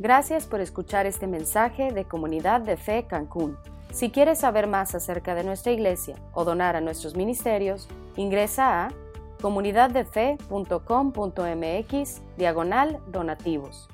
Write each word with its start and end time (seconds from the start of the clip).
Gracias 0.00 0.46
por 0.46 0.60
escuchar 0.60 1.06
este 1.06 1.26
mensaje 1.26 1.90
de 1.90 2.04
Comunidad 2.04 2.60
de 2.60 2.76
Fe 2.76 3.06
Cancún. 3.08 3.56
Si 3.90 4.10
quieres 4.10 4.38
saber 4.38 4.68
más 4.68 4.94
acerca 4.94 5.34
de 5.34 5.42
nuestra 5.42 5.72
iglesia 5.72 6.14
o 6.34 6.44
donar 6.44 6.76
a 6.76 6.80
nuestros 6.80 7.16
ministerios, 7.16 7.88
ingresa 8.14 8.84
a 8.84 8.92
comunidaddefe.com.mx 9.40 12.22
diagonal 12.36 13.00
donativos. 13.10 13.88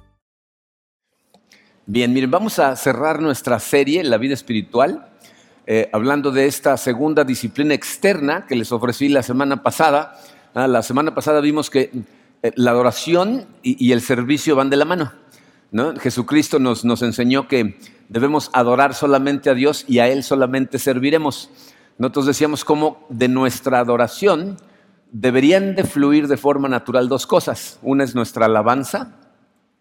Bien, 1.86 2.12
miren, 2.12 2.30
vamos 2.30 2.58
a 2.58 2.76
cerrar 2.76 3.22
nuestra 3.22 3.58
serie, 3.58 4.04
La 4.04 4.18
vida 4.18 4.34
espiritual, 4.34 5.08
eh, 5.66 5.88
hablando 5.90 6.32
de 6.32 6.46
esta 6.46 6.76
segunda 6.76 7.24
disciplina 7.24 7.72
externa 7.72 8.44
que 8.46 8.56
les 8.56 8.72
ofrecí 8.72 9.08
la 9.08 9.22
semana 9.22 9.62
pasada. 9.62 10.20
Ah, 10.52 10.68
la 10.68 10.82
semana 10.82 11.14
pasada 11.14 11.40
vimos 11.40 11.70
que 11.70 11.90
eh, 12.42 12.52
la 12.56 12.72
adoración 12.72 13.46
y, 13.62 13.92
el 13.92 14.02
servicio 14.02 14.54
van 14.54 14.68
de 14.68 14.76
la 14.76 14.84
mano. 14.84 15.23
Jesucristo 16.00 16.58
nos, 16.58 16.84
nos 16.84 17.02
enseñó 17.02 17.48
que 17.48 17.78
debemos 18.08 18.50
adorar 18.52 18.94
solamente 18.94 19.50
a 19.50 19.54
Dios 19.54 19.84
y 19.88 19.98
a 19.98 20.08
Él 20.08 20.22
solamente 20.22 20.78
serviremos. 20.78 21.50
Nosotros 21.98 22.26
decíamos 22.26 22.64
cómo 22.64 23.06
de 23.08 23.28
nuestra 23.28 23.78
adoración 23.80 24.56
deberían 25.10 25.76
de 25.76 25.84
fluir 25.84 26.26
de 26.26 26.36
forma 26.36 26.68
natural 26.68 27.08
dos 27.08 27.26
cosas. 27.26 27.78
Una 27.82 28.04
es 28.04 28.14
nuestra 28.14 28.46
alabanza, 28.46 29.16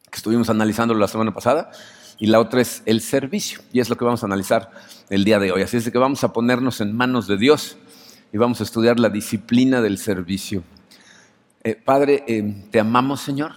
que 0.09 0.17
estuvimos 0.17 0.50
analizando 0.50 0.94
la 0.94 1.08
semana 1.08 1.34
pasada, 1.34 1.72
y 2.20 2.28
la 2.28 2.39
otra 2.39 2.62
es 2.62 2.84
el 2.86 3.02
servicio. 3.02 3.62
Y 3.72 3.80
es 3.80 3.89
lo 3.89 3.98
que 3.98 4.05
vamos 4.05 4.22
a 4.23 4.28
analizar 4.28 4.72
el 5.09 5.23
día 5.23 5.39
de 5.39 5.52
hoy. 5.52 5.64
Así 5.64 5.78
es 5.78 5.89
que 5.89 5.98
vamos 5.98 6.23
a 6.23 6.31
ponernos 6.34 6.81
en 6.81 6.95
manos 6.95 7.28
de 7.28 7.38
Dios 7.38 7.78
y 8.31 8.38
vamos 8.38 8.62
a 8.62 8.64
estudiar 8.64 9.00
la 9.00 9.09
disciplina 9.09 9.81
del 9.81 9.98
servicio. 9.98 10.64
Eh, 11.64 11.75
Padre, 11.75 12.23
eh, 12.28 12.67
te 12.70 12.80
amamos, 12.80 13.22
Señor. 13.22 13.53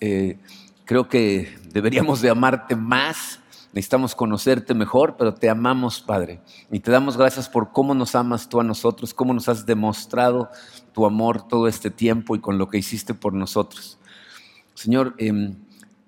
Eh, 0.00 0.38
creo 0.84 1.08
que 1.08 1.57
deberíamos 1.72 2.20
de 2.20 2.30
amarte 2.30 2.76
más. 2.76 3.40
Necesitamos 3.72 4.14
conocerte 4.14 4.74
mejor, 4.74 5.16
pero 5.18 5.34
te 5.34 5.50
amamos, 5.50 6.00
Padre. 6.00 6.40
Y 6.70 6.80
te 6.80 6.90
damos 6.90 7.16
gracias 7.16 7.48
por 7.48 7.72
cómo 7.72 7.94
nos 7.94 8.14
amas 8.14 8.48
tú 8.48 8.60
a 8.60 8.64
nosotros, 8.64 9.12
cómo 9.12 9.34
nos 9.34 9.48
has 9.48 9.66
demostrado 9.66 10.50
tu 10.92 11.04
amor 11.04 11.46
todo 11.46 11.68
este 11.68 11.90
tiempo 11.90 12.34
y 12.34 12.40
con 12.40 12.58
lo 12.58 12.68
que 12.68 12.78
hiciste 12.78 13.14
por 13.14 13.34
nosotros. 13.34 13.98
Señor, 14.74 15.14
em, 15.18 15.56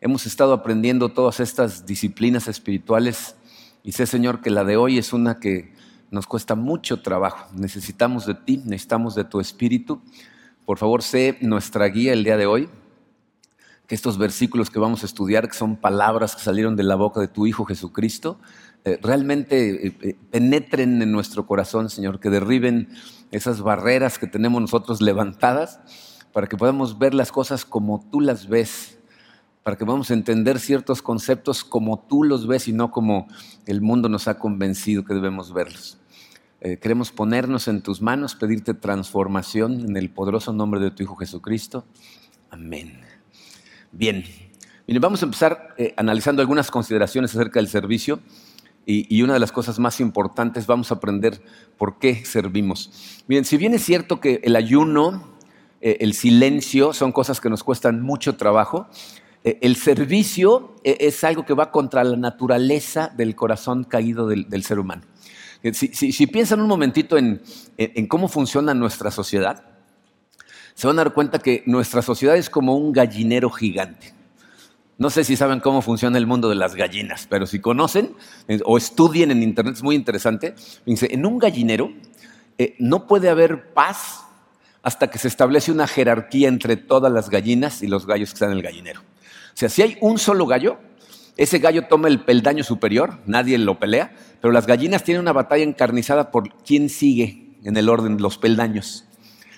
hemos 0.01 0.27
estado 0.27 0.53
aprendiendo 0.53 1.11
todas 1.11 1.41
estas 1.41 1.87
disciplinas 1.87 2.49
espirituales 2.49 3.37
y 3.83 3.93
sé, 3.93 4.07
Señor, 4.07 4.41
que 4.41 4.51
la 4.51 4.65
de 4.65 4.77
hoy 4.77 4.99
es 4.99 5.13
una 5.13 5.39
que 5.39 5.73
nos 6.11 6.27
cuesta 6.27 6.55
mucho 6.55 7.03
trabajo. 7.03 7.47
Necesitamos 7.55 8.27
de 8.27 8.35
ti, 8.35 8.63
necesitamos 8.65 9.15
de 9.15 9.25
tu 9.25 9.41
espíritu. 9.41 10.03
Por 10.67 10.79
favor, 10.79 11.03
sé 11.03 11.39
nuestra 11.41 11.87
guía 11.87 12.13
el 12.13 12.25
día 12.25 12.37
de 12.37 12.47
hoy. 12.47 12.69
Que 13.91 13.97
estos 13.97 14.19
versículos 14.19 14.71
que 14.71 14.79
vamos 14.79 15.03
a 15.03 15.07
estudiar, 15.07 15.49
que 15.49 15.57
son 15.57 15.75
palabras 15.75 16.37
que 16.37 16.43
salieron 16.43 16.77
de 16.77 16.85
la 16.85 16.95
boca 16.95 17.19
de 17.19 17.27
tu 17.27 17.49
Hijo 17.49 17.65
Jesucristo, 17.65 18.39
eh, 18.85 19.01
realmente 19.03 19.89
eh, 19.89 19.97
eh, 20.01 20.17
penetren 20.31 21.03
en 21.03 21.11
nuestro 21.11 21.45
corazón, 21.45 21.91
Señor, 21.91 22.21
que 22.21 22.31
derriben 22.31 22.89
esas 23.33 23.63
barreras 23.63 24.17
que 24.21 24.29
tenemos 24.29 24.61
nosotros 24.61 25.03
levantadas 25.03 25.81
para 26.33 26.47
que 26.47 26.57
podamos 26.57 27.01
ver 27.01 27.15
las 27.15 27.33
cosas 27.33 27.65
como 27.65 28.07
tú 28.13 28.21
las 28.21 28.49
ves, 28.49 28.97
para 29.65 29.77
que 29.77 29.85
podamos 29.85 30.13
entender 30.13 30.61
ciertos 30.61 31.03
conceptos 31.03 31.65
como 31.65 31.99
tú 31.99 32.23
los 32.23 32.47
ves 32.47 32.69
y 32.69 32.73
no 32.73 32.93
como 32.93 33.27
el 33.67 33.81
mundo 33.81 34.09
nos 34.09 34.29
ha 34.29 34.39
convencido 34.39 35.05
que 35.05 35.15
debemos 35.15 35.53
verlos. 35.53 35.99
queremos 36.61 37.11
ponernos 37.11 37.67
en 37.67 37.83
tus 37.83 38.01
manos, 38.01 38.37
pedirte 38.37 38.73
transformación 38.73 39.81
en 39.81 39.97
el 39.97 40.11
poderoso 40.11 40.53
nombre 40.53 40.79
de 40.79 40.93
tu 40.93 41.03
Hijo 41.03 41.17
Jesucristo. 41.17 41.85
Amén. 42.51 43.10
Bien, 43.93 44.25
vamos 45.01 45.23
a 45.23 45.25
empezar 45.25 45.75
analizando 45.97 46.43
algunas 46.43 46.71
consideraciones 46.71 47.35
acerca 47.35 47.59
del 47.59 47.69
servicio. 47.69 48.21
Y, 48.87 49.23
una 49.23 49.35
de 49.35 49.39
las 49.39 49.53
cosas 49.53 49.79
más 49.79 50.01
importantes, 50.01 50.67
vamos 50.67 50.91
a 50.91 50.95
aprender 50.95 51.41
por 51.79 51.99
qué 51.99 52.25
servimos. 52.25 53.23
Miren, 53.29 53.45
si 53.45 53.57
bien 53.57 53.75
es 53.75 53.85
cierto 53.85 54.21
que 54.21 54.41
el 54.43 54.57
ayuno, 54.57 55.29
eh, 55.81 55.99
el 56.01 56.15
silencio 56.15 56.93
son 56.93 57.13
cosas 57.13 57.41
que 57.41 57.51
nos 57.51 57.63
cuestan 57.63 58.03
mucho 58.03 58.37
trabajo, 58.37 58.89
eh, 59.45 59.59
el 59.61 59.77
servicio 59.77 60.75
eh, 60.83 60.97
es 61.01 61.23
algo 61.23 61.45
que 61.45 61.55
va 61.55 61.71
contra 61.71 62.03
la 62.03 62.17
naturaleza 62.17 63.13
del 63.17 63.37
corazón 63.37 63.85
caído 63.85 64.27
del, 64.27 64.65
ser 64.65 64.81
humano. 64.81 65.03
Si, 65.73 66.27
piensan 66.27 66.61
un 66.61 66.67
momentito 66.67 67.17
en 67.19 67.41
cómo 68.09 68.29
funciona 68.29 68.75
nuestra 68.75 69.11
sociedad, 69.11 69.70
se 70.81 70.87
van 70.87 70.99
a 70.99 71.05
dar 71.05 71.13
cuenta 71.13 71.41
que 71.41 71.63
nuestra 71.67 72.01
sociedad 72.01 72.39
es 72.39 72.49
como 72.49 72.75
un 72.75 72.95
gallinero 72.95 73.51
gigante. 73.51 74.15
No 74.97 75.11
sé 75.11 75.25
si 75.25 75.37
saben 75.37 75.61
cómo 75.61 75.83
funciona 75.83 76.17
el 76.17 76.27
mundo 76.27 76.49
de 76.49 76.55
las 76.55 76.75
gallinas, 76.75 77.27
pero 77.29 77.47
si 77.47 77.61
conocen 77.61 78.15
eh, 78.49 78.61
o 78.65 78.79
estudien 78.79 79.31
en 79.31 79.43
internet, 79.43 79.75
es 79.75 79.83
muy 79.83 79.95
interesante. 79.95 80.55
en 80.87 81.27
un 81.27 81.39
gallinero 81.39 81.93
eh, 82.57 82.77
no 82.79 83.07
puede 83.07 83.29
haber 83.29 83.75
paz 83.75 84.23
hasta 84.83 85.11
que 85.11 85.19
se 85.19 85.29
establece 85.29 85.71
una 85.71 85.87
jerarquía 85.87 86.49
entre 86.49 86.79
todas 86.79 87.13
las 87.13 87.29
gallinas 87.29 87.83
y 87.83 87.87
los 87.87 88.07
gallos 88.07 88.31
que 88.31 88.37
están 88.37 88.53
en 88.53 88.57
el 88.57 88.63
gallinero. 88.63 89.01
O 89.01 89.57
sea, 89.57 89.69
si 89.69 89.83
hay 89.83 89.99
un 90.01 90.19
solo 90.19 90.47
gallo, 90.47 90.79
ese 91.37 91.59
gallo 91.59 91.89
toma 91.89 92.09
el 92.09 92.25
peldaño 92.25 92.65
superior, 92.65 93.19
nadie 93.27 93.59
lo 93.59 93.79
pelea, 93.79 94.17
pero 94.41 94.51
las 94.51 94.67
gallinas 94.67 95.05
tienen 95.05 95.21
una 95.21 95.35
batalla 95.35 95.63
encarnizada 95.63 96.31
por 96.31 96.55
quién 96.65 96.89
sigue 96.89 97.59
en 97.65 97.77
el 97.77 97.91
orden 97.91 98.17
de 98.17 98.23
los 98.23 98.39
peldaños. 98.39 99.05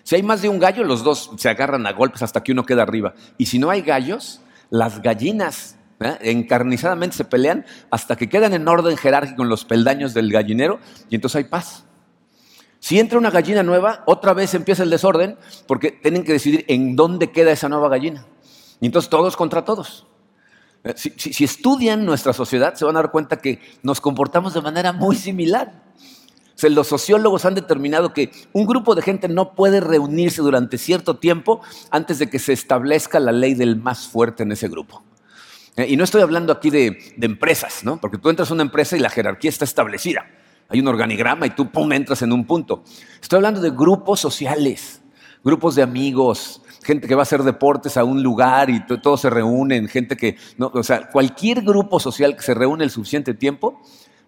Si 0.02 0.16
hay 0.16 0.22
más 0.22 0.42
de 0.42 0.48
un 0.48 0.58
gallo, 0.58 0.84
los 0.84 1.04
dos 1.04 1.30
se 1.36 1.48
agarran 1.48 1.86
a 1.86 1.92
golpes 1.92 2.22
hasta 2.22 2.42
que 2.42 2.52
uno 2.52 2.64
queda 2.64 2.82
arriba. 2.82 3.14
Y 3.38 3.46
si 3.46 3.58
no 3.58 3.70
hay 3.70 3.82
gallos, 3.82 4.40
las 4.70 5.02
gallinas 5.02 5.76
¿eh? 6.00 6.18
encarnizadamente 6.22 7.16
se 7.16 7.24
pelean 7.24 7.64
hasta 7.90 8.16
que 8.16 8.28
quedan 8.28 8.52
en 8.54 8.66
orden 8.66 8.96
jerárquico 8.96 9.42
en 9.42 9.48
los 9.48 9.64
peldaños 9.64 10.14
del 10.14 10.32
gallinero 10.32 10.80
y 11.08 11.14
entonces 11.14 11.36
hay 11.36 11.44
paz. 11.44 11.84
Si 12.80 12.98
entra 12.98 13.16
una 13.16 13.30
gallina 13.30 13.62
nueva, 13.62 14.02
otra 14.06 14.34
vez 14.34 14.54
empieza 14.54 14.82
el 14.82 14.90
desorden 14.90 15.36
porque 15.68 15.92
tienen 15.92 16.24
que 16.24 16.32
decidir 16.32 16.64
en 16.66 16.96
dónde 16.96 17.30
queda 17.30 17.52
esa 17.52 17.68
nueva 17.68 17.88
gallina. 17.88 18.26
Y 18.80 18.86
entonces 18.86 19.08
todos 19.08 19.36
contra 19.36 19.64
todos. 19.64 20.08
¿Eh? 20.82 20.94
Si, 20.96 21.44
estudian 21.44 22.04
nuestra 22.04 22.32
sociedad, 22.32 22.74
se 22.74 22.84
van 22.84 22.96
a 22.96 23.02
dar 23.02 23.12
cuenta 23.12 23.36
que 23.36 23.60
nos 23.84 24.00
comportamos 24.00 24.54
de 24.54 24.62
manera 24.62 24.92
muy 24.92 25.14
similar. 25.14 25.91
Los 26.70 26.88
sociólogos 26.88 27.44
han 27.44 27.54
determinado 27.54 28.12
que 28.12 28.30
un 28.52 28.66
grupo 28.66 28.94
de 28.94 29.02
gente 29.02 29.28
no 29.28 29.54
puede 29.54 29.80
reunirse 29.80 30.42
durante 30.42 30.78
cierto 30.78 31.16
tiempo 31.16 31.60
antes 31.90 32.18
de 32.18 32.28
que 32.28 32.38
se 32.38 32.52
establezca 32.52 33.20
la 33.20 33.32
ley 33.32 33.54
del 33.54 33.76
más 33.76 34.06
fuerte 34.06 34.42
en 34.42 34.52
ese 34.52 34.68
grupo. 34.68 35.02
Eh, 35.76 35.86
y 35.88 35.96
no 35.96 36.04
estoy 36.04 36.22
hablando 36.22 36.52
aquí 36.52 36.70
de, 36.70 37.14
empresas, 37.20 37.84
¿no? 37.84 38.00
Porque 38.00 38.18
tú 38.18 38.28
entras 38.28 38.50
a 38.50 38.54
una 38.54 38.62
empresa 38.62 38.96
y 38.96 39.00
la 39.00 39.10
jerarquía 39.10 39.48
está 39.48 39.64
establecida. 39.64 40.26
Hay 40.68 40.80
un 40.80 40.88
organigrama 40.88 41.46
y 41.46 41.50
tú, 41.50 41.70
pum, 41.70 41.92
entras 41.92 42.22
en 42.22 42.32
un 42.32 42.46
punto. 42.46 42.82
Estoy 43.20 43.38
hablando 43.38 43.60
de 43.60 43.70
grupos 43.70 44.20
sociales, 44.20 45.02
grupos 45.42 45.74
de 45.74 45.82
amigos, 45.82 46.62
gente 46.82 47.06
que 47.06 47.14
va 47.14 47.22
a 47.22 47.24
hacer 47.24 47.42
deportes 47.42 47.96
a 47.96 48.04
un 48.04 48.22
lugar 48.22 48.70
y 48.70 48.84
todos 48.86 49.20
se 49.20 49.30
reúnen, 49.30 49.88
gente 49.88 50.16
que, 50.16 50.36
o 50.58 50.82
sea, 50.82 51.08
cualquier 51.10 51.62
grupo 51.62 52.00
social 52.00 52.36
que 52.36 52.42
se 52.42 52.54
reúne 52.54 52.84
el 52.84 52.90
suficiente 52.90 53.34
tiempo, 53.34 53.80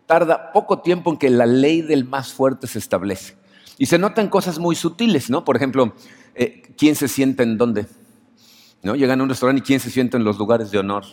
tarda 0.06 0.52
poco 0.52 0.80
tiempo 0.80 1.10
en 1.10 1.16
que 1.16 1.30
la 1.30 1.46
ley 1.46 1.82
del 1.82 2.04
más 2.04 2.32
fuerte 2.32 2.66
se 2.66 2.78
establece. 2.78 3.36
Y 3.78 3.86
se 3.86 3.98
notan 3.98 4.28
cosas 4.28 4.58
muy 4.58 4.76
sutiles, 4.76 5.30
¿no? 5.30 5.44
Por 5.44 5.56
ejemplo, 5.56 5.94
eh, 6.34 6.62
¿quién 6.76 6.94
se 6.94 7.08
sienta 7.08 7.42
en 7.42 7.58
dónde? 7.58 7.86
¿No? 8.82 8.94
Llegan 8.94 9.20
a 9.20 9.22
un 9.22 9.28
restaurante 9.28 9.60
y 9.60 9.62
quién 9.62 9.80
se 9.80 9.90
sienta 9.90 10.16
en 10.16 10.24
los 10.24 10.38
lugares 10.38 10.70
de 10.70 10.78
honor. 10.78 11.04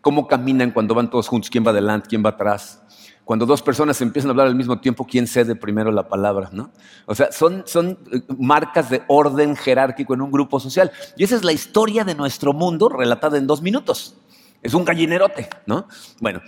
¿Cómo 0.00 0.28
caminan 0.28 0.70
cuando 0.70 0.94
van 0.94 1.10
todos 1.10 1.26
juntos? 1.26 1.50
¿Quién 1.50 1.66
va 1.66 1.70
adelante? 1.70 2.08
¿Quién 2.08 2.24
va 2.24 2.30
atrás? 2.30 2.82
Cuando 3.24 3.44
dos 3.44 3.60
personas 3.62 4.00
empiezan 4.00 4.30
a 4.30 4.32
hablar 4.32 4.46
al 4.46 4.54
mismo 4.54 4.80
tiempo, 4.80 5.04
¿quién 5.04 5.26
cede 5.26 5.54
primero 5.54 5.90
la 5.90 6.08
palabra? 6.08 6.48
¿no? 6.52 6.70
O 7.04 7.14
sea, 7.14 7.30
son, 7.32 7.62
son 7.66 7.98
eh, 8.12 8.22
marcas 8.38 8.88
de 8.88 9.02
orden 9.08 9.56
jerárquico 9.56 10.14
en 10.14 10.22
un 10.22 10.30
grupo 10.30 10.60
social. 10.60 10.92
Y 11.16 11.24
esa 11.24 11.36
es 11.36 11.44
la 11.44 11.52
historia 11.52 12.04
de 12.04 12.14
nuestro 12.14 12.52
mundo 12.52 12.88
relatada 12.88 13.36
en 13.36 13.46
dos 13.46 13.60
minutos. 13.60 14.16
Es 14.62 14.72
un 14.72 14.84
gallinerote, 14.84 15.48
¿no? 15.66 15.88
Bueno, 16.20 16.40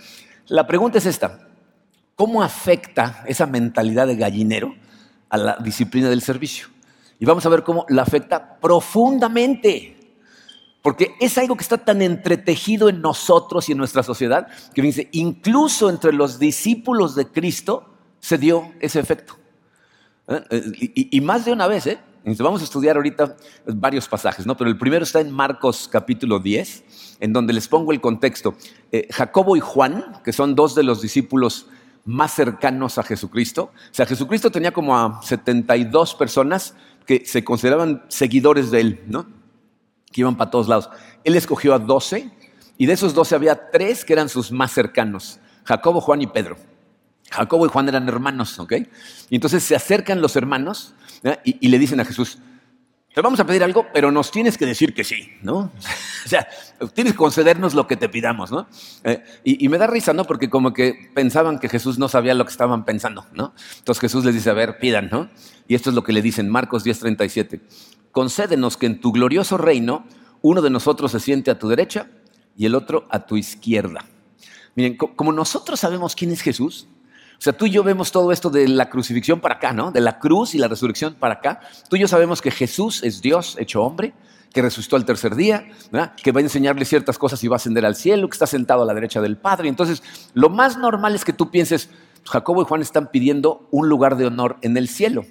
la 0.47 0.65
pregunta 0.65 0.97
es 0.97 1.05
esta. 1.05 1.50
¿Cómo 2.21 2.43
afecta 2.43 3.23
esa 3.25 3.47
mentalidad 3.47 4.05
de 4.05 4.15
gallinero 4.15 4.75
a 5.27 5.37
la 5.37 5.57
disciplina 5.57 6.07
del 6.07 6.21
servicio? 6.21 6.67
Y 7.19 7.25
vamos 7.25 7.43
a 7.47 7.49
ver 7.49 7.63
cómo 7.63 7.83
la 7.89 8.03
afecta 8.03 8.59
profundamente. 8.59 9.97
Porque 10.83 11.15
es 11.19 11.35
algo 11.39 11.55
que 11.55 11.63
está 11.63 11.79
tan 11.79 11.99
entretejido 12.03 12.89
en 12.89 13.01
nosotros 13.01 13.67
y 13.67 13.71
en 13.71 13.79
nuestra 13.79 14.03
sociedad 14.03 14.49
que 14.75 14.83
dice, 14.83 15.09
incluso 15.13 15.89
entre 15.89 16.13
los 16.13 16.37
discípulos 16.37 17.15
de 17.15 17.25
Cristo 17.25 17.89
se 18.19 18.37
dio 18.37 18.71
ese 18.79 18.99
efecto. 18.99 19.37
¿Eh? 20.27 20.43
Eh, 20.51 20.91
y, 20.93 21.21
más 21.21 21.43
de 21.45 21.53
una 21.53 21.65
vez, 21.65 21.87
¿eh? 21.87 21.97
Vamos 22.37 22.61
a 22.61 22.65
estudiar 22.65 22.97
ahorita 22.97 23.35
varios 23.65 24.07
pasajes, 24.07 24.45
¿no? 24.45 24.55
Pero 24.55 24.69
el 24.69 24.77
primero 24.77 25.05
está 25.05 25.21
en 25.21 25.31
Marcos 25.31 25.89
capítulo 25.91 26.37
10, 26.37 27.17
en 27.19 27.33
donde 27.33 27.51
les 27.51 27.67
pongo 27.67 27.91
el 27.91 27.99
contexto. 27.99 28.53
Jacobo 29.09 29.57
y 29.57 29.59
Juan, 29.59 30.21
que 30.23 30.31
son 30.31 30.53
dos 30.53 30.75
de 30.75 30.83
los 30.83 31.01
discípulos 31.01 31.65
más 32.05 32.33
cercanos 32.33 32.97
a 32.97 33.03
Jesucristo. 33.03 33.71
O 33.73 33.93
sea, 33.93 34.05
Jesucristo 34.05 34.51
tenía 34.51 34.71
como 34.71 34.97
a 34.97 35.21
72 35.23 36.15
personas 36.15 36.75
que 37.05 37.25
se 37.25 37.43
consideraban 37.43 38.03
seguidores 38.07 38.71
de 38.71 38.81
él, 38.81 39.03
¿no? 39.07 39.27
Que 40.11 40.21
iban 40.21 40.35
para 40.35 40.51
todos 40.51 40.67
lados. 40.67 40.89
Él 41.23 41.35
escogió 41.35 41.73
a 41.73 41.79
12 41.79 42.31
Y 42.77 42.85
de 42.85 42.93
esos 42.93 43.13
doce 43.13 43.35
había 43.35 43.69
tres 43.69 44.03
que 44.03 44.13
eran 44.13 44.27
sus 44.27 44.51
más 44.51 44.71
cercanos, 44.71 45.39
Jacobo, 45.65 46.01
Juan 46.01 46.21
y 46.21 46.27
Pedro. 46.27 46.57
Jacobo 47.29 47.65
y 47.65 47.69
Juan 47.69 47.87
eran 47.87 48.07
hermanos, 48.09 48.59
¿ok? 48.59 48.73
Y 49.29 49.35
entonces 49.35 49.63
se 49.63 49.75
acercan 49.75 50.21
los 50.21 50.35
hermanos 50.35 50.93
y, 51.43 51.67
le 51.67 51.79
dicen 51.79 51.99
a 51.99 52.05
Jesús, 52.05 52.39
te 53.13 53.21
vamos 53.21 53.39
a 53.39 53.45
pedir 53.45 53.63
algo, 53.63 53.87
pero 53.93 54.11
nos 54.11 54.31
tienes 54.31 54.57
que 54.57 54.65
decir 54.65 54.93
que 54.93 55.03
sí, 55.03 55.29
¿no? 55.41 55.57
o 56.25 56.29
sea, 56.29 56.47
tienes 56.93 57.13
que 57.13 57.17
concedernos 57.17 57.73
lo 57.73 57.87
que 57.87 57.97
te 57.97 58.07
pidamos, 58.07 58.51
¿no? 58.51 58.67
Eh, 59.03 59.23
y, 59.43 59.65
y, 59.65 59.69
me 59.69 59.77
da 59.77 59.87
risa, 59.87 60.13
¿no? 60.13 60.23
Porque 60.23 60.49
como 60.49 60.73
que 60.73 61.11
pensaban 61.13 61.59
que 61.59 61.67
Jesús 61.67 61.99
no 61.99 62.07
sabía 62.07 62.33
lo 62.33 62.45
que 62.45 62.51
estaban 62.51 62.85
pensando, 62.85 63.25
¿no? 63.33 63.53
Entonces 63.79 63.99
Jesús 63.99 64.23
les 64.23 64.33
dice, 64.33 64.49
a 64.49 64.53
ver, 64.53 64.79
pidan, 64.79 65.09
¿no? 65.11 65.29
Y 65.67 65.75
esto 65.75 65.89
es 65.89 65.95
lo 65.95 66.03
que 66.03 66.13
le 66.13 66.21
dicen, 66.21 66.49
Marcos 66.49 66.85
10:37. 66.85 67.61
Concédenos 68.11 68.77
que 68.77 68.85
en 68.85 69.01
tu 69.01 69.11
glorioso 69.11 69.57
reino 69.57 70.05
uno 70.41 70.61
de 70.61 70.69
nosotros 70.69 71.11
se 71.11 71.19
siente 71.19 71.51
a 71.51 71.59
tu 71.59 71.67
derecha 71.67 72.07
y 72.57 72.65
el 72.65 72.75
otro 72.75 73.07
a 73.09 73.25
tu 73.25 73.37
izquierda. 73.37 74.05
Miren, 74.75 74.95
como 74.95 75.33
nosotros 75.33 75.79
sabemos 75.79 76.15
quién 76.15 76.31
es 76.31 76.41
Jesús, 76.41 76.87
sea, 77.43 77.53
tú 77.53 77.65
y 77.65 77.71
yo 77.71 77.83
vemos 77.83 78.11
todo 78.11 78.31
esto 78.31 78.49
de 78.49 78.67
la 78.67 78.89
crucifixión 78.89 79.39
para 79.39 79.55
acá, 79.55 79.73
¿no? 79.73 79.91
De 79.91 79.99
la 79.99 80.19
cruz 80.19 80.53
y 80.53 80.59
la 80.59 80.67
resurrección 80.67 81.15
para 81.15 81.35
acá. 81.35 81.59
Tú 81.89 81.95
y 81.95 81.99
yo 81.99 82.07
sabemos 82.07 82.41
que 82.41 82.51
Jesús 82.51 83.01
es 83.03 83.21
Dios 83.21 83.55
hecho 83.59 83.81
hombre, 83.81 84.13
que 84.53 84.61
resucitó 84.61 84.95
al 84.95 85.05
tercer 85.05 85.35
día, 85.35 85.65
¿verdad? 85.91 86.13
que 86.21 86.31
va 86.31 86.39
a 86.39 86.43
enseñarle 86.43 86.85
ciertas 86.85 87.17
cosas 87.17 87.43
y 87.43 87.47
va 87.47 87.55
a 87.55 87.57
ascender 87.57 87.85
al 87.85 87.95
cielo, 87.95 88.29
que 88.29 88.35
está 88.35 88.47
sentado 88.47 88.83
a 88.83 88.85
la 88.85 88.93
derecha 88.93 89.21
del 89.21 89.37
Padre. 89.37 89.69
Entonces, 89.69 90.03
lo 90.33 90.49
más 90.49 90.77
normal 90.77 91.15
es 91.15 91.25
que 91.25 91.33
tú 91.33 91.49
pienses, 91.49 91.89
Jacobo 92.25 92.61
y 92.61 92.65
Juan 92.65 92.81
están 92.81 93.09
pidiendo 93.09 93.67
un 93.71 93.89
lugar 93.89 94.17
de 94.17 94.27
honor 94.27 94.57
en 94.61 94.77
el 94.77 94.87
cielo. 94.87 95.25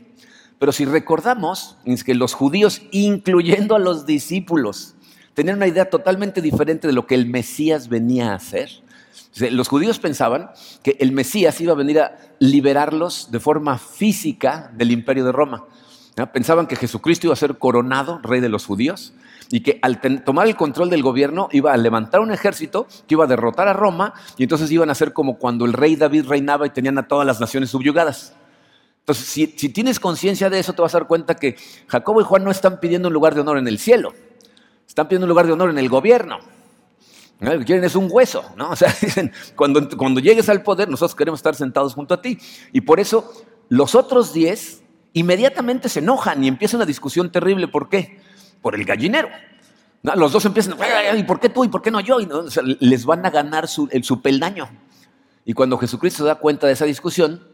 Pero 0.59 0.73
si 0.73 0.85
recordamos, 0.85 1.77
que 2.05 2.15
los 2.15 2.35
judíos, 2.35 2.83
incluyendo 2.91 3.77
a 3.77 3.79
los 3.79 4.05
discípulos, 4.05 4.95
tenían 5.35 5.57
una 5.57 5.67
idea 5.67 5.89
totalmente 5.89 6.43
diferente 6.43 6.87
de 6.87 6.93
lo 6.93 7.07
que 7.07 7.15
el 7.15 7.27
Mesías 7.27 7.89
venía 7.89 8.33
a 8.33 8.35
hacer. 8.35 8.69
Los 9.38 9.69
judíos 9.69 9.99
pensaban 9.99 10.50
que 10.82 10.97
el 10.99 11.12
Mesías 11.12 11.61
iba 11.61 11.73
a 11.73 11.77
venir 11.77 12.00
a 12.00 12.19
liberarlos 12.38 13.31
de 13.31 13.41
forma 13.41 13.79
física 13.79 14.71
del 14.75 14.91
imperio 14.91 15.25
de 15.25 15.32
Roma. 15.32 15.65
Pensaban 16.32 16.67
que 16.67 16.77
Jesucristo 16.77 17.29
iba 17.29 17.35
a 17.35 17.37
ser 17.37 17.59
coronado 17.59 18.21
rey 18.23 18.41
de 18.41 18.49
los 18.49 18.67
judíos 18.67 19.12
y 19.50 19.61
que 19.61 19.79
al 19.82 20.00
tomar 20.25 20.47
el 20.47 20.56
control 20.56 20.91
del 20.91 21.03
gobierno 21.03 21.49
iba 21.53 21.73
a 21.73 21.77
levantar 21.77 22.21
un 22.21 22.32
ejército 22.32 22.87
que 23.06 23.15
iba 23.15 23.25
a 23.25 23.29
derrotar 23.29 23.69
a 23.69 23.73
Roma 23.73 24.15
y 24.37 24.43
entonces 24.43 24.71
iban 24.71 24.91
a 24.91 24.94
ser 24.94 25.12
como 25.12 25.38
cuando 25.38 25.65
el 25.65 25.73
rey 25.73 25.97
David 25.97 26.26
reinaba 26.26 26.67
y 26.67 26.71
tenían 26.71 26.99
a 26.99 27.09
todas 27.09 27.26
las 27.26 27.41
naciones 27.41 27.71
subyugadas. 27.71 28.35
Entonces, 29.00 29.26
si, 29.26 29.47
tienes 29.47 29.99
conciencia 29.99 30.50
de 30.50 30.59
eso, 30.59 30.73
te 30.73 30.83
vas 30.83 30.94
a 30.94 30.99
dar 30.99 31.09
cuenta 31.09 31.35
que 31.35 31.56
Jacobo 31.88 32.21
y 32.21 32.25
Juan 32.25 32.44
no 32.44 32.50
están 32.50 32.79
pidiendo 32.81 33.09
un 33.09 33.15
lugar 33.15 33.35
de 33.35 33.41
honor 33.41 33.59
en 33.59 33.67
el 33.67 33.79
cielo, 33.79 34.12
están 34.87 35.09
pidiendo 35.09 35.25
un 35.25 35.31
lugar 35.31 35.47
de 35.47 35.53
honor 35.53 35.71
en 35.71 35.79
el 35.79 35.88
gobierno. 35.88 36.38
Lo 37.40 37.58
que 37.58 37.64
quieren 37.64 37.84
es 37.84 37.96
un 37.96 38.08
hueso, 38.10 38.44
¿no? 38.56 38.70
O 38.70 38.76
sea, 38.76 38.94
dicen, 39.00 39.32
cuando, 39.56 39.88
cuando 39.96 40.20
llegues 40.20 40.48
al 40.48 40.62
poder, 40.62 40.88
nosotros 40.88 41.14
queremos 41.14 41.40
estar 41.40 41.54
sentados 41.54 41.94
junto 41.94 42.14
a 42.14 42.20
ti. 42.20 42.38
Y 42.72 42.82
por 42.82 43.00
eso 43.00 43.32
los 43.69 43.94
otros 43.94 44.32
diez 44.32 44.82
inmediatamente 45.12 45.88
se 45.88 46.00
enojan 46.00 46.44
y 46.44 46.48
empieza 46.48 46.76
una 46.76 46.87
discusión 46.87 47.32
terrible. 47.32 47.69
¿Por 47.69 47.88
qué? 47.88 48.20
Por 48.60 48.75
el 48.75 48.84
gallinero. 48.84 49.28
Los 50.02 50.32
dos 50.32 50.44
empiezan, 50.46 50.76
¿y 51.16 51.22
por 51.25 51.40
qué 51.40 51.50
tú 51.50 51.64
y 51.64 51.69
por 51.69 51.82
qué 51.82 51.90
no 51.90 52.00
yo? 52.00 52.20
Y 52.20 52.28
les 52.81 53.04
van 53.04 53.25
a 53.26 53.31
ganar 53.31 53.69
su, 53.69 53.88
el, 53.90 54.02
su 54.04 54.22
peldaño. 54.22 54.69
Y 55.44 55.52
cuando 55.52 55.76
Jesucristo 55.78 56.22
se 56.22 56.28
da 56.28 56.37
cuenta 56.37 56.66
de 56.66 56.72
esa 56.72 56.87
discusión, 56.87 57.46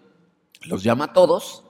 los 0.63 0.83
llama 0.83 1.07
a 1.07 1.13
todos 1.13 1.65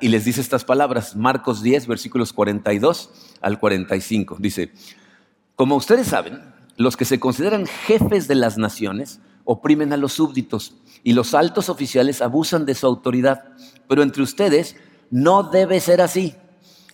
y 0.00 0.08
les 0.08 0.24
dice 0.24 0.40
estas 0.40 0.64
palabras, 0.64 1.16
Marcos 1.16 1.62
10, 1.62 1.86
versículos 1.86 2.32
42 2.32 3.10
al 3.40 3.58
45. 3.58 4.36
Dice, 4.38 4.72
como 5.56 5.76
ustedes 5.76 6.06
saben, 6.06 6.51
los 6.76 6.96
que 6.96 7.04
se 7.04 7.20
consideran 7.20 7.66
jefes 7.66 8.28
de 8.28 8.34
las 8.34 8.58
naciones 8.58 9.20
oprimen 9.44 9.92
a 9.92 9.96
los 9.96 10.14
súbditos 10.14 10.74
y 11.04 11.12
los 11.12 11.34
altos 11.34 11.68
oficiales 11.68 12.22
abusan 12.22 12.64
de 12.64 12.74
su 12.74 12.86
autoridad. 12.86 13.52
Pero 13.88 14.02
entre 14.02 14.22
ustedes 14.22 14.76
no 15.10 15.42
debe 15.42 15.80
ser 15.80 16.00
así. 16.00 16.34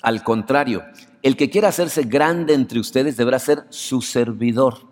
Al 0.02 0.22
contrario, 0.22 0.84
el 1.22 1.36
que 1.36 1.50
quiera 1.50 1.68
hacerse 1.68 2.02
grande 2.02 2.54
entre 2.54 2.80
ustedes 2.80 3.16
deberá 3.16 3.38
ser 3.38 3.64
su 3.70 4.00
servidor. 4.00 4.88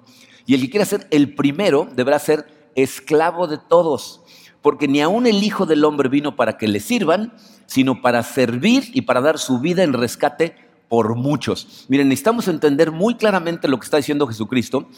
Y 0.47 0.55
el 0.55 0.61
que 0.61 0.71
quiera 0.71 0.85
ser 0.85 1.07
el 1.11 1.35
primero 1.35 1.89
deberá 1.95 2.19
ser 2.19 2.71
esclavo 2.75 3.47
de 3.47 3.59
todos. 3.59 4.23
Porque 4.63 4.89
ni 4.89 5.01
aun 5.01 5.27
el 5.27 5.43
Hijo 5.43 5.67
del 5.67 5.85
Hombre 5.85 6.09
vino 6.09 6.37
para 6.37 6.59
que 6.59 6.69
le 6.69 6.81
sirvan, 6.81 7.33
sino 7.67 8.03
para 8.03 8.23
servir 8.23 8.91
y 8.93 9.03
para 9.03 9.21
dar 9.21 9.39
su 9.39 9.61
vida 9.61 9.83
en 9.83 9.93
rescate 9.93 10.66
por 10.89 11.15
muchos. 11.17 11.87
Miren, 11.89 12.09
necesitamos 12.09 12.49
entender 12.49 12.93
muy 12.93 13.17
claramente 13.17 13.69
lo 13.69 13.79
que 13.79 13.85
está 13.85 13.97
diciendo 13.97 14.27
Jesucristo, 14.27 14.89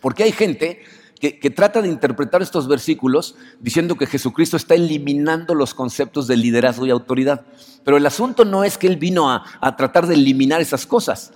porque 0.00 0.24
hay 0.24 0.32
gente 0.32 0.82
que, 1.18 1.50
trata 1.50 1.80
de 1.82 1.88
interpretar 1.88 2.42
estos 2.42 2.68
versículos 2.68 3.36
diciendo 3.60 3.96
que 3.96 4.06
Jesucristo 4.06 4.56
está 4.56 4.74
eliminando 4.74 5.54
los 5.54 5.74
conceptos 5.74 6.26
de 6.26 6.36
liderazgo 6.36 6.86
y 6.86 6.90
autoridad. 6.90 7.46
Pero 7.84 7.96
el 7.96 8.06
asunto 8.06 8.44
no 8.44 8.64
es 8.64 8.76
que 8.78 8.86
Él 8.86 8.96
vino 8.96 9.30
a, 9.30 9.76
tratar 9.76 10.06
de 10.06 10.14
eliminar 10.14 10.60
esas 10.60 10.86
cosas. 10.86 11.32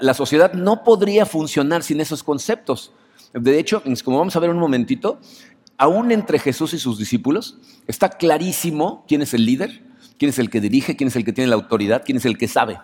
La 0.00 0.14
sociedad 0.14 0.52
no 0.54 0.84
podría 0.84 1.26
funcionar 1.26 1.82
sin 1.82 2.00
esos 2.00 2.22
conceptos. 2.22 2.92
De 3.32 3.58
hecho, 3.58 3.82
como 4.04 4.18
vamos 4.18 4.36
a 4.36 4.40
ver 4.40 4.50
en 4.50 4.56
un 4.56 4.62
momentito, 4.62 5.18
aún 5.76 6.12
entre 6.12 6.38
Jesús 6.38 6.72
y 6.72 6.78
sus 6.78 6.98
discípulos 6.98 7.58
está 7.86 8.10
clarísimo 8.10 9.04
quién 9.08 9.22
es 9.22 9.34
el 9.34 9.44
líder, 9.44 9.82
quién 10.18 10.28
es 10.28 10.38
el 10.38 10.48
que 10.48 10.60
dirige, 10.60 10.96
quién 10.96 11.08
es 11.08 11.16
el 11.16 11.24
que 11.24 11.32
tiene 11.32 11.48
la 11.48 11.56
autoridad, 11.56 12.02
quién 12.04 12.18
es 12.18 12.24
el 12.24 12.38
que 12.38 12.48
sabe. 12.48 12.78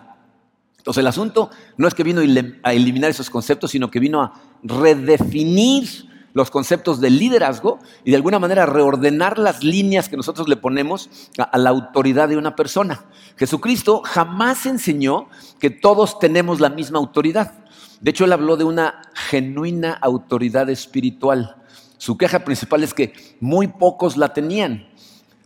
Entonces 0.81 1.01
el 1.01 1.07
asunto 1.07 1.51
no 1.77 1.87
es 1.87 1.93
que 1.93 2.03
vino 2.03 2.21
a 2.63 2.73
eliminar 2.73 3.11
esos 3.11 3.29
conceptos, 3.29 3.69
sino 3.69 3.91
que 3.91 3.99
vino 3.99 4.19
a 4.19 4.33
redefinir 4.63 6.09
los 6.33 6.49
conceptos 6.49 6.99
de 6.99 7.11
liderazgo 7.11 7.77
y 8.03 8.09
de 8.09 8.15
alguna 8.15 8.39
manera 8.39 8.65
reordenar 8.65 9.37
las 9.37 9.63
líneas 9.63 10.09
que 10.09 10.17
nosotros 10.17 10.49
le 10.49 10.57
ponemos 10.57 11.11
a, 11.37 11.55
la 11.59 11.69
autoridad 11.69 12.29
de 12.29 12.37
una 12.37 12.55
persona. 12.55 13.05
Jesucristo 13.37 14.01
jamás 14.03 14.65
enseñó 14.65 15.27
que 15.59 15.69
todos 15.69 16.17
tenemos 16.17 16.59
la 16.59 16.69
misma 16.69 16.97
autoridad. 16.97 17.53
De 17.99 18.09
hecho, 18.09 18.25
él 18.25 18.33
habló 18.33 18.57
de 18.57 18.63
una 18.63 19.03
genuina 19.13 19.93
autoridad 19.93 20.67
espiritual. 20.71 21.57
Su 21.99 22.17
queja 22.17 22.39
principal 22.39 22.83
es 22.83 22.95
que 22.95 23.13
muy 23.39 23.67
pocos 23.67 24.17
la 24.17 24.33
tenían. 24.33 24.87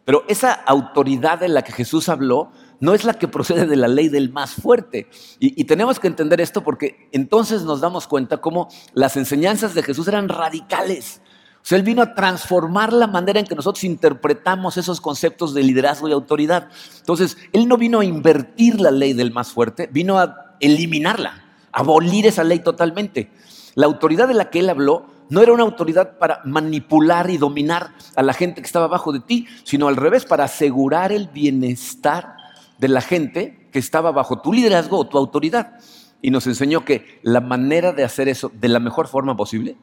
Pero 0.05 0.23
esa 0.29 0.53
autoridad 0.53 1.39
de 1.39 1.49
la 1.49 1.63
que 1.63 1.73
Jesús 1.73 2.07
habló 2.07 2.51
no 2.79 2.93
es 2.93 3.03
la 3.03 3.13
que 3.13 3.27
procede 3.27 3.65
de 3.65 3.75
la 3.75 3.87
ley 3.87 4.09
del 4.09 4.31
más 4.31 4.53
fuerte. 4.53 5.07
Y, 5.39 5.63
tenemos 5.65 5.99
que 5.99 6.07
entender 6.07 6.41
esto 6.41 6.63
porque 6.63 7.09
entonces 7.11 7.63
nos 7.63 7.81
damos 7.81 8.07
cuenta 8.07 8.37
cómo 8.37 8.69
las 8.93 9.17
enseñanzas 9.17 9.73
de 9.73 9.83
Jesús 9.83 10.07
eran 10.07 10.29
radicales. 10.29 11.21
O 11.57 11.67
sea, 11.67 11.77
Él 11.77 11.83
vino 11.83 12.01
a 12.01 12.13
transformar 12.13 12.93
la 12.93 13.07
manera 13.07 13.39
en 13.39 13.47
que 13.47 13.55
nosotros 13.55 13.83
interpretamos 13.83 14.77
esos 14.77 15.01
conceptos 15.01 15.53
de 15.53 15.63
liderazgo 15.63 16.07
y 16.07 16.11
autoridad. 16.11 16.69
Entonces, 16.99 17.37
Él 17.53 17.67
no 17.67 17.77
vino 17.77 18.01
a 18.01 18.05
invertir 18.05 18.79
la 18.79 18.91
ley 18.91 19.13
del 19.13 19.31
más 19.31 19.51
fuerte, 19.51 19.89
vino 19.91 20.19
a 20.19 20.55
eliminarla, 20.59 21.43
a 21.71 21.79
abolir 21.79 22.27
esa 22.27 22.43
ley 22.43 22.59
totalmente. 22.59 23.31
La 23.73 23.87
autoridad 23.87 24.27
de 24.27 24.35
la 24.35 24.49
que 24.49 24.59
Él 24.59 24.69
habló 24.69 25.07
no 25.29 25.41
era 25.41 25.53
una 25.53 25.63
autoridad 25.63 26.17
para 26.17 26.41
manipular 26.45 27.29
y 27.29 27.37
dominar 27.37 27.91
a 28.15 28.21
la 28.21 28.33
gente 28.33 28.61
que 28.61 28.67
estaba 28.67 28.85
abajo 28.85 29.11
de 29.11 29.21
ti, 29.21 29.47
sino 29.63 29.87
al 29.87 29.95
revés, 29.95 30.25
para 30.25 30.43
asegurar 30.43 31.11
el 31.11 31.29
bienestar 31.29 32.44
de 32.77 32.87
la 32.87 33.01
gente 33.01 33.67
que 33.71 33.79
estaba 33.79 34.11
bajo 34.11 34.41
tu 34.41 34.53
liderazgo 34.53 34.97
o 34.97 35.07
tu 35.07 35.17
autoridad. 35.17 35.79
Y 36.21 36.31
nos 36.31 36.47
enseñó 36.47 36.85
que 36.85 37.19
la 37.23 37.41
manera 37.41 37.93
de 37.93 38.03
hacer 38.03 38.27
eso 38.27 38.51
de 38.53 38.69
la 38.69 38.79
mejor 38.79 39.07
forma 39.07 39.35
posible, 39.35 39.75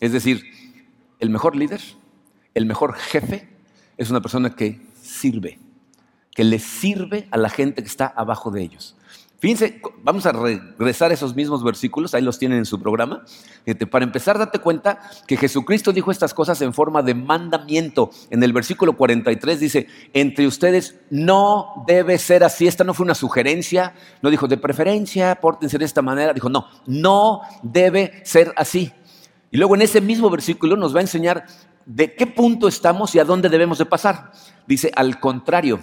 es 0.00 0.12
decir, 0.12 0.42
el 1.18 1.30
mejor 1.30 1.54
líder, 1.56 1.80
el 2.54 2.66
mejor 2.66 2.94
jefe, 2.94 3.48
es 3.96 4.10
una 4.10 4.20
persona 4.20 4.50
que 4.50 4.80
sirve, 5.00 5.58
que 6.34 6.44
le 6.44 6.58
sirve 6.58 7.28
a 7.30 7.36
la 7.36 7.48
gente 7.48 7.82
que 7.82 7.88
está 7.88 8.06
abajo 8.06 8.50
de 8.50 8.62
ellos. 8.62 8.96
Fíjense, 9.42 9.82
vamos 10.04 10.24
a 10.24 10.30
regresar 10.30 11.10
a 11.10 11.14
esos 11.14 11.34
mismos 11.34 11.64
versículos, 11.64 12.14
ahí 12.14 12.22
los 12.22 12.38
tienen 12.38 12.58
en 12.58 12.64
su 12.64 12.80
programa. 12.80 13.24
Para 13.90 14.04
empezar, 14.04 14.38
date 14.38 14.60
cuenta 14.60 15.00
que 15.26 15.36
Jesucristo 15.36 15.92
dijo 15.92 16.12
estas 16.12 16.32
cosas 16.32 16.62
en 16.62 16.72
forma 16.72 17.02
de 17.02 17.16
mandamiento. 17.16 18.12
En 18.30 18.40
el 18.44 18.52
versículo 18.52 18.96
43 18.96 19.58
dice, 19.58 19.88
entre 20.12 20.46
ustedes 20.46 20.94
no 21.10 21.82
debe 21.88 22.18
ser 22.18 22.44
así. 22.44 22.68
Esta 22.68 22.84
no 22.84 22.94
fue 22.94 23.02
una 23.02 23.16
sugerencia, 23.16 23.94
no 24.22 24.30
dijo 24.30 24.46
de 24.46 24.58
preferencia, 24.58 25.34
pórtense 25.34 25.76
de 25.76 25.86
esta 25.86 26.02
manera. 26.02 26.32
Dijo, 26.32 26.48
no, 26.48 26.68
no 26.86 27.40
debe 27.64 28.22
ser 28.24 28.54
así. 28.56 28.92
Y 29.50 29.56
luego 29.56 29.74
en 29.74 29.82
ese 29.82 30.00
mismo 30.00 30.30
versículo 30.30 30.76
nos 30.76 30.94
va 30.94 31.00
a 31.00 31.02
enseñar 31.02 31.46
de 31.84 32.14
qué 32.14 32.28
punto 32.28 32.68
estamos 32.68 33.12
y 33.16 33.18
a 33.18 33.24
dónde 33.24 33.48
debemos 33.48 33.78
de 33.78 33.86
pasar. 33.86 34.30
Dice, 34.68 34.92
al 34.94 35.18
contrario, 35.18 35.80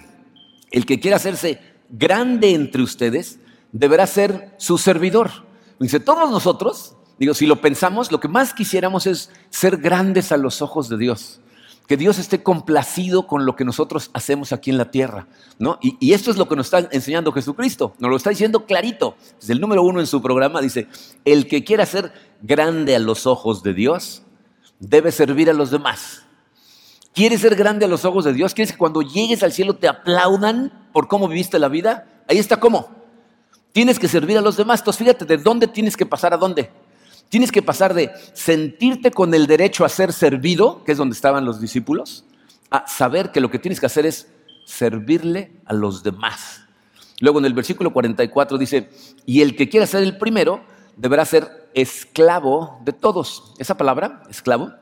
el 0.70 0.86
que 0.86 0.98
quiera 0.98 1.18
hacerse 1.18 1.60
grande 1.90 2.54
entre 2.54 2.80
ustedes, 2.82 3.38
deberá 3.72 4.06
ser 4.06 4.54
su 4.58 4.78
servidor. 4.78 5.30
Dice, 5.78 6.00
todos 6.00 6.30
nosotros, 6.30 6.96
digo, 7.18 7.34
si 7.34 7.46
lo 7.46 7.60
pensamos, 7.60 8.12
lo 8.12 8.20
que 8.20 8.28
más 8.28 8.52
quisiéramos 8.52 9.06
es 9.06 9.30
ser 9.50 9.78
grandes 9.78 10.32
a 10.32 10.36
los 10.36 10.62
ojos 10.62 10.88
de 10.88 10.98
Dios. 10.98 11.40
que 11.86 11.96
Dios 11.96 12.20
esté 12.20 12.40
complacido 12.40 13.26
con 13.26 13.44
lo 13.44 13.56
que 13.56 13.64
nosotros 13.64 14.10
hacemos 14.12 14.52
aquí 14.52 14.70
en 14.70 14.78
la 14.78 14.92
tierra. 14.92 15.26
¿no? 15.58 15.76
Y, 15.82 16.12
esto 16.12 16.30
es 16.30 16.36
lo 16.36 16.46
que 16.46 16.54
nos 16.54 16.66
está 16.66 16.88
enseñando 16.92 17.32
Jesucristo. 17.32 17.94
Nos 17.98 18.10
lo 18.10 18.16
está 18.16 18.30
diciendo 18.30 18.64
clarito. 18.64 19.16
Desde 19.40 19.54
el 19.54 19.60
número 19.60 19.82
uno 19.82 19.98
en 19.98 20.06
su 20.06 20.22
programa 20.22 20.60
dice, 20.60 20.86
el 21.24 21.48
que 21.48 21.64
quiera 21.64 21.84
ser 21.86 22.12
grande 22.42 22.94
a 22.94 23.00
los 23.00 23.26
ojos 23.26 23.64
de 23.64 23.74
Dios, 23.74 24.22
debe 24.78 25.10
servir 25.10 25.50
a 25.50 25.52
los 25.52 25.72
demás. 25.72 26.22
¿Quieres 27.12 27.40
ser 27.40 27.56
grande 27.56 27.86
a 27.86 27.88
los 27.88 28.04
ojos 28.04 28.24
de 28.24 28.34
Dios? 28.34 28.54
¿Quieres 28.54 28.70
que 28.70 28.78
cuando 28.78 29.02
llegues 29.02 29.42
al 29.42 29.50
cielo 29.50 29.74
te 29.74 29.88
aplaudan 29.88 30.88
por 30.92 31.08
cómo 31.08 31.26
viviste 31.26 31.58
la 31.58 31.68
vida? 31.68 32.22
Ahí 32.28 32.38
está 32.38 32.60
cómo. 32.60 32.99
Tienes 33.72 33.98
que 33.98 34.08
servir 34.08 34.38
a 34.38 34.40
los 34.40 34.56
demás. 34.56 34.80
Entonces 34.80 34.98
fíjate 34.98 35.24
de 35.24 35.36
dónde 35.36 35.66
tienes 35.66 35.96
que 35.96 36.06
pasar 36.06 36.34
a 36.34 36.36
dónde. 36.36 36.70
Tienes 37.28 37.52
que 37.52 37.62
pasar 37.62 37.94
de 37.94 38.10
sentirte 38.32 39.12
con 39.12 39.32
el 39.34 39.46
derecho 39.46 39.84
a 39.84 39.88
ser 39.88 40.12
servido, 40.12 40.82
que 40.84 40.92
es 40.92 40.98
donde 40.98 41.14
estaban 41.14 41.44
los 41.44 41.60
discípulos, 41.60 42.24
a 42.70 42.86
saber 42.88 43.30
que 43.30 43.40
lo 43.40 43.50
que 43.50 43.60
tienes 43.60 43.78
que 43.78 43.86
hacer 43.86 44.04
es 44.04 44.26
servirle 44.64 45.52
a 45.64 45.72
los 45.72 46.02
demás. 46.02 46.62
Luego 47.20 47.38
en 47.38 47.44
el 47.44 47.54
versículo 47.54 47.92
44 47.92 48.58
dice, 48.58 48.90
y 49.26 49.42
el 49.42 49.54
que 49.54 49.68
quiera 49.68 49.86
ser 49.86 50.02
el 50.02 50.18
primero 50.18 50.64
deberá 50.96 51.24
ser 51.24 51.68
esclavo 51.74 52.80
de 52.84 52.92
todos. 52.92 53.54
Esa 53.58 53.76
palabra, 53.76 54.22
esclavo, 54.28 54.72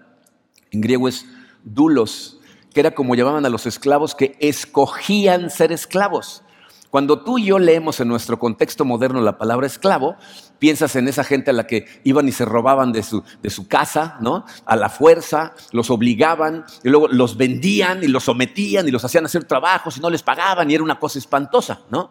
en 0.71 0.81
griego 0.81 1.09
es 1.09 1.27
dulos, 1.65 2.39
que 2.73 2.81
era 2.81 2.95
como 2.95 3.15
llamaban 3.15 3.45
a 3.45 3.51
los 3.51 3.67
esclavos 3.67 4.15
que 4.15 4.37
escogían 4.41 5.51
ser 5.51 5.73
esclavos. 5.73 6.43
Cuando 6.91 7.21
tú 7.23 7.39
y 7.39 7.47
yo 7.47 7.59
leemos 7.59 8.01
en 8.01 8.09
nuestro 8.09 8.39
contexto 8.39 8.85
moderno 8.85 9.21
la 9.21 9.37
palabra 9.37 9.67
esclavo, 9.67 10.17
piensas 10.59 10.97
en 10.97 11.07
esa 11.07 11.23
gente 11.23 11.51
a 11.51 11.53
la 11.53 11.67
que 11.67 11.87
iban 12.05 12.27
y 12.27 12.33
se 12.33 12.47
robaban 12.47 12.93
de 12.93 13.03
su, 13.03 13.23
de 13.43 13.51
su 13.51 13.69
casa, 13.69 14.17
¿no? 14.21 14.47
A 14.65 14.75
la 14.75 14.89
fuerza, 14.89 15.53
los 15.73 15.91
obligaban 15.91 16.65
y 16.83 16.89
luego 16.89 17.09
los 17.09 17.37
vendían 17.37 18.03
y 18.03 18.07
los 18.07 18.25
sometían 18.25 18.89
y 18.89 18.91
los 18.91 19.05
hacían 19.05 19.27
hacer 19.27 19.45
trabajos 19.45 19.99
y 19.99 20.01
no 20.01 20.09
les 20.09 20.23
pagaban 20.23 20.71
y 20.71 20.75
era 20.75 20.83
una 20.83 20.99
cosa 20.99 21.19
espantosa, 21.19 21.81
¿no? 21.91 22.11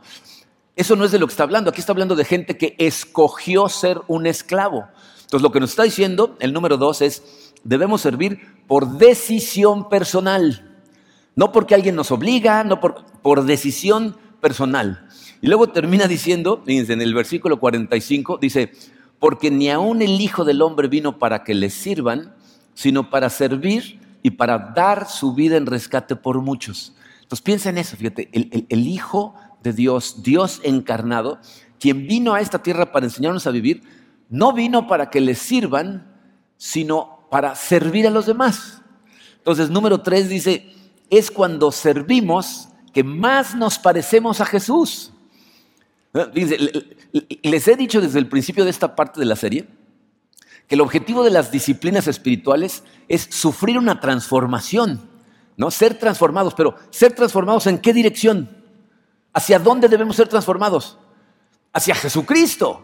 Eso 0.76 0.96
no 0.96 1.06
es 1.06 1.12
de 1.12 1.18
lo 1.18 1.26
que 1.26 1.32
está 1.32 1.44
hablando. 1.44 1.72
Aquí 1.72 1.80
está 1.80 1.92
hablando 1.92 2.16
de 2.16 2.24
gente 2.24 2.56
que 2.56 2.76
escogió 2.78 3.68
ser 3.70 4.00
un 4.08 4.28
esclavo. 4.28 4.88
Entonces, 5.22 5.42
lo 5.42 5.52
que 5.52 5.60
nos 5.60 5.72
está 5.72 5.84
diciendo 5.84 6.38
el 6.40 6.54
número 6.54 6.78
dos 6.78 7.02
es, 7.02 7.54
debemos 7.64 8.02
servir 8.02 8.64
por 8.68 9.00
decisión 9.00 9.90
personal. 9.90 10.78
No 11.36 11.52
porque 11.52 11.74
alguien 11.74 11.96
nos 11.96 12.12
obliga, 12.12 12.64
no 12.64 12.80
por, 12.80 13.06
por 13.24 13.44
decisión 13.46 14.18
personal. 14.40 15.08
Y 15.42 15.48
luego 15.48 15.68
termina 15.68 16.08
diciendo, 16.08 16.64
fíjense, 16.66 16.94
en 16.94 17.02
el 17.02 17.14
versículo 17.14 17.60
45, 17.60 18.38
dice, 18.38 18.72
porque 19.20 19.52
ni 19.52 19.70
aun 19.70 20.02
el 20.02 20.20
Hijo 20.20 20.46
del 20.46 20.62
Hombre 20.62 20.88
vino 20.88 21.20
para 21.20 21.44
que 21.44 21.54
le 21.54 21.70
sirvan, 21.70 22.36
sino 22.74 23.10
para 23.10 23.30
servir 23.30 24.00
y 24.24 24.32
para 24.32 24.74
dar 24.76 25.08
su 25.08 25.34
vida 25.34 25.58
en 25.58 25.66
rescate 25.66 26.16
por 26.16 26.42
muchos. 26.42 26.96
Entonces 27.22 27.44
piensa 27.44 27.70
en 27.70 27.78
eso, 27.78 27.98
fíjate, 27.98 28.30
el, 28.32 28.66
el, 28.70 28.88
Hijo 28.88 29.36
de 29.64 29.74
Dios, 29.74 30.24
Dios 30.24 30.62
encarnado, 30.64 31.40
quien 31.80 32.08
vino 32.08 32.34
a 32.34 32.42
esta 32.42 32.64
tierra 32.64 32.92
para 32.92 33.06
enseñarnos 33.06 33.48
a 33.48 33.52
vivir, 33.52 33.84
no 34.30 34.54
vino 34.54 34.88
para 34.88 35.10
que 35.10 35.22
le 35.22 35.36
sirvan, 35.36 36.16
sino 36.58 37.28
para 37.30 37.56
servir 37.56 38.08
a 38.08 38.12
los 38.12 38.26
demás. 38.26 38.82
Entonces, 39.38 39.70
número 39.70 40.02
tres 40.02 40.30
dice, 40.30 40.74
es 41.10 41.32
cuando 41.32 41.72
servimos 41.72 42.67
que 42.98 43.04
más 43.04 43.54
nos 43.54 43.78
parecemos 43.78 44.42
a 44.42 44.46
Jesús. 44.48 45.12
Les 47.44 47.68
he 47.68 47.76
dicho 47.76 48.02
desde 48.02 48.18
el 48.18 48.28
principio 48.28 48.64
de 48.64 48.72
esta 48.72 48.96
parte 48.96 49.20
de 49.20 49.28
la 49.28 49.36
serie 49.36 49.68
que 50.68 50.74
el 50.74 50.82
objetivo 50.82 51.24
de 51.24 51.30
las 51.30 51.52
disciplinas 51.52 52.08
espirituales 52.08 52.84
es 53.08 53.28
sufrir 53.30 53.78
una 53.78 54.00
transformación, 54.00 55.08
¿no? 55.58 55.70
Ser 55.70 56.00
transformados, 56.00 56.56
pero 56.56 56.74
ser 56.90 57.14
transformados 57.14 57.68
en 57.68 57.78
qué 57.78 57.94
dirección? 57.94 58.50
¿Hacia 59.32 59.60
dónde 59.60 59.90
debemos 59.90 60.16
ser 60.16 60.28
transformados? 60.28 60.98
Hacia 61.74 61.94
Jesucristo. 61.94 62.70
O 62.72 62.84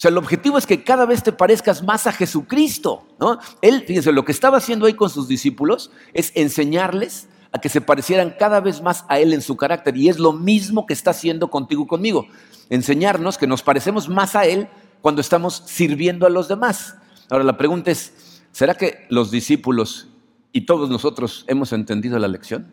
sea, 0.00 0.08
el 0.08 0.18
objetivo 0.18 0.58
es 0.58 0.66
que 0.66 0.82
cada 0.82 1.06
vez 1.06 1.22
te 1.22 1.30
parezcas 1.30 1.80
más 1.80 2.08
a 2.08 2.12
Jesucristo, 2.12 3.06
¿no? 3.20 3.38
Él, 3.62 3.84
fíjense, 3.86 4.10
lo 4.10 4.24
que 4.24 4.32
estaba 4.32 4.56
haciendo 4.56 4.86
ahí 4.86 4.94
con 4.94 5.10
sus 5.10 5.28
discípulos 5.28 5.92
es 6.12 6.32
enseñarles 6.34 7.28
a 7.54 7.60
que 7.60 7.68
se 7.68 7.80
parecieran 7.80 8.34
cada 8.36 8.60
vez 8.60 8.82
más 8.82 9.04
a 9.08 9.20
Él 9.20 9.32
en 9.32 9.40
su 9.40 9.56
carácter. 9.56 9.96
Y 9.96 10.08
es 10.08 10.18
lo 10.18 10.32
mismo 10.32 10.86
que 10.86 10.92
está 10.92 11.12
haciendo 11.12 11.50
contigo 11.50 11.84
y 11.84 11.86
conmigo. 11.86 12.26
Enseñarnos 12.68 13.38
que 13.38 13.46
nos 13.46 13.62
parecemos 13.62 14.08
más 14.08 14.34
a 14.34 14.44
Él 14.44 14.66
cuando 15.00 15.20
estamos 15.20 15.62
sirviendo 15.64 16.26
a 16.26 16.30
los 16.30 16.48
demás. 16.48 16.96
Ahora 17.30 17.44
la 17.44 17.56
pregunta 17.56 17.92
es, 17.92 18.42
¿será 18.50 18.74
que 18.74 19.06
los 19.08 19.30
discípulos 19.30 20.08
y 20.50 20.62
todos 20.62 20.90
nosotros 20.90 21.44
hemos 21.46 21.72
entendido 21.72 22.18
la 22.18 22.26
lección? 22.26 22.72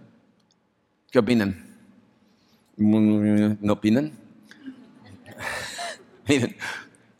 ¿Qué 1.12 1.20
opinan? 1.20 1.64
¿No 2.76 3.74
opinan? 3.74 4.14
Miren, 6.28 6.56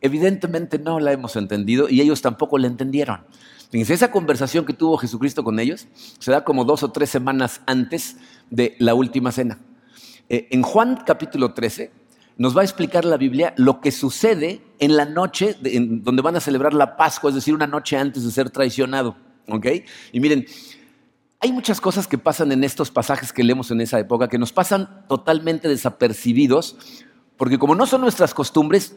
evidentemente 0.00 0.80
no 0.80 0.98
la 0.98 1.12
hemos 1.12 1.36
entendido 1.36 1.88
y 1.88 2.00
ellos 2.00 2.22
tampoco 2.22 2.58
la 2.58 2.66
entendieron. 2.66 3.20
Fíjense, 3.72 3.94
esa 3.94 4.10
conversación 4.10 4.66
que 4.66 4.74
tuvo 4.74 4.98
Jesucristo 4.98 5.42
con 5.42 5.58
ellos 5.58 5.88
se 6.18 6.30
da 6.30 6.44
como 6.44 6.66
dos 6.66 6.82
o 6.82 6.92
tres 6.92 7.08
semanas 7.08 7.62
antes 7.64 8.18
de 8.50 8.76
la 8.78 8.92
última 8.92 9.32
cena. 9.32 9.58
Eh, 10.28 10.48
en 10.50 10.60
Juan 10.60 11.02
capítulo 11.06 11.54
13 11.54 11.90
nos 12.36 12.54
va 12.54 12.60
a 12.60 12.64
explicar 12.64 13.06
la 13.06 13.16
Biblia 13.16 13.54
lo 13.56 13.80
que 13.80 13.90
sucede 13.90 14.60
en 14.78 14.94
la 14.94 15.06
noche 15.06 15.56
de, 15.58 15.74
en 15.76 16.04
donde 16.04 16.20
van 16.20 16.36
a 16.36 16.40
celebrar 16.40 16.74
la 16.74 16.98
Pascua, 16.98 17.30
es 17.30 17.34
decir, 17.34 17.54
una 17.54 17.66
noche 17.66 17.96
antes 17.96 18.24
de 18.24 18.30
ser 18.30 18.50
traicionado. 18.50 19.16
¿ok? 19.48 19.66
Y 20.12 20.20
miren, 20.20 20.44
hay 21.40 21.50
muchas 21.50 21.80
cosas 21.80 22.06
que 22.06 22.18
pasan 22.18 22.52
en 22.52 22.64
estos 22.64 22.90
pasajes 22.90 23.32
que 23.32 23.42
leemos 23.42 23.70
en 23.70 23.80
esa 23.80 23.98
época 23.98 24.28
que 24.28 24.36
nos 24.36 24.52
pasan 24.52 25.06
totalmente 25.08 25.66
desapercibidos 25.66 26.76
porque 27.38 27.58
como 27.58 27.74
no 27.74 27.86
son 27.86 28.02
nuestras 28.02 28.34
costumbres, 28.34 28.94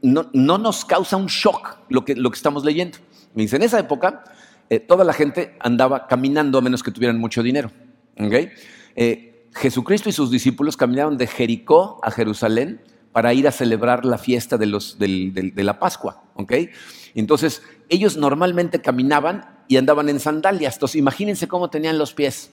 no, 0.00 0.30
no 0.32 0.58
nos 0.58 0.84
causa 0.86 1.16
un 1.18 1.26
shock 1.26 1.76
lo 1.90 2.06
que, 2.06 2.16
lo 2.16 2.30
que 2.30 2.36
estamos 2.36 2.64
leyendo. 2.64 2.98
Me 3.34 3.42
dice, 3.42 3.56
en 3.56 3.62
esa 3.62 3.78
época 3.78 4.24
eh, 4.70 4.80
toda 4.80 5.04
la 5.04 5.12
gente 5.12 5.56
andaba 5.60 6.06
caminando 6.06 6.58
a 6.58 6.62
menos 6.62 6.82
que 6.82 6.90
tuvieran 6.90 7.18
mucho 7.18 7.42
dinero. 7.42 7.70
¿okay? 8.18 8.50
Eh, 8.96 9.48
Jesucristo 9.54 10.08
y 10.08 10.12
sus 10.12 10.30
discípulos 10.30 10.76
caminaron 10.76 11.16
de 11.16 11.26
Jericó 11.26 12.00
a 12.02 12.10
Jerusalén 12.10 12.80
para 13.12 13.34
ir 13.34 13.46
a 13.46 13.52
celebrar 13.52 14.04
la 14.04 14.18
fiesta 14.18 14.56
de, 14.56 14.66
los, 14.66 14.98
de 14.98 15.52
la 15.56 15.78
Pascua. 15.78 16.24
¿okay? 16.34 16.70
Entonces, 17.14 17.62
ellos 17.88 18.16
normalmente 18.16 18.80
caminaban 18.80 19.62
y 19.68 19.76
andaban 19.76 20.08
en 20.08 20.18
sandalias. 20.18 20.74
Entonces, 20.74 20.96
imagínense 20.96 21.46
cómo 21.46 21.70
tenían 21.70 21.98
los 21.98 22.14
pies 22.14 22.50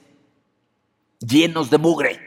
llenos 1.18 1.70
de 1.70 1.78
mugre, 1.78 2.20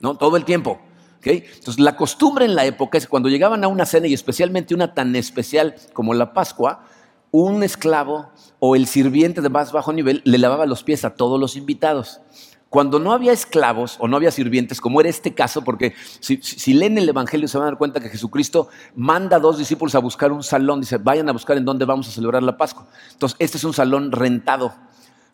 ¿no? 0.00 0.16
Todo 0.16 0.36
el 0.36 0.44
tiempo. 0.44 0.80
¿okay? 1.18 1.44
Entonces, 1.54 1.80
la 1.80 1.96
costumbre 1.96 2.44
en 2.44 2.54
la 2.54 2.64
época 2.64 2.98
es 2.98 3.06
que 3.06 3.10
cuando 3.10 3.28
llegaban 3.28 3.64
a 3.64 3.68
una 3.68 3.86
cena, 3.86 4.06
y 4.06 4.14
especialmente 4.14 4.74
una 4.74 4.94
tan 4.94 5.16
especial 5.16 5.74
como 5.92 6.14
la 6.14 6.32
Pascua, 6.32 6.84
un 7.30 7.62
esclavo 7.62 8.30
o 8.58 8.76
el 8.76 8.86
sirviente 8.86 9.40
de 9.40 9.48
más 9.48 9.72
bajo 9.72 9.92
nivel 9.92 10.22
le 10.24 10.38
lavaba 10.38 10.66
los 10.66 10.82
pies 10.82 11.04
a 11.04 11.14
todos 11.14 11.38
los 11.38 11.56
invitados. 11.56 12.20
Cuando 12.68 13.00
no 13.00 13.12
había 13.12 13.32
esclavos 13.32 13.96
o 13.98 14.06
no 14.06 14.16
había 14.16 14.30
sirvientes, 14.30 14.80
como 14.80 15.00
era 15.00 15.10
este 15.10 15.34
caso, 15.34 15.62
porque 15.64 15.92
si, 16.20 16.72
leen 16.72 16.98
el 16.98 17.08
Evangelio 17.08 17.48
se 17.48 17.58
van 17.58 17.66
a 17.66 17.70
dar 17.70 17.78
cuenta 17.78 17.98
que 17.98 18.08
Jesucristo 18.08 18.68
manda 18.94 19.38
a 19.38 19.40
dos 19.40 19.58
discípulos 19.58 19.96
a 19.96 19.98
buscar 19.98 20.30
un 20.30 20.44
salón, 20.44 20.80
dice, 20.80 20.98
vayan 20.98 21.28
a 21.28 21.32
buscar 21.32 21.56
en 21.56 21.64
dónde 21.64 21.84
vamos 21.84 22.08
a 22.08 22.12
celebrar 22.12 22.44
la 22.44 22.56
Pascua. 22.56 22.86
Entonces, 23.10 23.36
este 23.40 23.56
es 23.56 23.64
un 23.64 23.72
salón 23.72 24.12
rentado, 24.12 24.72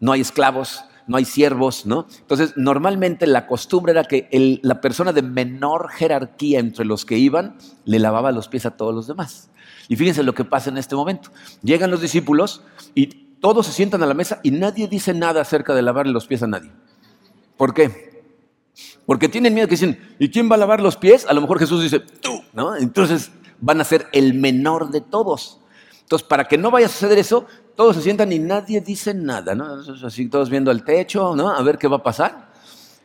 no 0.01 0.13
hay 0.13 0.23
esclavos, 0.23 0.87
no 1.07 1.19
hay 1.19 1.27
siervos, 1.27 1.85
¿no? 1.85 2.07
Entonces, 2.21 2.55
normalmente 2.57 3.27
la 3.27 3.47
costumbre 3.47 3.93
era 3.93 4.05
que 4.05 4.59
la 4.63 4.81
persona 4.81 5.13
de 5.13 5.21
menor 5.21 5.91
jerarquía 5.91 6.59
entre 6.59 6.87
los 6.87 7.05
que 7.05 7.19
iban 7.19 7.59
le 7.85 7.99
lavaba 7.99 8.33
los 8.33 8.49
pies 8.49 8.65
a 8.65 8.79
todos 8.79 8.95
los 8.95 9.07
demás. 9.07 9.51
Y 9.89 9.97
fíjense 9.97 10.23
lo 10.23 10.35
que 10.35 10.45
pasa 10.45 10.71
en 10.71 10.79
este 10.79 10.97
momento. 10.97 11.31
Llegan 11.63 11.91
los 11.91 12.01
discípulos 12.01 12.63
y 12.95 13.07
todos 13.41 13.67
se 13.67 13.73
sientan 13.73 14.03
a 14.03 14.07
la 14.07 14.15
mesa 14.15 14.41
y 14.43 14.51
nadie 14.51 14.89
dice 14.89 15.15
nada 15.15 15.41
acerca 15.41 15.75
de 15.75 15.83
lavarle 15.83 16.13
los 16.13 16.27
pies 16.27 16.43
a 16.43 16.47
nadie. 16.47 16.73
¿Por 17.57 17.73
qué? 17.75 18.25
Porque 19.07 19.29
tienen 19.29 19.55
miedo 19.55 19.69
que 19.69 19.75
dicen, 19.75 20.17
¿y 20.19 20.31
quién 20.31 20.51
va 20.51 20.57
a 20.57 20.59
lavar 20.59 20.81
los 20.81 20.97
pies? 20.97 21.27
A 21.27 21.33
lo 21.33 21.41
mejor 21.41 21.59
Jesús 21.59 21.83
dice, 21.83 22.01
tú, 22.01 22.43
¿no? 22.53 22.77
Entonces 22.77 23.31
van 23.61 23.81
a 23.81 23.85
ser 23.85 24.07
el 24.13 24.35
menor 24.35 24.91
de 24.91 25.01
todos. 25.01 25.61
Entonces, 26.03 26.27
para 26.27 26.45
que 26.45 26.59
no 26.59 26.71
vaya 26.71 26.87
a 26.87 26.89
suceder 26.89 27.19
eso, 27.19 27.47
todos 27.75 27.97
se 27.97 28.03
sientan 28.03 28.33
y 28.33 28.39
nadie 28.39 28.81
dice 28.81 29.15
nada, 29.15 29.55
¿no? 29.55 29.83
Así 30.05 30.29
todos 30.29 30.51
viendo 30.51 30.71
al 30.71 30.85
techo, 30.85 31.35
¿no? 31.35 31.51
A 31.51 31.63
ver 31.63 31.79
qué 31.79 31.89
va 31.89 31.97
a 31.97 32.03
pasar. 32.03 32.53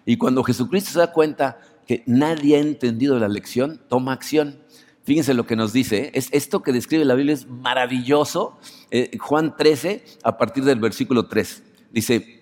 Y 0.05 0.17
cuando 0.17 0.43
Jesucristo 0.43 0.91
se 0.91 1.00
da 1.00 1.11
cuenta 1.11 1.59
que 1.85 2.03
nadie 2.05 2.57
ha 2.57 2.59
entendido 2.59 3.17
la 3.19 3.27
lección, 3.27 3.81
toma 3.88 4.13
acción. 4.13 4.61
Fíjense 5.03 5.34
lo 5.34 5.48
que 5.48 5.55
nos 5.55 5.74
dice, 5.74 5.98
¿eh? 5.98 6.12
es 6.13 6.29
esto 6.31 6.62
que 6.62 6.72
describe 6.72 7.05
la 7.05 7.15
Biblia 7.15 7.34
es 7.34 7.48
maravilloso. 7.48 8.60
Eh, 8.91 9.17
Juan 9.20 9.55
13, 9.58 10.03
a 10.24 10.38
partir 10.38 10.63
del 10.63 10.79
versículo 10.79 11.27
3, 11.27 11.63
dice, 11.91 12.41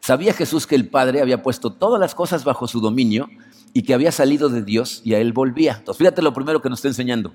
Sabía 0.00 0.34
Jesús 0.34 0.66
que 0.66 0.74
el 0.74 0.88
Padre 0.88 1.20
había 1.20 1.44
puesto 1.44 1.74
todas 1.74 2.00
las 2.00 2.16
cosas 2.16 2.42
bajo 2.42 2.66
su 2.66 2.80
dominio 2.80 3.28
y 3.72 3.82
que 3.82 3.94
había 3.94 4.10
salido 4.10 4.48
de 4.48 4.62
Dios 4.62 5.00
y 5.04 5.14
a 5.14 5.20
Él 5.20 5.32
volvía. 5.32 5.76
Entonces, 5.78 5.98
fíjate 5.98 6.22
lo 6.22 6.34
primero 6.34 6.60
que 6.60 6.68
nos 6.68 6.80
está 6.80 6.88
enseñando. 6.88 7.32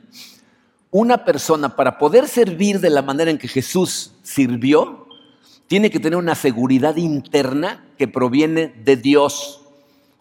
Una 0.91 1.23
persona 1.23 1.77
para 1.77 1.97
poder 1.97 2.27
servir 2.27 2.81
de 2.81 2.89
la 2.89 3.01
manera 3.01 3.31
en 3.31 3.37
que 3.37 3.47
Jesús 3.47 4.15
sirvió, 4.21 5.07
tiene 5.67 5.89
que 5.89 6.01
tener 6.01 6.17
una 6.17 6.35
seguridad 6.35 6.97
interna 6.97 7.85
que 7.97 8.09
proviene 8.09 8.67
de 8.83 8.97
Dios. 8.97 9.61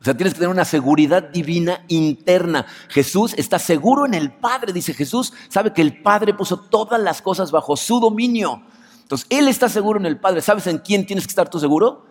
O 0.00 0.05
sea, 0.05 0.15
tienes 0.15 0.35
que 0.35 0.41
tener 0.41 0.53
una 0.53 0.65
seguridad 0.65 1.23
divina 1.23 1.85
interna. 1.88 2.67
Jesús 2.88 3.35
está 3.37 3.59
seguro 3.59 4.05
en 4.05 4.15
el 4.15 4.33
Padre, 4.33 4.73
dice 4.73 4.93
Jesús, 4.95 5.33
sabe 5.49 5.73
que 5.73 5.83
el 5.83 6.03
Padre 6.03 6.35
puso 6.35 6.59
todas 6.61 7.00
las 7.00 7.23
cosas 7.23 7.50
bajo 7.50 7.76
su 7.76 7.99
dominio. 7.99 8.62
Entonces, 9.03 9.26
Él 9.31 9.49
está 9.49 9.69
seguro 9.69 9.99
en 9.99 10.07
el 10.07 10.19
Padre. 10.19 10.43
¿Sabes 10.43 10.67
en 10.67 10.79
quién 10.79 11.07
tienes 11.07 11.26
que 11.26 11.31
estar 11.31 11.49
tú 11.49 11.59
seguro? 11.59 12.05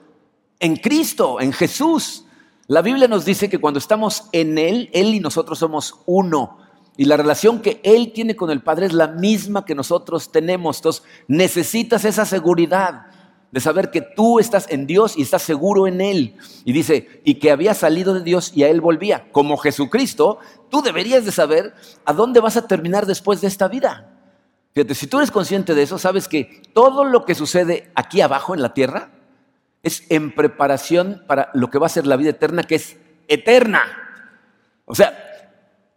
En 0.59 0.77
Cristo, 0.77 1.39
en 1.39 1.53
Jesús. 1.53 2.25
La 2.67 2.81
Biblia 2.81 3.07
nos 3.07 3.25
dice 3.25 3.49
que 3.49 3.59
cuando 3.59 3.77
estamos 3.77 4.23
en 4.31 4.57
Él, 4.57 4.89
Él 4.91 5.13
y 5.13 5.19
nosotros 5.19 5.59
somos 5.59 5.95
uno. 6.05 6.57
Y 6.97 7.05
la 7.05 7.17
relación 7.17 7.61
que 7.61 7.81
Él 7.83 8.13
tiene 8.13 8.35
con 8.35 8.49
el 8.49 8.63
Padre 8.63 8.87
es 8.87 8.93
la 8.93 9.07
misma 9.07 9.65
que 9.65 9.75
nosotros 9.75 10.31
tenemos. 10.31 10.77
Entonces, 10.77 11.03
necesitas 11.27 12.05
esa 12.05 12.25
seguridad 12.25 13.07
de 13.55 13.61
saber 13.61 13.89
que 13.89 14.01
tú 14.01 14.37
estás 14.37 14.67
en 14.69 14.85
Dios 14.85 15.17
y 15.17 15.21
estás 15.21 15.41
seguro 15.41 15.87
en 15.87 16.01
Él. 16.01 16.35
Y 16.65 16.73
dice, 16.73 17.21
y 17.23 17.35
que 17.35 17.51
había 17.51 17.73
salido 17.73 18.13
de 18.13 18.19
Dios 18.19 18.51
y 18.53 18.63
a 18.63 18.67
Él 18.67 18.81
volvía. 18.81 19.29
Como 19.31 19.55
Jesucristo, 19.55 20.39
tú 20.69 20.81
deberías 20.81 21.23
de 21.23 21.31
saber 21.31 21.73
a 22.03 22.11
dónde 22.11 22.41
vas 22.41 22.57
a 22.57 22.67
terminar 22.67 23.05
después 23.05 23.39
de 23.39 23.47
esta 23.47 23.69
vida. 23.69 24.11
Fíjate, 24.73 24.93
si 24.93 25.07
tú 25.07 25.19
eres 25.19 25.31
consciente 25.31 25.73
de 25.73 25.83
eso, 25.83 25.97
sabes 25.97 26.27
que 26.27 26.63
todo 26.73 27.05
lo 27.05 27.23
que 27.23 27.33
sucede 27.33 27.89
aquí 27.95 28.19
abajo 28.19 28.53
en 28.53 28.61
la 28.61 28.73
tierra 28.73 29.11
es 29.83 30.03
en 30.09 30.35
preparación 30.35 31.23
para 31.25 31.49
lo 31.53 31.69
que 31.69 31.79
va 31.79 31.85
a 31.85 31.89
ser 31.89 32.05
la 32.05 32.17
vida 32.17 32.31
eterna, 32.31 32.63
que 32.63 32.75
es 32.75 32.97
eterna. 33.29 33.83
O 34.83 34.95
sea, 34.95 35.17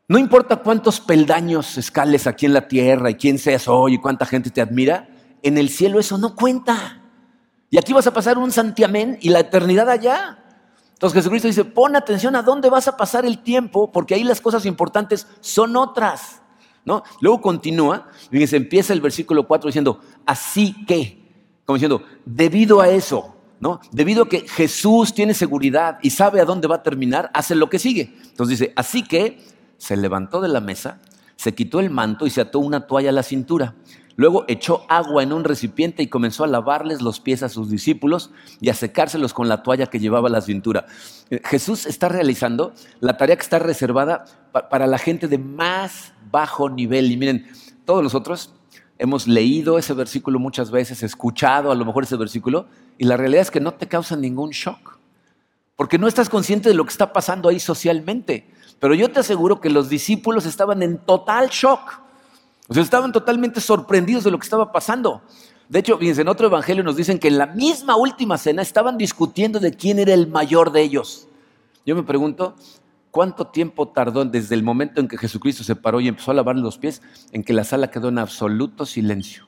no 0.06 0.16
importa 0.16 0.58
cuántos 0.58 1.00
peldaños 1.00 1.76
escales 1.76 2.28
aquí 2.28 2.46
en 2.46 2.52
la 2.52 2.68
tierra 2.68 3.10
y 3.10 3.16
quién 3.16 3.36
seas 3.36 3.66
hoy 3.66 3.94
y 3.94 3.98
cuánta 3.98 4.26
gente 4.26 4.50
te 4.50 4.60
admira, 4.60 5.08
en 5.42 5.58
el 5.58 5.70
cielo 5.70 5.98
eso 5.98 6.18
no 6.18 6.36
cuenta. 6.36 6.97
Y 7.70 7.78
aquí 7.78 7.92
vas 7.92 8.06
a 8.06 8.12
pasar 8.12 8.38
un 8.38 8.50
santiamén 8.50 9.18
y 9.20 9.28
la 9.28 9.40
eternidad 9.40 9.88
allá. 9.90 10.38
Entonces 10.92 11.18
Jesucristo 11.18 11.48
dice, 11.48 11.64
pon 11.64 11.94
atención 11.94 12.34
a 12.34 12.42
dónde 12.42 12.70
vas 12.70 12.88
a 12.88 12.96
pasar 12.96 13.24
el 13.24 13.38
tiempo, 13.38 13.92
porque 13.92 14.14
ahí 14.14 14.24
las 14.24 14.40
cosas 14.40 14.66
importantes 14.66 15.26
son 15.40 15.76
otras. 15.76 16.42
¿no? 16.84 17.02
Luego 17.20 17.40
continúa, 17.40 18.08
y 18.32 18.46
se 18.46 18.56
empieza 18.56 18.92
el 18.92 19.00
versículo 19.00 19.46
4 19.46 19.68
diciendo, 19.68 20.00
así 20.24 20.86
que, 20.86 21.22
como 21.64 21.76
diciendo, 21.76 22.02
debido 22.24 22.80
a 22.80 22.88
eso, 22.88 23.36
¿no? 23.60 23.80
Debido 23.92 24.24
a 24.24 24.28
que 24.28 24.48
Jesús 24.48 25.12
tiene 25.12 25.34
seguridad 25.34 25.98
y 26.02 26.10
sabe 26.10 26.40
a 26.40 26.44
dónde 26.44 26.66
va 26.66 26.76
a 26.76 26.82
terminar, 26.82 27.30
hace 27.34 27.54
lo 27.54 27.68
que 27.68 27.78
sigue. 27.78 28.14
Entonces 28.22 28.58
dice, 28.58 28.72
así 28.74 29.02
que 29.02 29.44
se 29.76 29.96
levantó 29.96 30.40
de 30.40 30.48
la 30.48 30.60
mesa, 30.60 31.00
se 31.36 31.54
quitó 31.54 31.78
el 31.78 31.90
manto 31.90 32.26
y 32.26 32.30
se 32.30 32.40
ató 32.40 32.58
una 32.58 32.86
toalla 32.86 33.10
a 33.10 33.12
la 33.12 33.22
cintura. 33.22 33.74
Luego 34.18 34.44
echó 34.48 34.84
agua 34.88 35.22
en 35.22 35.32
un 35.32 35.44
recipiente 35.44 36.02
y 36.02 36.08
comenzó 36.08 36.42
a 36.42 36.48
lavarles 36.48 37.02
los 37.02 37.20
pies 37.20 37.44
a 37.44 37.48
sus 37.48 37.70
discípulos 37.70 38.32
y 38.60 38.68
a 38.68 38.74
secárselos 38.74 39.32
con 39.32 39.48
la 39.48 39.62
toalla 39.62 39.86
que 39.86 40.00
llevaba 40.00 40.26
a 40.26 40.32
la 40.32 40.40
cintura. 40.40 40.86
Eh, 41.30 41.40
Jesús 41.44 41.86
está 41.86 42.08
realizando 42.08 42.72
la 42.98 43.16
tarea 43.16 43.36
que 43.36 43.44
está 43.44 43.60
reservada 43.60 44.24
para 44.70 44.88
la 44.88 44.98
gente 44.98 45.28
de 45.28 45.38
más 45.38 46.14
bajo 46.32 46.68
nivel. 46.68 47.12
Y 47.12 47.16
miren, 47.16 47.46
todos 47.84 48.02
nosotros 48.02 48.52
hemos 48.98 49.28
leído 49.28 49.78
ese 49.78 49.94
versículo 49.94 50.40
muchas 50.40 50.72
veces, 50.72 51.04
escuchado 51.04 51.70
a 51.70 51.76
lo 51.76 51.84
mejor 51.84 52.02
ese 52.02 52.16
versículo, 52.16 52.66
y 52.98 53.04
la 53.04 53.16
realidad 53.16 53.42
es 53.42 53.52
que 53.52 53.60
no 53.60 53.74
te 53.74 53.86
causa 53.86 54.16
ningún 54.16 54.50
shock, 54.50 54.98
porque 55.76 55.96
no 55.96 56.08
estás 56.08 56.28
consciente 56.28 56.68
de 56.68 56.74
lo 56.74 56.84
que 56.84 56.90
está 56.90 57.12
pasando 57.12 57.48
ahí 57.48 57.60
socialmente. 57.60 58.50
Pero 58.80 58.94
yo 58.94 59.12
te 59.12 59.20
aseguro 59.20 59.60
que 59.60 59.70
los 59.70 59.88
discípulos 59.88 60.44
estaban 60.44 60.82
en 60.82 60.98
total 60.98 61.50
shock. 61.50 62.07
O 62.68 62.74
sea, 62.74 62.82
estaban 62.82 63.12
totalmente 63.12 63.60
sorprendidos 63.60 64.24
de 64.24 64.30
lo 64.30 64.38
que 64.38 64.44
estaba 64.44 64.70
pasando. 64.70 65.22
De 65.68 65.78
hecho, 65.78 65.98
fíjense, 65.98 66.20
en 66.20 66.28
otro 66.28 66.46
evangelio 66.46 66.84
nos 66.84 66.96
dicen 66.96 67.18
que 67.18 67.28
en 67.28 67.38
la 67.38 67.46
misma 67.46 67.96
última 67.96 68.38
cena 68.38 68.62
estaban 68.62 68.98
discutiendo 68.98 69.58
de 69.58 69.72
quién 69.72 69.98
era 69.98 70.12
el 70.14 70.28
mayor 70.28 70.70
de 70.70 70.82
ellos. 70.82 71.28
Yo 71.86 71.96
me 71.96 72.02
pregunto, 72.02 72.54
¿cuánto 73.10 73.46
tiempo 73.46 73.88
tardó 73.88 74.24
desde 74.24 74.54
el 74.54 74.62
momento 74.62 75.00
en 75.00 75.08
que 75.08 75.16
Jesucristo 75.16 75.64
se 75.64 75.76
paró 75.76 76.00
y 76.00 76.08
empezó 76.08 76.30
a 76.30 76.34
lavar 76.34 76.56
los 76.56 76.76
pies 76.76 77.00
en 77.32 77.42
que 77.42 77.54
la 77.54 77.64
sala 77.64 77.90
quedó 77.90 78.08
en 78.08 78.18
absoluto 78.18 78.84
silencio? 78.84 79.46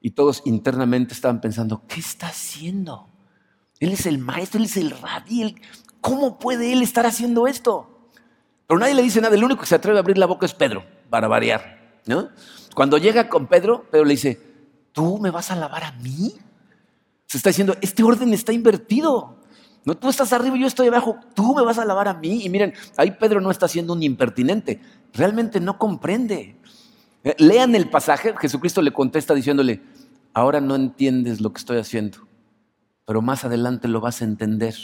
Y 0.00 0.10
todos 0.10 0.42
internamente 0.44 1.14
estaban 1.14 1.40
pensando, 1.40 1.82
¿qué 1.86 2.00
está 2.00 2.28
haciendo? 2.28 3.08
Él 3.78 3.92
es 3.92 4.06
el 4.06 4.18
maestro, 4.18 4.58
él 4.58 4.64
es 4.64 4.76
el 4.76 4.90
rabí, 4.90 5.54
¿cómo 6.00 6.38
puede 6.38 6.72
él 6.72 6.82
estar 6.82 7.06
haciendo 7.06 7.46
esto? 7.46 8.08
Pero 8.66 8.80
nadie 8.80 8.94
le 8.94 9.02
dice 9.02 9.20
nada, 9.20 9.34
el 9.36 9.44
único 9.44 9.60
que 9.60 9.66
se 9.66 9.76
atreve 9.76 9.98
a 9.98 10.00
abrir 10.00 10.18
la 10.18 10.26
boca 10.26 10.46
es 10.46 10.54
Pedro, 10.54 10.84
para 11.10 11.28
variar. 11.28 11.81
¿No? 12.06 12.30
Cuando 12.74 12.98
llega 12.98 13.28
con 13.28 13.46
Pedro, 13.46 13.86
Pedro 13.90 14.04
le 14.04 14.12
dice, 14.12 14.40
¿tú 14.92 15.18
me 15.18 15.30
vas 15.30 15.50
a 15.50 15.56
lavar 15.56 15.84
a 15.84 15.92
mí? 15.92 16.34
Se 17.26 17.36
está 17.36 17.50
diciendo, 17.50 17.76
este 17.80 18.02
orden 18.02 18.32
está 18.32 18.52
invertido. 18.52 19.38
No, 19.84 19.96
tú 19.96 20.08
estás 20.08 20.32
arriba 20.32 20.56
yo 20.56 20.66
estoy 20.66 20.88
abajo, 20.88 21.16
tú 21.34 21.54
me 21.54 21.62
vas 21.62 21.78
a 21.78 21.84
lavar 21.84 22.08
a 22.08 22.14
mí. 22.14 22.44
Y 22.44 22.48
miren, 22.48 22.72
ahí 22.96 23.10
Pedro 23.12 23.40
no 23.40 23.50
está 23.50 23.66
siendo 23.68 23.92
un 23.92 24.02
impertinente, 24.02 24.80
realmente 25.12 25.60
no 25.60 25.78
comprende. 25.78 26.56
Eh, 27.24 27.34
lean 27.38 27.74
el 27.74 27.88
pasaje, 27.90 28.34
Jesucristo 28.38 28.80
le 28.82 28.92
contesta 28.92 29.34
diciéndole, 29.34 29.82
ahora 30.34 30.60
no 30.60 30.76
entiendes 30.76 31.40
lo 31.40 31.52
que 31.52 31.58
estoy 31.58 31.78
haciendo, 31.78 32.18
pero 33.04 33.22
más 33.22 33.44
adelante 33.44 33.88
lo 33.88 34.00
vas 34.00 34.22
a 34.22 34.24
entender. 34.24 34.74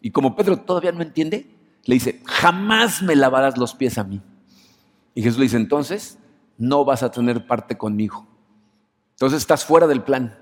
Y 0.00 0.10
como 0.10 0.36
Pedro 0.36 0.58
todavía 0.58 0.92
no 0.92 1.02
entiende, 1.02 1.50
le 1.84 1.94
dice, 1.94 2.22
jamás 2.24 3.02
me 3.02 3.16
lavarás 3.16 3.58
los 3.58 3.74
pies 3.74 3.98
a 3.98 4.04
mí. 4.04 4.20
Y 5.14 5.22
Jesús 5.22 5.38
le 5.38 5.44
dice, 5.44 5.56
entonces, 5.56 6.18
no 6.60 6.84
vas 6.84 7.02
a 7.02 7.10
tener 7.10 7.46
parte 7.46 7.76
conmigo. 7.76 8.28
Entonces 9.12 9.40
estás 9.40 9.64
fuera 9.64 9.86
del 9.86 10.02
plan. 10.02 10.38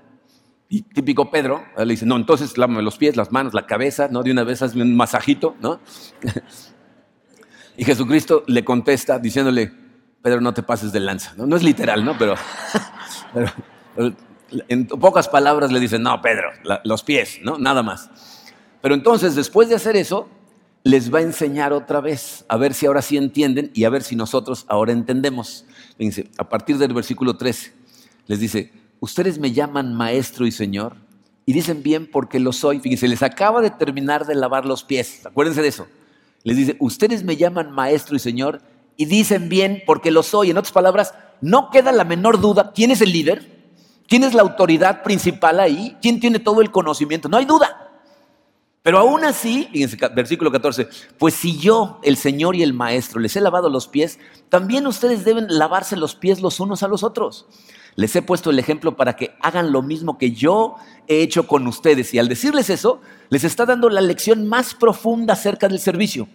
Y 0.67 0.83
típico 0.83 1.31
Pedro 1.31 1.63
le 1.77 1.85
dice, 1.85 2.05
no, 2.05 2.15
entonces 2.15 2.57
lávame 2.57 2.83
los 2.83 2.97
pies, 2.97 3.15
las 3.15 3.31
manos, 3.31 3.55
la 3.55 3.65
cabeza, 3.65 4.07
¿no? 4.11 4.21
De 4.21 4.31
una 4.31 4.43
vez 4.43 4.61
hazme 4.61 4.83
un 4.83 4.95
masajito, 4.95 5.55
¿no? 5.61 5.79
y 7.77 7.83
Jesucristo 7.83 8.43
le 8.45 8.63
contesta 8.63 9.17
diciéndole, 9.17 9.71
Pedro, 10.21 10.41
no 10.41 10.53
te 10.53 10.61
pases 10.61 10.91
de 10.91 10.99
lanza. 10.99 11.33
No, 11.37 11.47
no 11.47 11.55
es 11.55 11.63
literal, 11.63 12.05
¿no? 12.05 12.17
Pero, 12.17 12.35
en 14.67 14.87
pocas 14.87 15.29
palabras 15.29 15.71
le 15.71 15.79
dice, 15.79 15.97
no, 15.97 16.21
Pedro, 16.21 16.49
los 16.83 17.03
pies, 17.03 17.39
¿no? 17.41 17.57
Nada 17.57 17.81
más. 17.81 18.11
Pero 18.81 18.93
entonces, 18.93 19.35
después 19.35 19.69
de 19.69 19.75
hacer 19.75 19.95
eso, 19.95 20.29
les 20.83 21.13
va 21.13 21.19
a 21.19 21.23
enseñar 21.23 21.73
otra 21.73 22.01
vez, 22.01 22.45
a 22.47 22.57
ver 22.57 22.73
si 22.73 22.85
ahora 22.85 23.01
sí 23.01 23.17
entienden 23.17 23.71
y 23.73 23.85
a 23.85 23.89
ver 23.89 24.03
si 24.03 24.15
nosotros 24.15 24.65
ahora 24.67 24.91
entendemos. 24.91 25.65
Fíjense, 25.99 26.29
a 26.37 26.47
partir 26.47 26.77
del 26.77 26.93
versículo 26.93 27.35
13, 27.35 27.73
les 28.27 28.39
dice, 28.39 28.71
ustedes 29.01 29.37
me 29.37 29.51
llaman 29.51 29.93
maestro 29.93 30.47
y 30.47 30.51
señor, 30.51 30.95
y 31.45 31.51
dicen 31.51 31.83
bien 31.83 32.09
porque 32.09 32.39
lo 32.39 32.53
soy. 32.53 32.79
Fíjense, 32.79 33.09
les 33.09 33.21
acaba 33.21 33.59
de 33.59 33.69
terminar 33.69 34.25
de 34.25 34.33
lavar 34.33 34.65
los 34.65 34.85
pies, 34.85 35.25
acuérdense 35.25 35.61
de 35.61 35.67
eso. 35.67 35.87
Les 36.43 36.55
dice, 36.55 36.77
ustedes 36.79 37.25
me 37.25 37.35
llaman 37.35 37.73
maestro 37.73 38.15
y 38.15 38.19
señor, 38.19 38.61
y 38.95 39.07
dicen 39.07 39.49
bien 39.49 39.83
porque 39.85 40.09
lo 40.09 40.23
soy. 40.23 40.51
En 40.51 40.57
otras 40.57 40.71
palabras, 40.71 41.13
no 41.41 41.69
queda 41.69 41.91
la 41.91 42.05
menor 42.05 42.39
duda, 42.39 42.71
¿quién 42.73 42.91
es 42.91 43.01
el 43.01 43.11
líder? 43.11 43.59
¿Quién 44.07 44.23
es 44.23 44.33
la 44.33 44.41
autoridad 44.41 45.03
principal 45.03 45.59
ahí? 45.59 45.97
¿Quién 46.01 46.21
tiene 46.21 46.39
todo 46.39 46.61
el 46.61 46.71
conocimiento? 46.71 47.27
No 47.27 47.35
hay 47.35 47.45
duda. 47.45 47.88
Pero 48.89 48.97
aún 48.97 49.23
así, 49.23 49.69
fíjense, 49.71 49.99
versículo 50.15 50.51
14, 50.51 50.87
pues 51.19 51.35
si 51.35 51.59
yo, 51.59 51.99
el 52.01 52.17
Señor 52.17 52.55
y 52.55 52.63
el 52.63 52.73
Maestro, 52.73 53.19
les 53.19 53.35
he 53.35 53.39
lavado 53.39 53.69
los 53.69 53.87
pies, 53.87 54.17
también 54.49 54.87
ustedes 54.87 55.23
deben 55.23 55.45
lavarse 55.47 55.95
los 55.95 56.15
pies 56.15 56.41
los 56.41 56.59
unos 56.59 56.81
a 56.81 56.87
los 56.87 57.03
otros. 57.03 57.45
Les 57.93 58.15
he 58.15 58.23
puesto 58.23 58.49
el 58.49 58.57
ejemplo 58.57 58.95
para 58.95 59.15
que 59.15 59.35
hagan 59.41 59.71
lo 59.71 59.83
mismo 59.83 60.17
que 60.17 60.31
yo 60.31 60.73
he 61.07 61.21
hecho 61.21 61.45
con 61.45 61.67
ustedes. 61.67 62.15
Y 62.15 62.17
al 62.17 62.29
decirles 62.29 62.71
eso, 62.71 62.99
les 63.29 63.43
está 63.43 63.67
dando 63.67 63.91
la 63.91 64.01
lección 64.01 64.47
más 64.47 64.73
profunda 64.73 65.33
acerca 65.33 65.67
del 65.67 65.79
servicio. 65.79 66.27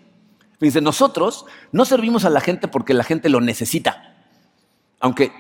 Fíjense, 0.60 0.80
nosotros 0.80 1.46
no 1.72 1.84
servimos 1.84 2.24
a 2.24 2.30
la 2.30 2.40
gente 2.40 2.68
porque 2.68 2.94
la 2.94 3.02
gente 3.02 3.30
lo 3.30 3.40
necesita, 3.40 4.14
aunque 5.00 5.32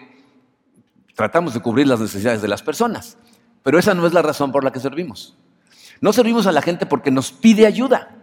tratamos 1.14 1.54
de 1.54 1.60
cubrir 1.60 1.86
las 1.86 2.00
necesidades 2.00 2.42
de 2.42 2.48
las 2.48 2.64
personas, 2.64 3.18
pero 3.62 3.78
esa 3.78 3.94
no 3.94 4.04
es 4.04 4.12
la 4.12 4.22
razón 4.22 4.50
por 4.50 4.64
la 4.64 4.72
que 4.72 4.80
servimos. 4.80 5.36
No 6.04 6.12
servimos 6.12 6.46
a 6.46 6.52
la 6.52 6.60
gente 6.60 6.84
porque 6.84 7.10
nos 7.10 7.32
pide 7.32 7.64
ayuda. 7.64 8.14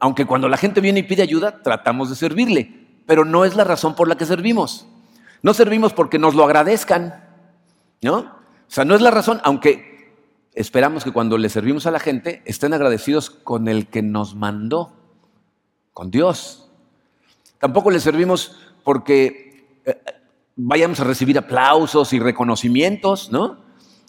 Aunque 0.00 0.26
cuando 0.26 0.48
la 0.48 0.56
gente 0.56 0.80
viene 0.80 0.98
y 0.98 1.02
pide 1.04 1.22
ayuda, 1.22 1.62
tratamos 1.62 2.10
de 2.10 2.16
servirle. 2.16 2.88
Pero 3.06 3.24
no 3.24 3.44
es 3.44 3.54
la 3.54 3.62
razón 3.62 3.94
por 3.94 4.08
la 4.08 4.16
que 4.16 4.26
servimos. 4.26 4.84
No 5.40 5.54
servimos 5.54 5.92
porque 5.92 6.18
nos 6.18 6.34
lo 6.34 6.42
agradezcan. 6.42 7.24
¿No? 8.02 8.16
O 8.16 8.34
sea, 8.66 8.84
no 8.84 8.96
es 8.96 9.00
la 9.00 9.12
razón, 9.12 9.40
aunque 9.44 10.12
esperamos 10.54 11.04
que 11.04 11.12
cuando 11.12 11.38
le 11.38 11.48
servimos 11.50 11.86
a 11.86 11.92
la 11.92 12.00
gente 12.00 12.42
estén 12.46 12.74
agradecidos 12.74 13.30
con 13.30 13.68
el 13.68 13.86
que 13.86 14.02
nos 14.02 14.34
mandó, 14.34 14.92
con 15.94 16.10
Dios. 16.10 16.68
Tampoco 17.60 17.92
le 17.92 18.00
servimos 18.00 18.56
porque 18.82 19.80
eh, 19.84 20.02
vayamos 20.56 20.98
a 20.98 21.04
recibir 21.04 21.38
aplausos 21.38 22.12
y 22.12 22.18
reconocimientos, 22.18 23.30
¿no? 23.30 23.60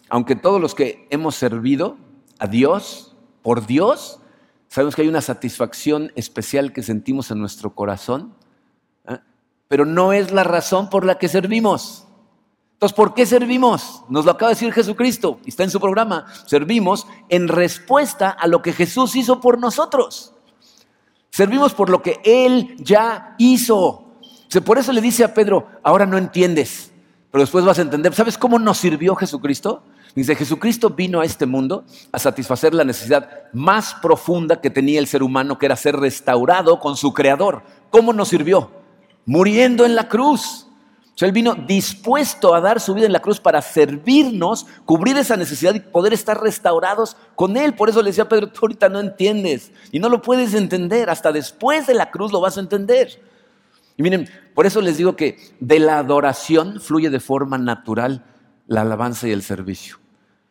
Aunque 0.08 0.34
todos 0.34 0.60
los 0.60 0.74
que 0.74 1.06
hemos 1.10 1.36
servido 1.36 2.09
a 2.40 2.46
Dios, 2.48 3.14
por 3.42 3.66
Dios, 3.66 4.18
sabemos 4.68 4.96
que 4.96 5.02
hay 5.02 5.08
una 5.08 5.20
satisfacción 5.20 6.10
especial 6.16 6.72
que 6.72 6.82
sentimos 6.82 7.30
en 7.30 7.38
nuestro 7.38 7.74
corazón, 7.74 8.34
¿eh? 9.06 9.18
pero 9.68 9.84
no 9.84 10.12
es 10.12 10.32
la 10.32 10.42
razón 10.42 10.90
por 10.90 11.04
la 11.04 11.18
que 11.18 11.28
servimos. 11.28 12.06
Entonces, 12.72 12.96
¿por 12.96 13.12
qué 13.12 13.26
servimos? 13.26 14.04
Nos 14.08 14.24
lo 14.24 14.30
acaba 14.30 14.48
de 14.48 14.54
decir 14.54 14.72
Jesucristo, 14.72 15.38
y 15.44 15.50
está 15.50 15.64
en 15.64 15.70
su 15.70 15.78
programa. 15.80 16.24
Servimos 16.46 17.06
en 17.28 17.46
respuesta 17.46 18.30
a 18.30 18.46
lo 18.46 18.62
que 18.62 18.72
Jesús 18.72 19.14
hizo 19.16 19.38
por 19.38 19.58
nosotros. 19.58 20.32
Servimos 21.28 21.74
por 21.74 21.90
lo 21.90 22.00
que 22.00 22.20
Él 22.24 22.74
ya 22.78 23.34
hizo. 23.36 24.06
Por 24.64 24.78
eso 24.78 24.92
le 24.92 25.02
dice 25.02 25.24
a 25.24 25.34
Pedro, 25.34 25.68
ahora 25.82 26.06
no 26.06 26.16
entiendes, 26.16 26.90
pero 27.30 27.42
después 27.42 27.64
vas 27.64 27.78
a 27.78 27.82
entender. 27.82 28.14
¿Sabes 28.14 28.36
cómo 28.36 28.58
nos 28.58 28.78
sirvió 28.78 29.14
Jesucristo? 29.14 29.82
Dice, 30.14 30.34
Jesucristo 30.34 30.90
vino 30.90 31.20
a 31.20 31.24
este 31.24 31.46
mundo 31.46 31.84
a 32.10 32.18
satisfacer 32.18 32.74
la 32.74 32.84
necesidad 32.84 33.28
más 33.52 33.94
profunda 33.94 34.60
que 34.60 34.70
tenía 34.70 34.98
el 34.98 35.06
ser 35.06 35.22
humano, 35.22 35.58
que 35.58 35.66
era 35.66 35.76
ser 35.76 35.96
restaurado 35.96 36.80
con 36.80 36.96
su 36.96 37.12
Creador. 37.12 37.62
¿Cómo 37.90 38.12
nos 38.12 38.28
sirvió? 38.28 38.70
Muriendo 39.24 39.84
en 39.84 39.94
la 39.94 40.08
cruz 40.08 40.66
él 41.26 41.32
vino 41.32 41.54
dispuesto 41.54 42.54
a 42.54 42.60
dar 42.60 42.80
su 42.80 42.94
vida 42.94 43.06
en 43.06 43.12
la 43.12 43.20
cruz 43.20 43.40
para 43.40 43.60
servirnos, 43.60 44.66
cubrir 44.84 45.16
esa 45.16 45.36
necesidad 45.36 45.74
y 45.74 45.80
poder 45.80 46.12
estar 46.12 46.40
restaurados 46.40 47.16
con 47.34 47.56
Él. 47.56 47.74
Por 47.74 47.90
eso 47.90 48.02
le 48.02 48.10
decía 48.10 48.24
a 48.24 48.28
Pedro, 48.28 48.48
tú 48.48 48.60
ahorita 48.62 48.88
no 48.88 49.00
entiendes 49.00 49.72
y 49.92 49.98
no 49.98 50.08
lo 50.08 50.22
puedes 50.22 50.54
entender. 50.54 51.10
Hasta 51.10 51.32
después 51.32 51.86
de 51.86 51.94
la 51.94 52.10
cruz 52.10 52.32
lo 52.32 52.40
vas 52.40 52.56
a 52.56 52.60
entender. 52.60 53.20
Y 54.00 54.02
miren, 54.02 54.30
por 54.54 54.64
eso 54.64 54.80
les 54.80 54.96
digo 54.96 55.14
que 55.14 55.36
de 55.60 55.78
la 55.78 55.98
adoración 55.98 56.80
fluye 56.80 57.10
de 57.10 57.20
forma 57.20 57.58
natural 57.58 58.24
la 58.66 58.80
alabanza 58.80 59.28
y 59.28 59.32
el 59.32 59.42
servicio. 59.42 59.98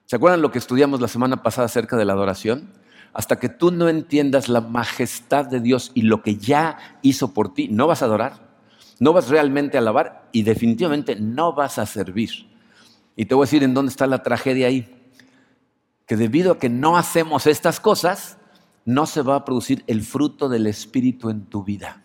¿Se 0.05 0.15
acuerdan 0.15 0.43
lo 0.43 0.51
que 0.51 0.59
estudiamos 0.59 1.01
la 1.01 1.07
semana 1.07 1.41
pasada 1.41 1.65
acerca 1.65 1.97
de 1.97 2.05
la 2.05 2.13
adoración? 2.13 2.71
Hasta 3.12 3.39
que 3.39 3.49
tú 3.49 3.71
no 3.71 3.89
entiendas 3.89 4.49
la 4.49 4.62
majestad 4.62 5.47
de 5.47 5.62
Dios 5.62 5.91
y 5.95 6.03
lo 6.03 6.21
que 6.21 6.35
ya 6.35 6.99
hizo 7.01 7.33
por 7.33 7.51
ti, 7.51 7.67
no 7.69 7.88
vas 7.88 8.03
a 8.03 8.05
adorar 8.05 8.49
no 8.99 9.13
vas 9.13 9.29
realmente 9.29 9.77
a 9.77 9.79
alabar 9.81 10.29
y 10.31 10.43
definitivamente 10.43 11.15
no 11.15 11.53
vas 11.53 11.79
a 11.79 11.85
servir. 11.85 12.29
Y 13.15 13.25
te 13.25 13.35
voy 13.35 13.43
a 13.43 13.47
decir 13.47 13.63
en 13.63 13.73
dónde 13.73 13.89
está 13.89 14.07
la 14.07 14.23
tragedia 14.23 14.67
ahí. 14.67 14.93
Que 16.05 16.17
debido 16.17 16.53
a 16.53 16.59
que 16.59 16.69
no 16.69 16.97
hacemos 16.97 17.47
estas 17.47 17.79
cosas, 17.79 18.38
no 18.85 19.05
se 19.05 19.21
va 19.21 19.35
a 19.35 19.45
producir 19.45 19.83
el 19.88 20.01
fruto 20.01 20.49
del 20.49 20.67
Espíritu 20.67 21.29
en 21.29 21.45
tu 21.45 21.63
vida. 21.63 22.03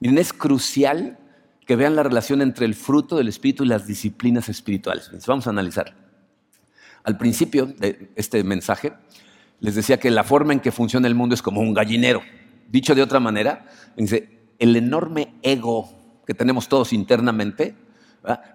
Miren, 0.00 0.18
es 0.18 0.32
crucial 0.32 1.18
que 1.66 1.76
vean 1.76 1.96
la 1.96 2.02
relación 2.02 2.40
entre 2.40 2.66
el 2.66 2.74
fruto 2.74 3.16
del 3.16 3.28
Espíritu 3.28 3.64
y 3.64 3.68
las 3.68 3.86
disciplinas 3.86 4.48
espirituales. 4.48 5.10
Vamos 5.26 5.46
a 5.46 5.50
analizar. 5.50 5.94
Al 7.04 7.18
principio 7.18 7.66
de 7.66 8.10
este 8.16 8.42
mensaje, 8.44 8.92
les 9.60 9.74
decía 9.74 9.98
que 9.98 10.10
la 10.10 10.24
forma 10.24 10.52
en 10.52 10.60
que 10.60 10.72
funciona 10.72 11.08
el 11.08 11.14
mundo 11.14 11.34
es 11.34 11.42
como 11.42 11.60
un 11.60 11.74
gallinero. 11.74 12.22
Dicho 12.68 12.94
de 12.94 13.02
otra 13.02 13.20
manera, 13.20 13.66
el 13.96 14.76
enorme 14.76 15.34
ego 15.42 16.22
que 16.26 16.34
tenemos 16.34 16.68
todos 16.68 16.92
internamente, 16.92 17.74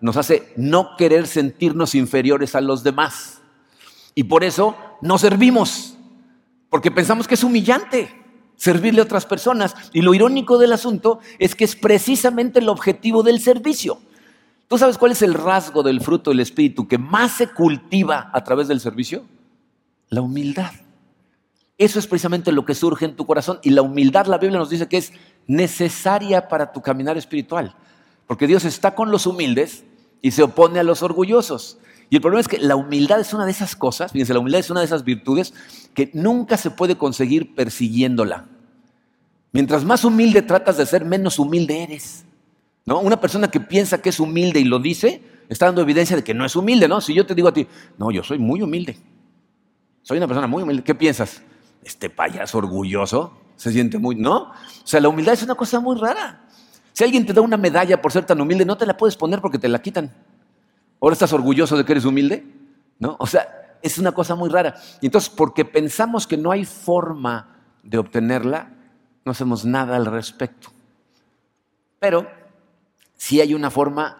nos 0.02 0.18
hace 0.18 0.54
no 0.56 0.96
querer 0.98 1.28
sentirnos 1.28 1.96
inferiores 1.96 2.56
a 2.56 2.62
los 2.62 2.84
demás. 2.84 3.42
Y 4.16 4.26
por 4.26 4.44
eso 4.44 4.78
no 5.02 5.18
servimos, 5.18 5.98
porque 6.70 6.92
pensamos 6.92 7.28
que 7.28 7.34
es 7.34 7.44
humillante 7.44 8.23
servirle 8.64 9.02
a 9.02 9.04
otras 9.04 9.26
personas. 9.26 9.76
Y 9.92 10.02
lo 10.02 10.14
irónico 10.14 10.58
del 10.58 10.72
asunto 10.72 11.20
es 11.38 11.54
que 11.54 11.66
es 11.66 11.76
precisamente 11.76 12.60
el 12.60 12.70
objetivo 12.70 13.22
del 13.22 13.42
servicio. 13.42 14.00
¿Tú 14.70 14.78
sabes 14.78 14.98
cuál 14.98 15.12
es 15.12 15.22
el 15.22 15.34
rasgo 15.34 15.84
del 15.84 16.00
fruto 16.00 16.30
del 16.30 16.40
Espíritu 16.40 16.88
que 16.88 16.98
más 16.98 17.34
se 17.34 17.48
cultiva 17.48 18.32
a 18.32 18.42
través 18.46 18.70
del 18.70 18.80
servicio? 18.80 19.26
La 20.08 20.22
humildad. 20.22 20.72
Eso 21.78 22.00
es 22.00 22.08
precisamente 22.08 22.54
lo 22.54 22.64
que 22.64 22.74
surge 22.74 23.04
en 23.04 23.18
tu 23.18 23.26
corazón. 23.26 23.60
Y 23.64 23.72
la 23.72 23.82
humildad, 23.82 24.28
la 24.28 24.38
Biblia 24.38 24.60
nos 24.60 24.70
dice 24.70 24.88
que 24.88 24.98
es 24.98 25.12
necesaria 25.46 26.48
para 26.48 26.72
tu 26.72 26.82
caminar 26.82 27.18
espiritual. 27.18 27.76
Porque 28.28 28.48
Dios 28.48 28.64
está 28.64 28.96
con 28.96 29.12
los 29.12 29.28
humildes 29.28 29.84
y 30.22 30.32
se 30.32 30.42
opone 30.42 30.80
a 30.80 30.84
los 30.84 31.04
orgullosos. 31.04 31.80
Y 32.10 32.16
el 32.16 32.22
problema 32.22 32.40
es 32.40 32.48
que 32.48 32.60
la 32.60 32.78
humildad 32.78 33.20
es 33.20 33.34
una 33.34 33.44
de 33.44 33.52
esas 33.52 33.76
cosas, 33.76 34.14
fíjense, 34.14 34.34
la 34.34 34.40
humildad 34.40 34.60
es 34.60 34.70
una 34.70 34.80
de 34.80 34.86
esas 34.86 35.04
virtudes 35.04 35.54
que 35.94 36.12
nunca 36.14 36.58
se 36.58 36.70
puede 36.72 36.96
conseguir 36.96 37.56
persiguiéndola. 37.56 38.46
Mientras 39.54 39.86
más 39.86 40.04
humilde 40.04 40.42
tratas 40.42 40.78
de 40.78 40.86
ser, 40.86 41.06
menos 41.06 41.40
humilde 41.40 41.84
eres. 41.84 42.26
¿no? 42.86 43.00
Una 43.00 43.22
persona 43.22 43.50
que 43.50 43.60
piensa 43.60 44.02
que 44.02 44.10
es 44.10 44.20
humilde 44.20 44.60
y 44.60 44.66
lo 44.66 44.80
dice, 44.80 45.22
está 45.48 45.68
dando 45.68 45.82
evidencia 45.82 46.16
de 46.16 46.24
que 46.24 46.34
no 46.34 46.44
es 46.44 46.56
humilde, 46.56 46.88
¿no? 46.88 47.00
Si 47.00 47.14
yo 47.14 47.26
te 47.26 47.36
digo 47.36 47.48
a 47.48 47.54
ti, 47.54 47.68
no, 47.98 48.12
yo 48.12 48.24
soy 48.24 48.40
muy 48.40 48.62
humilde. 48.62 48.98
Soy 50.02 50.18
una 50.18 50.28
persona 50.28 50.48
muy 50.48 50.64
humilde. 50.64 50.84
¿Qué 50.84 50.96
piensas? 50.96 51.42
Este 51.84 52.10
payaso 52.10 52.58
orgulloso 52.58 53.38
se 53.56 53.72
siente 53.72 54.00
muy, 54.00 54.16
¿no? 54.16 54.42
O 54.42 54.86
sea, 54.86 55.00
la 55.00 55.10
humildad 55.10 55.34
es 55.36 55.44
una 55.44 55.56
cosa 55.56 55.80
muy 55.80 55.98
rara. 55.98 56.42
Si 56.92 57.04
alguien 57.04 57.26
te 57.26 57.34
da 57.34 57.42
una 57.42 57.58
medalla 57.58 58.02
por 58.02 58.12
ser 58.12 58.26
tan 58.26 58.42
humilde, 58.42 58.66
no 58.66 58.78
te 58.78 58.86
la 58.86 58.98
puedes 58.98 59.16
poner 59.16 59.40
porque 59.40 59.60
te 59.60 59.68
la 59.68 59.82
quitan. 59.82 60.12
Ahora 61.00 61.14
estás 61.14 61.32
orgulloso 61.32 61.78
de 61.78 61.86
que 61.86 61.92
eres 61.92 62.06
humilde, 62.06 62.44
¿no? 63.00 63.16
O 63.20 63.28
sea, 63.28 63.78
es 63.82 63.98
una 63.98 64.14
cosa 64.14 64.36
muy 64.36 64.50
rara. 64.50 64.76
Entonces, 65.02 65.30
porque 65.30 65.64
pensamos 65.64 66.26
que 66.26 66.38
no 66.38 66.52
hay 66.52 66.66
forma 66.66 67.56
de 67.84 67.98
obtenerla, 67.98 68.73
no 69.26 69.32
hacemos 69.32 69.66
nada 69.66 69.96
al 69.96 70.06
respecto. 70.06 70.70
Pero 72.00 72.28
si 73.16 73.40
hay 73.42 73.54
una 73.54 73.70
forma, 73.70 74.18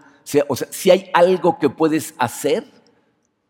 o 0.48 0.56
sea, 0.56 0.68
si 0.72 0.92
hay 0.92 1.10
algo 1.14 1.60
que 1.60 1.70
puedes 1.70 2.16
hacer 2.18 2.66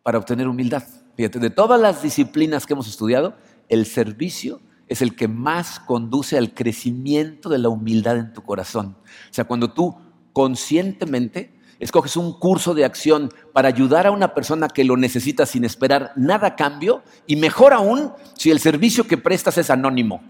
para 0.02 0.18
obtener 0.18 0.48
humildad. 0.48 0.84
Fíjate, 1.16 1.40
de 1.40 1.50
todas 1.50 1.80
las 1.80 2.02
disciplinas 2.02 2.66
que 2.66 2.74
hemos 2.74 2.88
estudiado, 2.88 3.36
el 3.70 3.86
servicio 3.86 4.60
es 4.88 5.02
el 5.02 5.16
que 5.16 5.28
más 5.28 5.80
conduce 5.80 6.38
al 6.38 6.54
crecimiento 6.54 7.50
de 7.50 7.60
la 7.60 7.70
humildad 7.70 8.18
en 8.18 8.34
tu 8.34 8.42
corazón. 8.42 8.98
O 9.30 9.34
sea, 9.34 9.46
cuando 9.46 9.72
tú 9.72 9.96
conscientemente 10.34 11.54
escoges 11.80 12.18
un 12.18 12.38
curso 12.40 12.74
de 12.74 12.86
acción 12.86 13.30
para 13.54 13.68
ayudar 13.68 14.08
a 14.08 14.12
una 14.12 14.34
persona 14.34 14.68
que 14.68 14.84
lo 14.84 14.98
necesita 14.98 15.46
sin 15.46 15.64
esperar 15.66 16.12
nada 16.16 16.48
a 16.48 16.56
cambio, 16.56 17.04
y 17.28 17.36
mejor 17.36 17.74
aún 17.74 18.12
si 18.36 18.52
el 18.52 18.60
servicio 18.60 19.08
que 19.08 19.18
prestas 19.18 19.58
es 19.58 19.70
anónimo. 19.70 20.22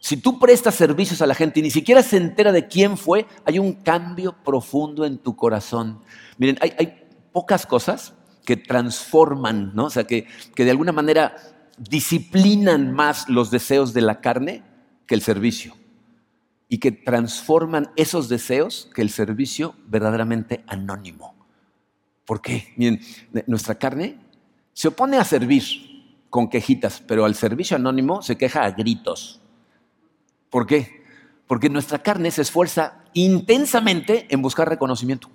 Si 0.00 0.16
tú 0.16 0.38
prestas 0.38 0.74
servicios 0.74 1.20
a 1.22 1.26
la 1.26 1.34
gente 1.34 1.60
y 1.60 1.62
ni 1.62 1.70
siquiera 1.70 2.02
se 2.02 2.16
entera 2.16 2.52
de 2.52 2.68
quién 2.68 2.96
fue, 2.96 3.26
hay 3.44 3.58
un 3.58 3.72
cambio 3.72 4.36
profundo 4.44 5.04
en 5.04 5.18
tu 5.18 5.34
corazón. 5.34 6.00
Miren, 6.38 6.58
hay, 6.60 7.04
pocas 7.32 7.66
cosas 7.66 8.14
que 8.44 8.56
transforman. 8.56 9.78
O 9.78 9.90
sea, 9.90 10.04
que, 10.04 10.26
que 10.54 10.64
de 10.64 10.70
alguna 10.70 10.92
manera 10.92 11.36
disciplinan 11.78 12.92
más 12.92 13.28
los 13.28 13.50
deseos 13.50 13.92
de 13.92 14.00
la 14.00 14.20
carne 14.20 14.62
que 15.06 15.14
el 15.14 15.22
servicio 15.22 15.74
y 16.68 16.78
que 16.78 16.92
transforman 16.92 17.90
esos 17.96 18.28
deseos 18.28 18.90
que 18.94 19.02
el 19.02 19.10
servicio 19.10 19.74
verdaderamente 19.86 20.64
anónimo. 20.66 21.34
¿Por 22.24 22.42
qué? 22.42 22.74
Miren, 22.76 23.00
nuestra 23.46 23.76
carne 23.76 24.18
se 24.74 24.88
opone 24.88 25.16
a 25.16 25.24
servir 25.24 25.64
con 26.30 26.48
quejitas, 26.48 27.02
pero 27.06 27.24
al 27.24 27.34
servicio 27.34 27.76
anónimo 27.76 28.22
se 28.22 28.36
queja 28.36 28.64
a 28.64 28.70
gritos. 28.70 29.40
¿Por 30.50 30.66
qué? 30.66 31.04
Porque 31.46 31.68
nuestra 31.68 32.00
carne 32.00 32.30
se 32.30 32.42
esfuerza 32.42 33.04
intensamente 33.14 34.26
en 34.30 34.42
buscar 34.42 34.68
reconocimiento. 34.68 35.28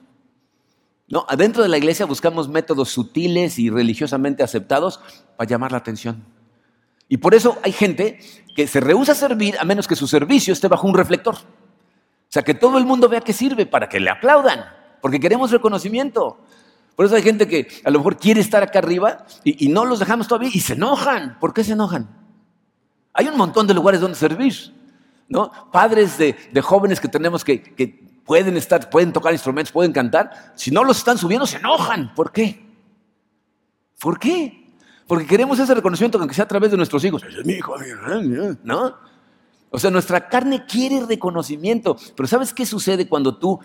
¿No? 1.07 1.25
Adentro 1.27 1.63
de 1.63 1.69
la 1.69 1.77
iglesia 1.77 2.05
buscamos 2.05 2.47
métodos 2.47 2.89
sutiles 2.89 3.59
y 3.59 3.69
religiosamente 3.69 4.43
aceptados 4.43 4.99
para 5.37 5.49
llamar 5.49 5.71
la 5.71 5.79
atención. 5.79 6.23
Y 7.09 7.17
por 7.17 7.35
eso 7.35 7.57
hay 7.63 7.71
gente 7.71 8.19
que 8.55 8.67
se 8.67 8.79
rehúsa 8.79 9.11
a 9.11 9.15
servir 9.15 9.55
a 9.59 9.65
menos 9.65 9.87
que 9.87 9.95
su 9.95 10.07
servicio 10.07 10.53
esté 10.53 10.67
bajo 10.67 10.87
un 10.87 10.95
reflector. 10.95 11.35
O 11.35 12.33
sea, 12.33 12.41
que 12.41 12.55
todo 12.55 12.77
el 12.77 12.85
mundo 12.85 13.09
vea 13.09 13.21
que 13.21 13.33
sirve 13.33 13.65
para 13.65 13.87
que 13.87 13.99
le 13.99 14.09
aplaudan, 14.09 14.65
porque 15.01 15.19
queremos 15.19 15.51
reconocimiento. 15.51 16.39
Por 16.95 17.05
eso 17.05 17.15
hay 17.15 17.21
gente 17.21 17.47
que 17.47 17.67
a 17.83 17.91
lo 17.91 17.99
mejor 17.99 18.17
quiere 18.17 18.41
estar 18.41 18.63
acá 18.63 18.79
arriba 18.79 19.25
y, 19.43 19.67
no 19.69 19.85
los 19.85 19.99
dejamos 19.99 20.27
todavía 20.27 20.49
y 20.53 20.59
se 20.59 20.73
enojan. 20.73 21.37
¿Por 21.39 21.53
qué 21.53 21.63
se 21.63 21.73
enojan? 21.73 22.09
Hay 23.13 23.27
un 23.27 23.37
montón 23.37 23.67
de 23.67 23.73
lugares 23.73 24.01
donde 24.01 24.17
servir. 24.17 24.53
¿No? 25.33 25.51
Padres 25.71 26.17
de, 26.19 26.61
jóvenes 26.61 26.99
que 26.99 27.07
tenemos 27.07 27.43
que, 27.43 27.61
que 27.61 27.87
pueden 28.23 28.55
estar, 28.55 28.87
pueden 28.87 29.11
tocar 29.11 29.33
instrumentos, 29.33 29.71
pueden 29.71 29.91
cantar. 29.91 30.53
Si 30.55 30.69
no 30.69 30.83
los 30.83 30.99
están 30.99 31.17
subiendo, 31.17 31.47
se 31.47 31.57
enojan. 31.57 32.13
¿Por 32.13 32.31
qué? 32.31 32.63
¿Por 33.99 34.19
qué? 34.19 34.71
Porque 35.07 35.25
queremos 35.25 35.57
ese 35.57 35.73
reconocimiento, 35.73 36.19
aunque 36.19 36.35
sea 36.35 36.45
a 36.45 36.47
través 36.47 36.69
de 36.69 36.77
nuestros 36.77 37.03
hijos. 37.03 37.23
es 37.23 37.43
mi 37.45 37.53
hijo, 37.53 37.75
¿no? 38.63 38.95
O 39.71 39.79
sea, 39.79 39.89
nuestra 39.89 40.29
carne 40.29 40.67
quiere 40.67 41.03
reconocimiento. 41.03 41.97
Pero 42.15 42.27
¿sabes 42.27 42.53
qué 42.53 42.63
sucede 42.63 43.09
cuando 43.09 43.35
tú 43.39 43.59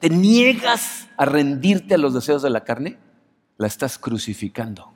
te 0.00 0.08
niegas 0.08 1.08
a 1.18 1.26
rendirte 1.26 1.92
a 1.94 1.98
los 1.98 2.14
deseos 2.14 2.40
de 2.40 2.48
la 2.48 2.64
carne? 2.64 2.98
La 3.58 3.66
estás 3.66 3.98
crucificando. 3.98 4.94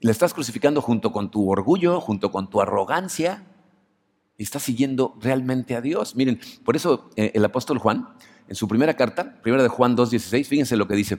La 0.00 0.10
estás 0.10 0.32
crucificando 0.32 0.80
junto 0.80 1.12
con 1.12 1.30
tu 1.30 1.50
orgullo, 1.50 2.00
junto 2.00 2.30
con 2.30 2.48
tu 2.48 2.62
arrogancia. 2.62 3.44
Y 4.38 4.44
estás 4.44 4.62
siguiendo 4.62 5.16
realmente 5.20 5.74
a 5.74 5.80
Dios. 5.80 6.14
Miren, 6.14 6.40
por 6.64 6.76
eso 6.76 7.10
eh, 7.16 7.32
el 7.34 7.44
apóstol 7.44 7.78
Juan, 7.78 8.08
en 8.48 8.54
su 8.54 8.68
primera 8.68 8.94
carta, 8.94 9.34
primera 9.42 9.64
de 9.64 9.68
Juan 9.68 9.96
2.16, 9.96 10.46
fíjense 10.46 10.76
lo 10.76 10.86
que 10.86 10.94
dice. 10.94 11.18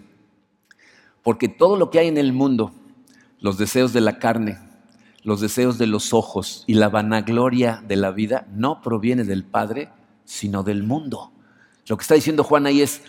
Porque 1.22 1.50
todo 1.50 1.76
lo 1.76 1.90
que 1.90 2.00
hay 2.00 2.08
en 2.08 2.18
el 2.18 2.32
mundo, 2.32 2.72
los 3.42 3.58
deseos 3.58 3.92
de 3.92 4.00
la 4.00 4.20
carne, 4.20 4.58
los 5.24 5.42
deseos 5.42 5.78
de 5.78 5.86
los 5.86 6.14
ojos 6.14 6.64
y 6.66 6.76
la 6.76 6.88
vanagloria 6.88 7.84
de 7.86 7.98
la 7.98 8.12
vida 8.12 8.48
no 8.54 8.82
proviene 8.82 9.26
del 9.26 9.44
Padre, 9.44 9.90
sino 10.24 10.64
del 10.64 10.84
mundo. 10.84 11.34
Lo 11.88 11.98
que 11.98 12.04
está 12.04 12.16
diciendo 12.16 12.46
Juan 12.46 12.68
ahí 12.68 12.82
es, 12.82 13.02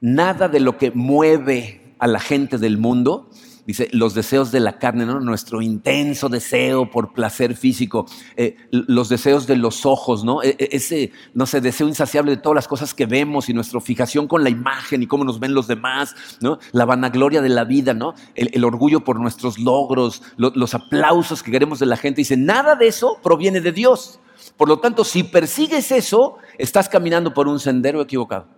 nada 0.00 0.48
de 0.48 0.60
lo 0.60 0.78
que 0.78 0.90
mueve 0.90 1.94
a 1.98 2.06
la 2.06 2.20
gente 2.20 2.56
del 2.56 2.78
mundo 2.78 3.28
dice, 3.68 3.86
los 3.92 4.14
deseos 4.14 4.50
de 4.50 4.60
la 4.60 4.78
carne, 4.78 5.04
¿no? 5.04 5.20
nuestro 5.20 5.60
intenso 5.60 6.30
deseo 6.30 6.90
por 6.90 7.12
placer 7.12 7.54
físico, 7.54 8.06
eh, 8.34 8.56
los 8.70 9.10
deseos 9.10 9.46
de 9.46 9.56
los 9.56 9.84
ojos, 9.84 10.24
¿no? 10.24 10.42
E, 10.42 10.56
e, 10.58 10.68
ese, 10.72 11.12
no 11.34 11.44
sé, 11.44 11.60
deseo 11.60 11.86
insaciable 11.86 12.30
de 12.30 12.38
todas 12.38 12.54
las 12.54 12.66
cosas 12.66 12.94
que 12.94 13.04
vemos 13.04 13.50
y 13.50 13.52
nuestra 13.52 13.78
fijación 13.82 14.26
con 14.26 14.42
la 14.42 14.48
imagen 14.48 15.02
y 15.02 15.06
cómo 15.06 15.22
nos 15.22 15.38
ven 15.38 15.52
los 15.52 15.68
demás, 15.68 16.16
¿no? 16.40 16.58
la 16.72 16.86
vanagloria 16.86 17.42
de 17.42 17.50
la 17.50 17.64
vida, 17.64 17.92
¿no? 17.92 18.14
el, 18.34 18.64
orgullo 18.64 19.04
por 19.04 19.20
nuestros 19.20 19.58
logros, 19.58 20.22
los 20.38 20.74
aplausos 20.74 21.42
que 21.42 21.50
queremos 21.50 21.78
de 21.78 21.86
la 21.86 21.98
gente. 21.98 22.22
Dice, 22.22 22.38
nada 22.38 22.74
de 22.74 22.86
eso 22.86 23.18
proviene 23.22 23.60
de 23.60 23.72
Dios. 23.72 24.18
Por 24.56 24.68
lo 24.68 24.78
tanto, 24.78 25.04
si 25.04 25.24
persigues 25.24 25.92
eso, 25.92 26.38
estás 26.56 26.88
caminando 26.88 27.34
por 27.34 27.48
un 27.48 27.60
sendero 27.60 28.00
equivocado. 28.00 28.57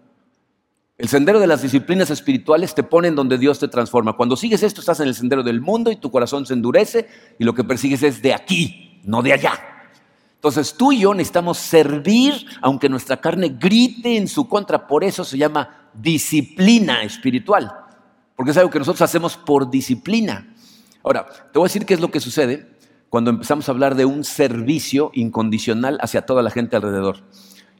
El 1.00 1.08
sendero 1.08 1.40
de 1.40 1.46
las 1.46 1.62
disciplinas 1.62 2.10
espirituales 2.10 2.74
te 2.74 2.82
pone 2.82 3.08
en 3.08 3.14
donde 3.14 3.38
Dios 3.38 3.58
te 3.58 3.68
transforma. 3.68 4.18
Cuando 4.18 4.36
sigues 4.36 4.62
esto, 4.62 4.82
estás 4.82 5.00
en 5.00 5.08
el 5.08 5.14
sendero 5.14 5.42
del 5.42 5.62
mundo 5.62 5.90
y 5.90 5.96
tu 5.96 6.10
corazón 6.10 6.44
se 6.44 6.52
endurece 6.52 7.08
y 7.38 7.44
lo 7.44 7.54
que 7.54 7.64
persigues 7.64 8.02
es 8.02 8.20
de 8.20 8.34
aquí, 8.34 9.00
no 9.04 9.22
de 9.22 9.32
allá. 9.32 9.52
Entonces 10.34 10.74
tú 10.74 10.92
y 10.92 11.00
yo 11.00 11.14
necesitamos 11.14 11.56
servir 11.56 12.34
aunque 12.60 12.90
nuestra 12.90 13.18
carne 13.18 13.48
grite 13.48 14.18
en 14.18 14.28
su 14.28 14.46
contra. 14.46 14.86
Por 14.86 15.02
eso 15.02 15.24
se 15.24 15.38
llama 15.38 15.88
disciplina 15.94 17.02
espiritual, 17.02 17.72
porque 18.36 18.50
es 18.50 18.58
algo 18.58 18.68
que 18.68 18.80
nosotros 18.80 19.00
hacemos 19.00 19.38
por 19.38 19.70
disciplina. 19.70 20.54
Ahora, 21.02 21.26
te 21.50 21.58
voy 21.58 21.64
a 21.64 21.68
decir 21.70 21.86
qué 21.86 21.94
es 21.94 22.00
lo 22.00 22.10
que 22.10 22.20
sucede 22.20 22.76
cuando 23.08 23.30
empezamos 23.30 23.66
a 23.66 23.72
hablar 23.72 23.94
de 23.94 24.04
un 24.04 24.22
servicio 24.22 25.12
incondicional 25.14 25.96
hacia 26.02 26.26
toda 26.26 26.42
la 26.42 26.50
gente 26.50 26.76
alrededor. 26.76 27.24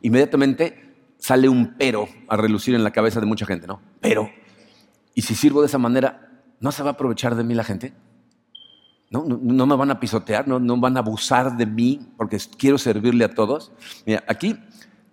Inmediatamente 0.00 0.89
sale 1.20 1.48
un 1.48 1.76
pero 1.78 2.08
a 2.28 2.36
relucir 2.36 2.74
en 2.74 2.82
la 2.82 2.90
cabeza 2.90 3.20
de 3.20 3.26
mucha 3.26 3.46
gente, 3.46 3.66
¿no? 3.66 3.80
Pero, 4.00 4.30
¿y 5.14 5.22
si 5.22 5.34
sirvo 5.34 5.60
de 5.60 5.68
esa 5.68 5.78
manera, 5.78 6.42
no 6.58 6.72
se 6.72 6.82
va 6.82 6.90
a 6.90 6.92
aprovechar 6.94 7.36
de 7.36 7.44
mí 7.44 7.54
la 7.54 7.62
gente? 7.62 7.92
¿No? 9.10 9.24
¿No, 9.24 9.66
me 9.66 9.76
van 9.76 9.90
a 9.90 10.00
pisotear? 10.00 10.48
¿No, 10.48 10.58
¿No 10.58 10.76
van 10.78 10.96
a 10.96 11.00
abusar 11.00 11.56
de 11.56 11.66
mí 11.66 12.00
porque 12.16 12.38
quiero 12.56 12.78
servirle 12.78 13.24
a 13.24 13.34
todos? 13.34 13.72
Mira, 14.06 14.24
aquí 14.26 14.56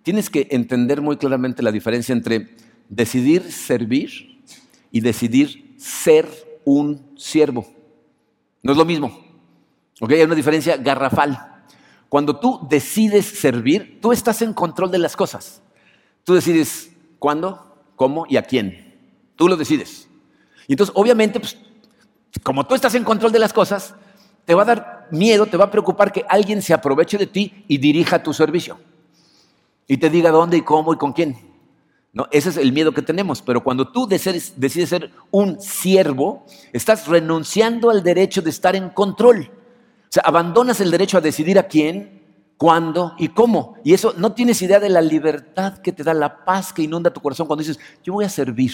tienes 0.02 0.30
que 0.30 0.48
entender 0.50 1.02
muy 1.02 1.16
claramente 1.16 1.62
la 1.62 1.72
diferencia 1.72 2.12
entre 2.12 2.56
decidir 2.88 3.52
servir 3.52 4.40
y 4.90 5.00
decidir 5.00 5.74
ser 5.78 6.26
un 6.64 7.12
siervo. 7.16 7.66
No 8.62 8.72
es 8.72 8.78
lo 8.78 8.84
mismo. 8.84 9.18
¿Ok? 10.00 10.12
Hay 10.12 10.22
una 10.22 10.34
diferencia 10.34 10.76
garrafal. 10.76 11.64
Cuando 12.08 12.38
tú 12.38 12.66
decides 12.70 13.26
servir, 13.26 13.98
tú 14.00 14.12
estás 14.12 14.40
en 14.42 14.54
control 14.54 14.90
de 14.90 14.98
las 14.98 15.16
cosas. 15.16 15.62
Tú 16.28 16.34
decides 16.34 16.90
cuándo, 17.18 17.74
cómo 17.96 18.26
y 18.28 18.36
a 18.36 18.42
quién. 18.42 18.98
Tú 19.34 19.48
lo 19.48 19.56
decides. 19.56 20.06
Y 20.66 20.74
entonces, 20.74 20.94
obviamente, 20.94 21.40
pues, 21.40 21.56
como 22.42 22.66
tú 22.66 22.74
estás 22.74 22.94
en 22.96 23.02
control 23.02 23.32
de 23.32 23.38
las 23.38 23.54
cosas, 23.54 23.94
te 24.44 24.54
va 24.54 24.60
a 24.60 24.66
dar 24.66 25.08
miedo, 25.10 25.46
te 25.46 25.56
va 25.56 25.64
a 25.64 25.70
preocupar 25.70 26.12
que 26.12 26.26
alguien 26.28 26.60
se 26.60 26.74
aproveche 26.74 27.16
de 27.16 27.28
ti 27.28 27.64
y 27.66 27.78
dirija 27.78 28.22
tu 28.22 28.34
servicio. 28.34 28.78
Y 29.86 29.96
te 29.96 30.10
diga 30.10 30.30
dónde 30.30 30.58
y 30.58 30.60
cómo 30.60 30.92
y 30.92 30.98
con 30.98 31.14
quién. 31.14 31.34
¿No? 32.12 32.28
Ese 32.30 32.50
es 32.50 32.58
el 32.58 32.74
miedo 32.74 32.92
que 32.92 33.00
tenemos. 33.00 33.40
Pero 33.40 33.64
cuando 33.64 33.90
tú 33.90 34.06
decides, 34.06 34.52
decides 34.54 34.90
ser 34.90 35.10
un 35.30 35.58
siervo, 35.62 36.44
estás 36.74 37.08
renunciando 37.08 37.88
al 37.88 38.02
derecho 38.02 38.42
de 38.42 38.50
estar 38.50 38.76
en 38.76 38.90
control. 38.90 39.50
O 39.50 40.10
sea, 40.10 40.24
abandonas 40.26 40.82
el 40.82 40.90
derecho 40.90 41.16
a 41.16 41.22
decidir 41.22 41.58
a 41.58 41.68
quién, 41.68 42.17
cuándo 42.58 43.14
y 43.16 43.28
cómo. 43.28 43.76
Y 43.84 43.94
eso 43.94 44.12
no 44.18 44.32
tienes 44.32 44.60
idea 44.60 44.80
de 44.80 44.90
la 44.90 45.00
libertad 45.00 45.78
que 45.78 45.92
te 45.92 46.04
da, 46.04 46.12
la 46.12 46.44
paz 46.44 46.74
que 46.74 46.82
inunda 46.82 47.10
tu 47.10 47.22
corazón 47.22 47.46
cuando 47.46 47.62
dices, 47.62 47.80
yo 48.04 48.12
voy 48.12 48.26
a 48.26 48.28
servir. 48.28 48.72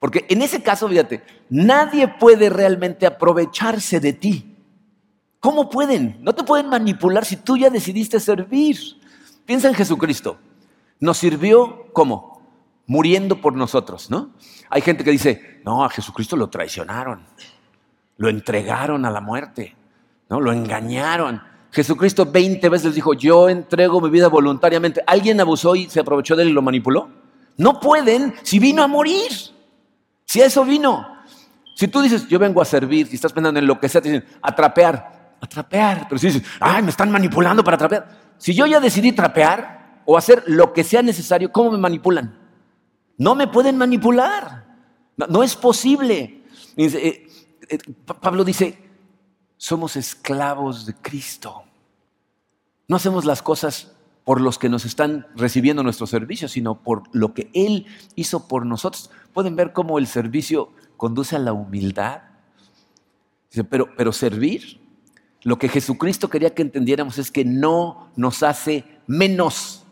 Porque 0.00 0.26
en 0.28 0.42
ese 0.42 0.62
caso, 0.62 0.88
fíjate, 0.88 1.22
nadie 1.48 2.08
puede 2.08 2.50
realmente 2.50 3.06
aprovecharse 3.06 4.00
de 4.00 4.12
ti. 4.12 4.56
¿Cómo 5.38 5.70
pueden? 5.70 6.18
No 6.22 6.34
te 6.34 6.42
pueden 6.42 6.68
manipular 6.68 7.24
si 7.24 7.36
tú 7.36 7.56
ya 7.56 7.70
decidiste 7.70 8.18
servir. 8.18 8.76
Piensa 9.44 9.68
en 9.68 9.74
Jesucristo. 9.74 10.38
Nos 10.98 11.18
sirvió 11.18 11.92
como 11.92 12.42
muriendo 12.86 13.40
por 13.40 13.54
nosotros, 13.54 14.10
¿no? 14.10 14.30
Hay 14.70 14.80
gente 14.80 15.04
que 15.04 15.10
dice, 15.10 15.60
no, 15.64 15.84
a 15.84 15.90
Jesucristo 15.90 16.36
lo 16.36 16.48
traicionaron, 16.48 17.26
lo 18.16 18.28
entregaron 18.28 19.04
a 19.04 19.10
la 19.10 19.20
muerte, 19.20 19.76
¿no? 20.28 20.40
Lo 20.40 20.52
engañaron. 20.52 21.42
Jesucristo 21.72 22.26
20 22.26 22.68
veces 22.68 22.94
dijo, 22.94 23.14
yo 23.14 23.48
entrego 23.48 24.00
mi 24.00 24.10
vida 24.10 24.28
voluntariamente. 24.28 25.02
¿Alguien 25.06 25.40
abusó 25.40 25.76
y 25.76 25.88
se 25.88 26.00
aprovechó 26.00 26.36
de 26.36 26.44
él 26.44 26.50
y 26.50 26.52
lo 26.52 26.62
manipuló? 26.62 27.08
No 27.56 27.80
pueden 27.80 28.34
si 28.42 28.58
vino 28.58 28.82
a 28.82 28.86
morir. 28.86 29.30
Si 30.24 30.40
eso 30.40 30.64
vino. 30.64 31.16
Si 31.74 31.88
tú 31.88 32.00
dices, 32.00 32.26
yo 32.28 32.38
vengo 32.38 32.62
a 32.62 32.64
servir, 32.64 33.08
y 33.10 33.14
estás 33.14 33.32
pensando 33.32 33.58
en 33.60 33.66
lo 33.66 33.78
que 33.78 33.88
sea, 33.88 34.00
te 34.00 34.10
dicen, 34.10 34.26
a 34.40 34.54
trapear, 34.54 35.36
a 35.40 35.46
trapear. 35.46 36.06
Pero 36.08 36.18
si 36.18 36.28
dices, 36.28 36.42
ay, 36.58 36.82
me 36.82 36.90
están 36.90 37.10
manipulando 37.10 37.62
para 37.62 37.76
trapear. 37.76 38.08
Si 38.38 38.54
yo 38.54 38.66
ya 38.66 38.80
decidí 38.80 39.12
trapear 39.12 40.02
o 40.06 40.16
hacer 40.16 40.42
lo 40.46 40.72
que 40.72 40.84
sea 40.84 41.02
necesario, 41.02 41.52
¿cómo 41.52 41.72
me 41.72 41.78
manipulan? 41.78 42.38
No 43.18 43.34
me 43.34 43.46
pueden 43.46 43.76
manipular. 43.76 44.64
No, 45.16 45.42
es 45.42 45.54
posible. 45.56 46.44
Eh, 46.76 47.26
eh, 47.68 47.78
Pablo 48.20 48.44
dice, 48.44 48.85
somos 49.56 49.96
esclavos 49.96 50.86
de 50.86 50.94
Cristo. 50.94 51.64
No 52.88 52.96
hacemos 52.96 53.24
las 53.24 53.42
cosas 53.42 53.92
por 54.24 54.40
los 54.40 54.58
que 54.58 54.68
nos 54.68 54.84
están 54.84 55.26
recibiendo 55.36 55.82
nuestro 55.82 56.06
servicio, 56.06 56.48
sino 56.48 56.82
por 56.82 57.04
lo 57.12 57.32
que 57.32 57.50
Él 57.54 57.86
hizo 58.16 58.48
por 58.48 58.66
nosotros. 58.66 59.10
Pueden 59.32 59.56
ver 59.56 59.72
cómo 59.72 59.98
el 59.98 60.06
servicio 60.06 60.70
conduce 60.96 61.36
a 61.36 61.38
la 61.38 61.52
humildad. 61.52 62.22
Pero, 63.70 63.88
pero 63.96 64.12
servir, 64.12 64.80
lo 65.42 65.58
que 65.58 65.68
Jesucristo 65.68 66.28
quería 66.28 66.54
que 66.54 66.62
entendiéramos 66.62 67.18
es 67.18 67.30
que 67.30 67.44
no 67.44 68.10
nos 68.16 68.42
hace 68.42 68.84
menos. 69.06 69.84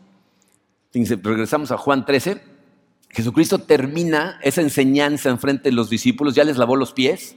regresamos 0.92 1.70
a 1.70 1.78
Juan 1.78 2.04
13. 2.04 2.42
Jesucristo 3.10 3.60
termina 3.60 4.40
esa 4.42 4.62
enseñanza 4.62 5.30
en 5.30 5.38
frente 5.38 5.68
de 5.70 5.76
los 5.76 5.88
discípulos, 5.88 6.34
ya 6.34 6.42
les 6.42 6.56
lavó 6.56 6.74
los 6.74 6.92
pies, 6.92 7.36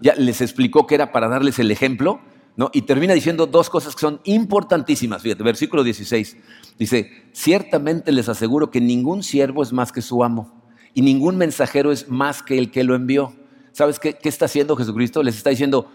ya 0.00 0.14
les 0.16 0.40
explicó 0.40 0.86
que 0.86 0.94
era 0.94 1.12
para 1.12 1.28
darles 1.28 1.58
el 1.58 1.70
ejemplo, 1.70 2.20
¿no? 2.56 2.70
y 2.72 2.82
termina 2.82 3.14
diciendo 3.14 3.46
dos 3.46 3.70
cosas 3.70 3.94
que 3.94 4.00
son 4.00 4.20
importantísimas. 4.24 5.22
Fíjate, 5.22 5.42
versículo 5.42 5.82
16. 5.82 6.36
Dice, 6.78 7.10
ciertamente 7.32 8.12
les 8.12 8.28
aseguro 8.28 8.70
que 8.70 8.80
ningún 8.80 9.22
siervo 9.22 9.62
es 9.62 9.72
más 9.72 9.92
que 9.92 10.02
su 10.02 10.22
amo, 10.22 10.62
y 10.92 11.02
ningún 11.02 11.36
mensajero 11.36 11.90
es 11.92 12.08
más 12.08 12.42
que 12.42 12.58
el 12.58 12.70
que 12.70 12.84
lo 12.84 12.94
envió. 12.94 13.34
¿Sabes 13.72 13.98
qué, 13.98 14.14
qué 14.14 14.28
está 14.28 14.44
haciendo 14.44 14.76
Jesucristo? 14.76 15.22
Les 15.22 15.36
está 15.36 15.50
diciendo, 15.50 15.90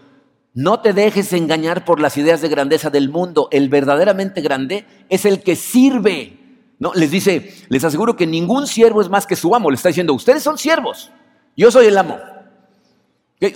no 0.52 0.80
te 0.80 0.92
dejes 0.92 1.32
engañar 1.32 1.84
por 1.84 2.00
las 2.00 2.16
ideas 2.18 2.42
de 2.42 2.48
grandeza 2.48 2.90
del 2.90 3.08
mundo. 3.08 3.48
El 3.52 3.68
verdaderamente 3.68 4.40
grande 4.40 4.84
es 5.08 5.24
el 5.24 5.42
que 5.42 5.56
sirve. 5.56 6.36
¿No? 6.78 6.92
Les 6.94 7.10
dice, 7.10 7.54
les 7.68 7.84
aseguro 7.84 8.16
que 8.16 8.26
ningún 8.26 8.66
siervo 8.66 9.00
es 9.00 9.08
más 9.08 9.26
que 9.26 9.36
su 9.36 9.54
amo. 9.54 9.70
Le 9.70 9.76
está 9.76 9.88
diciendo, 9.88 10.14
ustedes 10.14 10.42
son 10.42 10.58
siervos, 10.58 11.10
yo 11.56 11.70
soy 11.70 11.86
el 11.86 11.96
amo. 11.96 12.18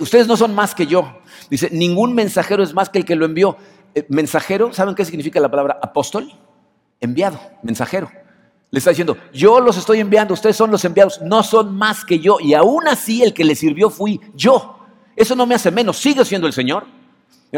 Ustedes 0.01 0.27
no 0.27 0.37
son 0.37 0.55
más 0.55 0.75
que 0.75 0.87
yo. 0.87 1.19
Dice, 1.51 1.69
ningún 1.71 2.15
mensajero 2.15 2.63
es 2.63 2.73
más 2.73 2.89
que 2.89 2.99
el 2.99 3.05
que 3.05 3.17
lo 3.17 3.27
envió. 3.27 3.57
Eh, 3.95 4.07
mensajero, 4.09 4.73
¿saben 4.73 4.95
qué 4.95 5.05
significa 5.05 5.41
la 5.41 5.51
palabra 5.51 5.79
apóstol? 5.83 6.33
Enviado, 7.01 7.39
mensajero. 7.63 8.11
Le 8.71 8.79
está 8.79 8.91
diciendo, 8.91 9.17
yo 9.33 9.61
los 9.61 9.77
estoy 9.77 10.01
enviando, 10.01 10.35
ustedes 10.35 10.57
son 10.57 10.71
los 10.71 10.85
enviados, 10.85 11.21
no 11.23 11.43
son 11.43 11.77
más 11.77 12.05
que 12.05 12.19
yo. 12.19 12.39
Y 12.41 12.55
aún 12.55 12.89
así 12.89 13.23
el 13.23 13.35
que 13.35 13.45
le 13.45 13.55
sirvió 13.55 13.91
fui 13.91 14.21
yo. 14.35 14.79
Eso 15.15 15.37
no 15.37 15.47
me 15.47 15.55
hace 15.55 15.71
menos, 15.71 15.99
sigo 15.99 16.25
siendo 16.25 16.47
el 16.47 16.53
Señor. 16.53 16.87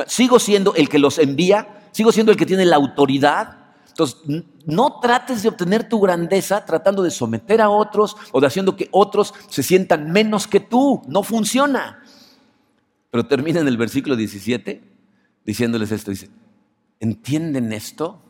Sigo 0.06 0.38
siendo 0.38 0.74
el 0.74 0.88
que 0.88 0.98
los 0.98 1.18
envía, 1.18 1.88
sigo 1.92 2.12
siendo 2.12 2.30
el 2.30 2.36
que 2.36 2.44
tiene 2.44 2.66
la 2.66 2.76
autoridad. 2.76 3.56
Entonces, 3.88 4.18
no 4.66 5.00
trates 5.00 5.42
de 5.42 5.48
obtener 5.48 5.88
tu 5.88 6.00
grandeza 6.00 6.64
tratando 6.66 7.02
de 7.02 7.10
someter 7.10 7.62
a 7.62 7.70
otros 7.70 8.14
o 8.32 8.40
de 8.40 8.46
haciendo 8.46 8.76
que 8.76 8.88
otros 8.92 9.32
se 9.48 9.62
sientan 9.62 10.12
menos 10.12 10.46
que 10.46 10.60
tú. 10.60 11.00
No 11.08 11.22
funciona. 11.22 12.02
Pero 13.16 13.28
termina 13.28 13.60
en 13.60 13.68
el 13.68 13.78
versículo 13.78 14.14
17 14.14 14.82
diciéndoles 15.42 15.90
esto. 15.90 16.12
¿entienden 17.00 17.72
esto? 17.72 18.20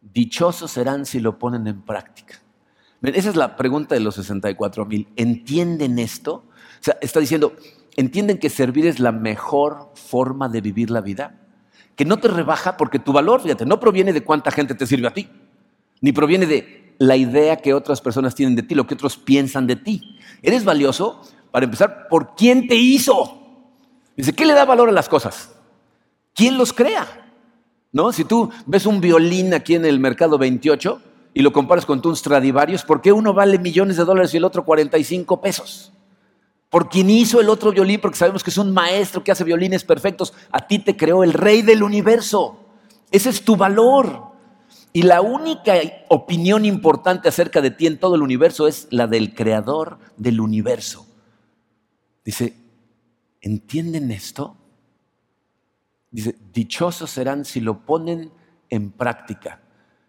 Dichosos 0.00 0.70
serán 0.70 1.04
si 1.04 1.18
lo 1.18 1.36
ponen 1.36 1.66
en 1.66 1.82
práctica. 1.82 2.36
Esa 3.02 3.30
es 3.30 3.34
la 3.34 3.56
pregunta 3.56 3.96
de 3.96 4.00
los 4.00 4.14
64 4.14 4.86
mil. 4.86 5.08
¿Entienden 5.16 5.98
esto? 5.98 6.44
O 6.44 6.44
sea, 6.78 6.96
está 7.00 7.18
diciendo, 7.18 7.56
¿entienden 7.96 8.38
que 8.38 8.50
servir 8.50 8.86
es 8.86 9.00
la 9.00 9.10
mejor 9.10 9.90
forma 9.96 10.48
de 10.48 10.60
vivir 10.60 10.92
la 10.92 11.00
vida? 11.00 11.40
Que 11.96 12.04
no 12.04 12.18
te 12.18 12.28
rebaja 12.28 12.76
porque 12.76 13.00
tu 13.00 13.12
valor, 13.12 13.42
fíjate, 13.42 13.66
no 13.66 13.80
proviene 13.80 14.12
de 14.12 14.22
cuánta 14.22 14.52
gente 14.52 14.76
te 14.76 14.86
sirve 14.86 15.08
a 15.08 15.12
ti, 15.12 15.28
ni 16.00 16.12
proviene 16.12 16.46
de 16.46 16.94
la 16.98 17.16
idea 17.16 17.56
que 17.56 17.74
otras 17.74 18.00
personas 18.00 18.36
tienen 18.36 18.54
de 18.54 18.62
ti, 18.62 18.76
lo 18.76 18.86
que 18.86 18.94
otros 18.94 19.16
piensan 19.16 19.66
de 19.66 19.74
ti. 19.74 20.18
Eres 20.40 20.64
valioso, 20.64 21.20
para 21.50 21.64
empezar, 21.64 22.06
por 22.08 22.36
quién 22.36 22.68
te 22.68 22.76
hizo. 22.76 23.40
Dice, 24.16 24.32
¿qué 24.32 24.44
le 24.44 24.54
da 24.54 24.64
valor 24.64 24.88
a 24.88 24.92
las 24.92 25.08
cosas? 25.08 25.50
¿Quién 26.34 26.56
los 26.56 26.72
crea? 26.72 27.32
¿No? 27.92 28.12
Si 28.12 28.24
tú 28.24 28.50
ves 28.66 28.86
un 28.86 29.00
violín 29.00 29.54
aquí 29.54 29.74
en 29.74 29.84
el 29.84 30.00
mercado 30.00 30.38
28 30.38 31.00
y 31.32 31.42
lo 31.42 31.52
comparas 31.52 31.86
con 31.86 32.02
tus 32.02 32.20
Stradivarius, 32.20 32.82
¿por 32.84 33.00
qué 33.00 33.12
uno 33.12 33.32
vale 33.32 33.58
millones 33.58 33.96
de 33.96 34.04
dólares 34.04 34.34
y 34.34 34.36
el 34.36 34.44
otro 34.44 34.64
45 34.64 35.40
pesos? 35.40 35.92
Por 36.70 36.88
quien 36.88 37.08
hizo 37.08 37.40
el 37.40 37.48
otro 37.48 37.70
violín, 37.70 38.00
porque 38.00 38.18
sabemos 38.18 38.42
que 38.42 38.50
es 38.50 38.58
un 38.58 38.72
maestro 38.72 39.22
que 39.22 39.30
hace 39.30 39.44
violines 39.44 39.84
perfectos. 39.84 40.34
A 40.50 40.66
ti 40.66 40.80
te 40.80 40.96
creó 40.96 41.22
el 41.22 41.32
rey 41.32 41.62
del 41.62 41.84
universo. 41.84 42.58
Ese 43.12 43.30
es 43.30 43.44
tu 43.44 43.56
valor. 43.56 44.34
Y 44.92 45.02
la 45.02 45.20
única 45.20 45.74
opinión 46.08 46.64
importante 46.64 47.28
acerca 47.28 47.60
de 47.60 47.70
ti 47.70 47.86
en 47.86 47.98
todo 47.98 48.16
el 48.16 48.22
universo 48.22 48.66
es 48.66 48.88
la 48.90 49.06
del 49.06 49.34
creador 49.34 49.98
del 50.16 50.40
universo. 50.40 51.06
Dice, 52.24 52.63
¿entienden 53.44 54.10
esto? 54.10 54.56
Dice, 56.10 56.34
dichosos 56.52 57.10
serán 57.10 57.44
si 57.44 57.60
lo 57.60 57.84
ponen 57.84 58.30
en 58.70 58.90
práctica. 58.90 59.60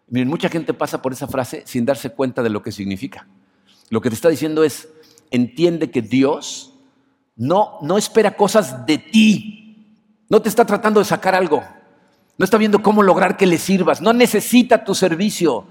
Miren, 0.07 0.29
mucha 0.29 0.49
gente 0.49 0.73
pasa 0.73 1.01
por 1.01 1.11
esa 1.11 1.27
frase 1.27 1.63
sin 1.65 1.85
darse 1.85 2.11
cuenta 2.11 2.41
de 2.41 2.49
lo 2.49 2.61
que 2.61 2.71
significa. 2.71 3.27
Lo 3.89 3.99
que 3.99 4.09
te 4.09 4.15
está 4.15 4.29
diciendo 4.29 4.63
es, 4.63 4.87
entiende 5.31 5.91
que 5.91 6.01
Dios 6.01 6.73
no, 7.35 7.77
no 7.81 7.97
espera 7.97 8.37
cosas 8.37 8.85
de 8.85 8.99
ti, 8.99 9.85
no 10.29 10.41
te 10.41 10.47
está 10.47 10.65
tratando 10.65 11.01
de 11.01 11.05
sacar 11.05 11.35
algo, 11.35 11.61
no 12.37 12.45
está 12.45 12.57
viendo 12.57 12.81
cómo 12.81 13.03
lograr 13.03 13.35
que 13.35 13.45
le 13.45 13.57
sirvas, 13.57 14.01
no 14.01 14.13
necesita 14.13 14.85
tu 14.85 14.95
servicio. 14.95 15.65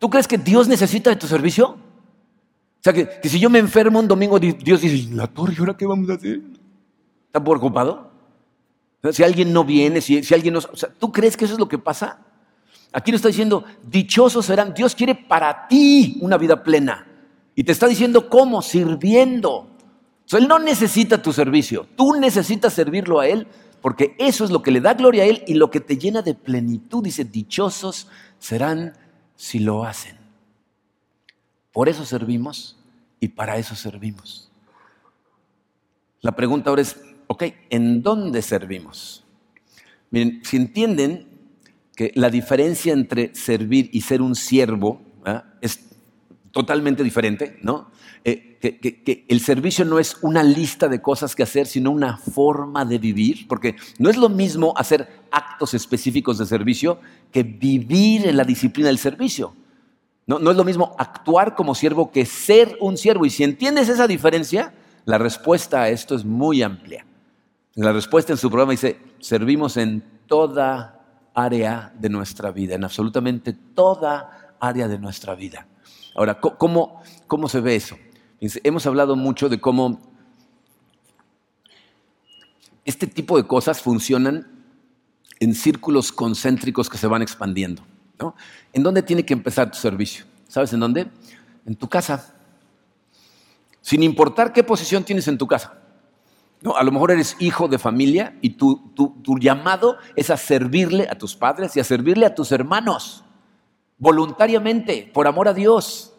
¿Tú 0.00 0.10
crees 0.10 0.26
que 0.26 0.38
Dios 0.38 0.66
necesita 0.66 1.10
de 1.10 1.16
tu 1.16 1.28
servicio? 1.28 1.68
O 1.68 2.82
sea, 2.82 2.92
que, 2.92 3.28
si 3.28 3.38
yo 3.38 3.48
me 3.48 3.60
enfermo 3.60 4.00
un 4.00 4.08
domingo, 4.08 4.40
Dios 4.40 4.80
dice, 4.80 5.14
la 5.14 5.28
torre, 5.28 5.54
¿y 5.56 5.60
ahora 5.60 5.76
qué 5.76 5.86
vamos 5.86 6.10
a 6.10 6.14
hacer? 6.14 6.40
¿Está 7.36 7.44
preocupado? 7.44 8.10
Si 9.12 9.22
alguien 9.22 9.52
no 9.52 9.62
viene, 9.62 10.00
si, 10.00 10.22
si 10.22 10.32
alguien 10.32 10.54
no... 10.54 10.60
¿Tú 10.98 11.12
crees 11.12 11.36
que 11.36 11.44
eso 11.44 11.52
es 11.52 11.60
lo 11.60 11.68
que 11.68 11.76
pasa? 11.76 12.18
Aquí 12.92 13.12
nos 13.12 13.18
está 13.18 13.28
diciendo, 13.28 13.62
dichosos 13.82 14.46
serán. 14.46 14.72
Dios 14.72 14.94
quiere 14.94 15.14
para 15.14 15.68
ti 15.68 16.16
una 16.22 16.38
vida 16.38 16.62
plena. 16.62 17.06
Y 17.54 17.62
te 17.62 17.72
está 17.72 17.88
diciendo 17.88 18.30
cómo, 18.30 18.62
sirviendo. 18.62 19.68
Él 20.32 20.48
no 20.48 20.58
necesita 20.58 21.20
tu 21.20 21.30
servicio. 21.30 21.86
Tú 21.94 22.14
necesitas 22.14 22.72
servirlo 22.72 23.20
a 23.20 23.28
Él 23.28 23.46
porque 23.82 24.16
eso 24.18 24.42
es 24.42 24.50
lo 24.50 24.62
que 24.62 24.70
le 24.70 24.80
da 24.80 24.94
gloria 24.94 25.24
a 25.24 25.26
Él 25.26 25.44
y 25.46 25.54
lo 25.54 25.70
que 25.70 25.80
te 25.80 25.98
llena 25.98 26.22
de 26.22 26.32
plenitud. 26.32 27.04
Dice, 27.04 27.26
dichosos 27.26 28.08
serán 28.38 28.94
si 29.34 29.58
lo 29.58 29.84
hacen. 29.84 30.16
Por 31.70 31.90
eso 31.90 32.06
servimos 32.06 32.78
y 33.20 33.28
para 33.28 33.58
eso 33.58 33.74
servimos. 33.74 34.50
La 36.26 36.34
pregunta 36.34 36.70
ahora 36.70 36.82
es, 36.82 36.96
ok, 37.26 37.44
¿en 37.70 38.02
dónde 38.02 38.42
servimos? 38.42 39.24
Miren, 40.10 40.40
si 40.44 40.56
entienden 40.56 41.28
que 41.94 42.12
la 42.14 42.30
diferencia 42.30 42.92
entre 42.92 43.34
servir 43.34 43.88
y 43.92 44.02
ser 44.02 44.22
un 44.22 44.34
siervo 44.34 45.00
es 45.60 45.80
totalmente 46.52 47.02
diferente, 47.02 47.58
¿no? 47.62 47.90
Eh, 48.24 48.58
que, 48.60 49.24
el 49.28 49.40
servicio 49.40 49.84
no 49.84 49.98
es 49.98 50.16
una 50.22 50.42
lista 50.42 50.88
de 50.88 51.00
cosas 51.00 51.34
que 51.36 51.42
hacer, 51.42 51.66
sino 51.66 51.90
una 51.90 52.16
forma 52.16 52.84
de 52.84 52.98
vivir, 52.98 53.46
porque 53.48 53.76
no 53.98 54.10
es 54.10 54.16
lo 54.16 54.28
mismo 54.28 54.72
hacer 54.76 55.08
actos 55.30 55.74
específicos 55.74 56.38
de 56.38 56.46
servicio 56.46 57.00
que 57.30 57.42
vivir 57.42 58.26
en 58.26 58.36
la 58.36 58.44
disciplina 58.44 58.88
del 58.88 58.98
servicio. 58.98 59.54
No, 60.26 60.38
no 60.38 60.50
es 60.50 60.56
lo 60.56 60.64
mismo 60.64 60.96
actuar 60.98 61.54
como 61.54 61.74
siervo 61.74 62.10
que 62.10 62.26
ser 62.26 62.76
un 62.80 62.96
siervo. 62.96 63.26
Y 63.26 63.30
si 63.30 63.44
entiendes 63.44 63.88
esa 63.88 64.06
diferencia, 64.06 64.74
la 65.04 65.18
respuesta 65.18 65.82
a 65.82 65.88
esto 65.88 66.14
es 66.16 66.24
muy 66.24 66.62
amplia. 66.62 67.06
La 67.76 67.92
respuesta 67.92 68.32
en 68.32 68.38
su 68.38 68.48
programa 68.48 68.72
dice, 68.72 68.98
servimos 69.20 69.76
en 69.76 70.02
toda 70.26 71.30
área 71.34 71.92
de 71.98 72.08
nuestra 72.08 72.50
vida, 72.50 72.74
en 72.74 72.84
absolutamente 72.84 73.52
toda 73.52 74.54
área 74.58 74.88
de 74.88 74.98
nuestra 74.98 75.34
vida. 75.34 75.68
Ahora, 76.14 76.40
¿cómo, 76.40 77.02
cómo 77.26 77.50
se 77.50 77.60
ve 77.60 77.76
eso? 77.76 77.98
Hemos 78.40 78.86
hablado 78.86 79.14
mucho 79.14 79.50
de 79.50 79.60
cómo 79.60 80.00
este 82.86 83.06
tipo 83.06 83.36
de 83.36 83.46
cosas 83.46 83.82
funcionan 83.82 84.46
en 85.38 85.54
círculos 85.54 86.12
concéntricos 86.12 86.88
que 86.88 86.96
se 86.96 87.06
van 87.06 87.20
expandiendo. 87.20 87.82
¿En 88.72 88.82
dónde 88.82 89.02
tiene 89.02 89.26
que 89.26 89.34
empezar 89.34 89.70
tu 89.70 89.76
servicio? 89.76 90.24
¿Sabes 90.48 90.72
en 90.72 90.80
dónde? 90.80 91.08
En 91.66 91.76
tu 91.76 91.90
casa. 91.90 92.34
Sin 93.82 94.02
importar 94.02 94.54
qué 94.54 94.64
posición 94.64 95.04
tienes 95.04 95.28
en 95.28 95.36
tu 95.36 95.46
casa. 95.46 95.82
No, 96.62 96.76
a 96.76 96.82
lo 96.82 96.90
mejor 96.90 97.10
eres 97.10 97.36
hijo 97.38 97.68
de 97.68 97.78
familia 97.78 98.36
y 98.40 98.50
tu, 98.50 98.92
tu, 98.94 99.38
llamado 99.38 99.98
es 100.14 100.30
a 100.30 100.36
servirle 100.36 101.06
a 101.10 101.14
tus 101.16 101.36
padres 101.36 101.76
y 101.76 101.80
a 101.80 101.84
servirle 101.84 102.26
a 102.26 102.34
tus 102.34 102.50
hermanos, 102.50 103.24
voluntariamente, 103.98 105.10
por 105.12 105.26
amor 105.26 105.48
a 105.48 105.52
Dios. 105.52 106.14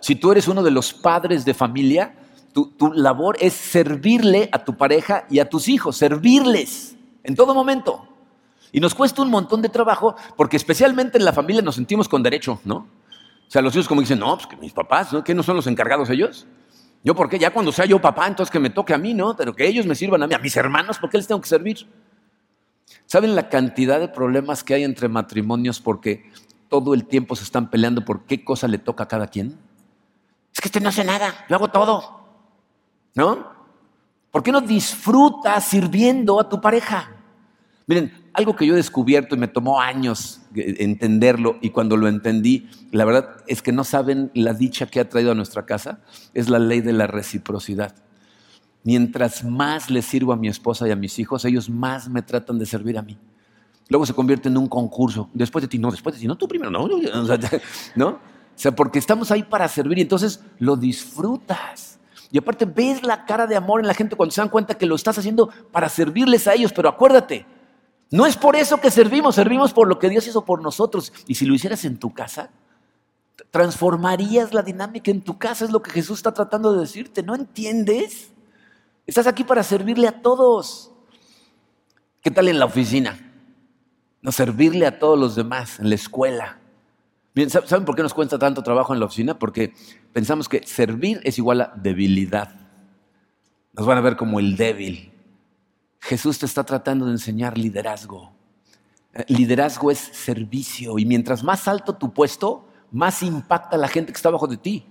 Si 0.00 0.16
tú 0.16 0.32
eres 0.32 0.48
uno 0.48 0.62
de 0.62 0.70
los 0.70 0.92
padres 0.92 1.44
de 1.44 1.54
familia, 1.54 2.14
tu, 2.52 2.66
tu, 2.70 2.92
labor 2.92 3.36
es 3.40 3.52
servirle 3.52 4.48
a 4.52 4.64
tu 4.64 4.76
pareja 4.76 5.26
y 5.30 5.38
a 5.38 5.48
tus 5.48 5.68
hijos, 5.68 5.96
servirles 5.96 6.96
en 7.22 7.34
todo 7.34 7.54
momento. 7.54 8.08
Y 8.72 8.80
nos 8.80 8.94
cuesta 8.94 9.20
un 9.20 9.30
montón 9.30 9.60
de 9.60 9.68
trabajo 9.68 10.16
porque 10.36 10.56
especialmente 10.56 11.18
en 11.18 11.24
la 11.24 11.32
familia 11.32 11.62
nos 11.62 11.74
sentimos 11.74 12.08
con 12.08 12.22
derecho, 12.22 12.58
¿no? 12.64 12.76
O 12.76 13.50
sea, 13.52 13.60
los 13.60 13.74
hijos 13.74 13.86
como 13.86 14.00
dicen, 14.00 14.18
no, 14.18 14.34
pues 14.34 14.46
que 14.46 14.56
mis 14.56 14.72
papás, 14.72 15.12
¿no? 15.12 15.22
¿Qué 15.22 15.34
no 15.34 15.42
son 15.42 15.56
los 15.56 15.66
encargados 15.66 16.08
ellos? 16.08 16.46
Yo, 17.04 17.14
¿por 17.14 17.28
qué? 17.28 17.38
Ya 17.38 17.50
cuando 17.50 17.72
sea 17.72 17.84
yo 17.84 18.00
papá, 18.00 18.28
entonces 18.28 18.50
que 18.50 18.60
me 18.60 18.70
toque 18.70 18.94
a 18.94 18.98
mí, 18.98 19.12
¿no? 19.12 19.36
Pero 19.36 19.54
que 19.54 19.66
ellos 19.66 19.86
me 19.86 19.94
sirvan 19.94 20.22
a 20.22 20.26
mí, 20.26 20.34
a 20.34 20.38
mis 20.38 20.56
hermanos, 20.56 20.98
¿por 20.98 21.10
qué 21.10 21.16
les 21.16 21.26
tengo 21.26 21.40
que 21.40 21.48
servir? 21.48 21.86
¿Saben 23.06 23.34
la 23.34 23.48
cantidad 23.48 23.98
de 23.98 24.08
problemas 24.08 24.62
que 24.62 24.74
hay 24.74 24.84
entre 24.84 25.08
matrimonios 25.08 25.80
porque 25.80 26.30
todo 26.68 26.94
el 26.94 27.06
tiempo 27.06 27.34
se 27.34 27.44
están 27.44 27.70
peleando 27.70 28.04
por 28.04 28.24
qué 28.24 28.44
cosa 28.44 28.68
le 28.68 28.78
toca 28.78 29.04
a 29.04 29.08
cada 29.08 29.26
quien? 29.26 29.58
Es 30.54 30.60
que 30.60 30.68
este 30.68 30.80
no 30.80 30.90
hace 30.90 31.04
nada, 31.04 31.44
yo 31.48 31.56
hago 31.56 31.68
todo. 31.68 32.20
¿No? 33.14 33.52
¿Por 34.30 34.42
qué 34.42 34.52
no 34.52 34.60
disfrutas 34.60 35.64
sirviendo 35.64 36.40
a 36.40 36.48
tu 36.48 36.60
pareja? 36.60 37.10
Miren, 37.86 38.30
algo 38.32 38.54
que 38.54 38.66
yo 38.66 38.74
he 38.74 38.76
descubierto 38.76 39.34
y 39.34 39.38
me 39.38 39.48
tomó 39.48 39.80
años 39.80 40.41
entenderlo 40.54 41.58
y 41.60 41.70
cuando 41.70 41.96
lo 41.96 42.08
entendí, 42.08 42.68
la 42.90 43.04
verdad 43.04 43.36
es 43.46 43.62
que 43.62 43.72
no 43.72 43.84
saben 43.84 44.30
la 44.34 44.54
dicha 44.54 44.86
que 44.86 45.00
ha 45.00 45.08
traído 45.08 45.32
a 45.32 45.34
nuestra 45.34 45.66
casa, 45.66 46.00
es 46.34 46.48
la 46.48 46.58
ley 46.58 46.80
de 46.80 46.92
la 46.92 47.06
reciprocidad. 47.06 47.94
Mientras 48.84 49.44
más 49.44 49.90
le 49.90 50.02
sirvo 50.02 50.32
a 50.32 50.36
mi 50.36 50.48
esposa 50.48 50.88
y 50.88 50.90
a 50.90 50.96
mis 50.96 51.18
hijos, 51.18 51.44
ellos 51.44 51.70
más 51.70 52.08
me 52.08 52.22
tratan 52.22 52.58
de 52.58 52.66
servir 52.66 52.98
a 52.98 53.02
mí. 53.02 53.16
Luego 53.88 54.06
se 54.06 54.14
convierte 54.14 54.48
en 54.48 54.56
un 54.56 54.68
concurso. 54.68 55.28
Después 55.34 55.62
de 55.62 55.68
ti, 55.68 55.78
no, 55.78 55.90
después 55.90 56.14
de 56.14 56.20
ti, 56.20 56.26
no, 56.26 56.36
tú 56.36 56.48
primero, 56.48 56.70
no. 56.70 56.88
¿no? 57.94 58.08
O 58.08 58.58
sea, 58.62 58.74
porque 58.74 58.98
estamos 58.98 59.30
ahí 59.30 59.42
para 59.42 59.68
servir 59.68 59.98
y 59.98 60.02
entonces 60.02 60.40
lo 60.58 60.76
disfrutas. 60.76 61.98
Y 62.30 62.38
aparte 62.38 62.64
ves 62.64 63.02
la 63.02 63.24
cara 63.26 63.46
de 63.46 63.56
amor 63.56 63.80
en 63.80 63.86
la 63.86 63.94
gente 63.94 64.16
cuando 64.16 64.32
se 64.32 64.40
dan 64.40 64.48
cuenta 64.48 64.74
que 64.74 64.86
lo 64.86 64.94
estás 64.94 65.18
haciendo 65.18 65.50
para 65.70 65.88
servirles 65.88 66.48
a 66.48 66.54
ellos, 66.54 66.72
pero 66.72 66.88
acuérdate, 66.88 67.44
no 68.12 68.26
es 68.26 68.36
por 68.36 68.56
eso 68.56 68.78
que 68.78 68.90
servimos, 68.90 69.34
servimos 69.34 69.72
por 69.72 69.88
lo 69.88 69.98
que 69.98 70.10
Dios 70.10 70.26
hizo 70.26 70.44
por 70.44 70.60
nosotros. 70.60 71.14
Y 71.26 71.34
si 71.34 71.46
lo 71.46 71.54
hicieras 71.54 71.86
en 71.86 71.96
tu 71.96 72.12
casa, 72.12 72.50
transformarías 73.50 74.52
la 74.52 74.62
dinámica 74.62 75.10
en 75.10 75.22
tu 75.22 75.38
casa, 75.38 75.64
es 75.64 75.70
lo 75.70 75.80
que 75.80 75.90
Jesús 75.90 76.18
está 76.18 76.32
tratando 76.34 76.74
de 76.74 76.80
decirte. 76.80 77.22
¿No 77.22 77.34
entiendes? 77.34 78.30
Estás 79.06 79.26
aquí 79.26 79.44
para 79.44 79.62
servirle 79.62 80.08
a 80.08 80.20
todos. 80.20 80.92
¿Qué 82.20 82.30
tal 82.30 82.48
en 82.48 82.58
la 82.58 82.66
oficina? 82.66 83.18
No 84.20 84.30
servirle 84.30 84.86
a 84.86 84.98
todos 84.98 85.18
los 85.18 85.34
demás, 85.34 85.80
en 85.80 85.88
la 85.88 85.94
escuela. 85.94 86.58
Bien, 87.34 87.48
¿saben 87.48 87.86
por 87.86 87.96
qué 87.96 88.02
nos 88.02 88.12
cuesta 88.12 88.38
tanto 88.38 88.62
trabajo 88.62 88.92
en 88.92 89.00
la 89.00 89.06
oficina? 89.06 89.38
Porque 89.38 89.72
pensamos 90.12 90.50
que 90.50 90.66
servir 90.66 91.22
es 91.24 91.38
igual 91.38 91.62
a 91.62 91.72
debilidad. 91.76 92.54
Nos 93.72 93.86
van 93.86 93.96
a 93.96 94.02
ver 94.02 94.16
como 94.16 94.38
el 94.38 94.54
débil. 94.58 95.11
Jesús 96.02 96.40
te 96.40 96.46
está 96.46 96.64
tratando 96.64 97.06
de 97.06 97.12
enseñar 97.12 97.56
liderazgo. 97.56 98.32
Eh, 99.14 99.24
liderazgo 99.28 99.88
es 99.88 99.98
servicio 99.98 100.98
y 100.98 101.06
mientras 101.06 101.44
más 101.44 101.68
alto 101.68 101.94
tu 101.94 102.12
puesto, 102.12 102.68
más 102.90 103.22
impacta 103.22 103.76
la 103.76 103.86
gente 103.86 104.12
que 104.12 104.16
está 104.16 104.28
abajo 104.28 104.48
de 104.48 104.56
ti. 104.56 104.84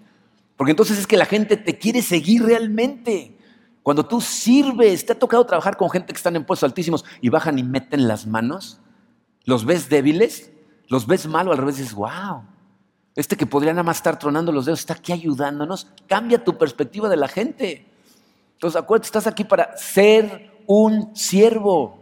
Porque 0.55 0.71
entonces 0.71 0.97
es 0.97 1.05
que 1.05 1.17
la 1.17 1.25
gente 1.25 1.57
te 1.57 1.77
quiere 1.77 2.01
seguir 2.01 2.43
realmente. 2.43 3.37
Cuando 3.83 4.05
tú 4.05 4.21
sirves, 4.21 5.05
te 5.05 5.11
ha 5.11 5.19
tocado 5.19 5.45
trabajar 5.45 5.75
con 5.75 5.89
gente 5.89 6.13
que 6.13 6.17
están 6.17 6.37
en 6.37 6.45
puestos 6.45 6.69
altísimos 6.69 7.03
y 7.19 7.27
bajan 7.27 7.59
y 7.59 7.63
meten 7.63 8.07
las 8.07 8.25
manos, 8.25 8.79
los 9.43 9.65
ves 9.65 9.89
débiles, 9.89 10.49
los 10.87 11.07
ves 11.07 11.27
mal 11.27 11.51
al 11.51 11.57
revés 11.57 11.75
dices, 11.75 11.93
wow, 11.93 12.43
este 13.15 13.35
que 13.35 13.45
podría 13.45 13.73
nada 13.73 13.83
más 13.83 13.97
estar 13.97 14.17
tronando 14.17 14.53
los 14.53 14.65
dedos 14.65 14.79
está 14.79 14.93
aquí 14.93 15.11
ayudándonos, 15.11 15.91
cambia 16.07 16.41
tu 16.41 16.57
perspectiva 16.57 17.09
de 17.09 17.17
la 17.17 17.27
gente. 17.27 17.85
Entonces 18.53 18.81
acuérdate, 18.81 19.07
estás 19.07 19.27
aquí 19.27 19.43
para 19.43 19.75
ser 19.75 20.50
un 20.71 21.13
siervo. 21.15 21.97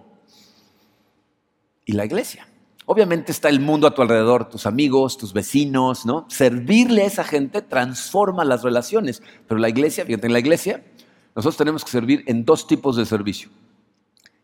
Y 1.86 1.94
la 1.94 2.06
iglesia. 2.06 2.48
Obviamente 2.86 3.32
está 3.32 3.50
el 3.50 3.60
mundo 3.60 3.88
a 3.88 3.96
tu 3.96 4.02
alrededor, 4.04 4.50
tus 4.50 4.68
amigos, 4.68 5.18
tus 5.18 5.34
vecinos, 5.34 6.06
¿no? 6.06 6.26
Servirle 6.30 7.04
a 7.04 7.08
esa 7.08 7.24
gente 7.24 7.64
transforma 7.64 8.46
las 8.46 8.62
relaciones. 8.62 9.24
Pero 9.48 9.60
la 9.60 9.70
iglesia, 9.70 10.06
fíjate, 10.06 10.28
en 10.28 10.34
la 10.34 10.40
iglesia 10.40 10.84
nosotros 11.36 11.58
tenemos 11.58 11.84
que 11.84 11.92
servir 11.92 12.24
en 12.28 12.46
dos 12.46 12.68
tipos 12.68 12.96
de 12.96 13.06
servicio. 13.06 13.50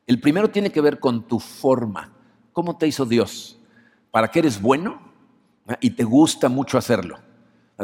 El 0.08 0.20
primero 0.20 0.50
tiene 0.50 0.72
que 0.72 0.82
ver 0.82 1.00
con 1.00 1.28
tu 1.28 1.40
forma. 1.40 2.12
¿Cómo 2.52 2.78
te 2.78 2.88
hizo 2.88 3.06
Dios? 3.06 3.60
¿Para 4.12 4.30
qué 4.30 4.40
eres 4.40 4.62
bueno? 4.62 5.06
y 5.80 5.90
te 5.90 6.04
gusta 6.04 6.48
mucho 6.48 6.78
hacerlo. 6.78 7.18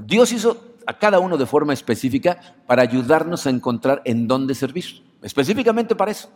Dios 0.04 0.32
hizo 0.32 0.76
a 0.86 1.00
cada 1.00 1.18
uno 1.18 1.36
de 1.36 1.48
forma 1.48 1.74
específica 1.74 2.56
para 2.68 2.84
ayudarnos 2.84 3.48
a 3.48 3.50
encontrar 3.50 4.04
en 4.06 4.28
dónde 4.28 4.54
servir. 4.54 5.02
Específicamente 5.22 5.96
para 5.96 6.12
eso. 6.12 6.30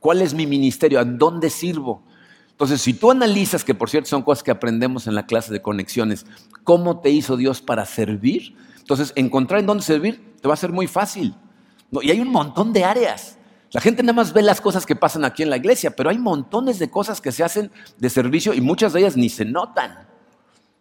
¿Cuál 0.00 0.22
es 0.22 0.34
mi 0.34 0.46
ministerio? 0.46 1.00
¿En 1.00 1.18
dónde 1.18 1.50
sirvo? 1.50 2.02
Entonces, 2.50 2.80
si 2.80 2.94
tú 2.94 3.10
analizas, 3.10 3.64
que 3.64 3.74
por 3.74 3.90
cierto 3.90 4.08
son 4.08 4.22
cosas 4.22 4.42
que 4.42 4.50
aprendemos 4.50 5.06
en 5.06 5.14
la 5.14 5.26
clase 5.26 5.52
de 5.52 5.62
conexiones, 5.62 6.26
cómo 6.64 7.00
te 7.00 7.10
hizo 7.10 7.36
Dios 7.36 7.60
para 7.60 7.84
servir, 7.86 8.56
entonces 8.78 9.12
encontrar 9.16 9.60
en 9.60 9.66
dónde 9.66 9.82
servir 9.82 10.34
te 10.40 10.48
va 10.48 10.54
a 10.54 10.56
ser 10.56 10.72
muy 10.72 10.86
fácil. 10.86 11.34
Y 12.02 12.10
hay 12.10 12.20
un 12.20 12.28
montón 12.28 12.72
de 12.72 12.84
áreas. 12.84 13.38
La 13.72 13.80
gente 13.80 14.02
nada 14.02 14.12
más 14.12 14.32
ve 14.32 14.42
las 14.42 14.60
cosas 14.60 14.84
que 14.84 14.94
pasan 14.96 15.24
aquí 15.24 15.42
en 15.42 15.50
la 15.50 15.56
iglesia, 15.56 15.96
pero 15.96 16.10
hay 16.10 16.18
montones 16.18 16.78
de 16.78 16.90
cosas 16.90 17.20
que 17.20 17.32
se 17.32 17.42
hacen 17.42 17.70
de 17.98 18.10
servicio 18.10 18.52
y 18.54 18.60
muchas 18.60 18.92
de 18.92 19.00
ellas 19.00 19.16
ni 19.16 19.28
se 19.28 19.44
notan. 19.44 20.06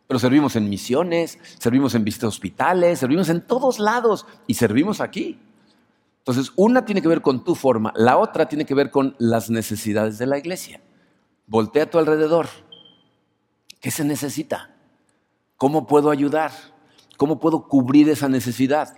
Pero 0.07 0.19
servimos 0.19 0.57
en 0.57 0.69
misiones, 0.69 1.39
servimos 1.57 1.95
en 1.95 2.03
visitas 2.03 2.27
hospitales, 2.27 2.99
servimos 2.99 3.29
en 3.29 3.41
todos 3.41 3.79
lados 3.79 4.25
y 4.45 4.55
servimos 4.55 4.99
aquí. 4.99 5.39
Entonces, 6.21 6.53
una 6.55 6.85
tiene 6.85 7.01
que 7.01 7.07
ver 7.07 7.21
con 7.21 7.43
tu 7.43 7.55
forma, 7.55 7.91
la 7.95 8.17
otra 8.17 8.47
tiene 8.47 8.65
que 8.65 8.75
ver 8.75 8.91
con 8.91 9.15
las 9.17 9.49
necesidades 9.49 10.19
de 10.19 10.27
la 10.27 10.37
iglesia. 10.37 10.79
Voltea 11.47 11.83
a 11.83 11.89
tu 11.89 11.97
alrededor. 11.97 12.47
¿Qué 13.79 13.89
se 13.89 14.05
necesita? 14.05 14.75
¿Cómo 15.57 15.87
puedo 15.87 16.11
ayudar? 16.11 16.51
¿Cómo 17.17 17.39
puedo 17.39 17.67
cubrir 17.67 18.07
esa 18.07 18.29
necesidad? 18.29 18.97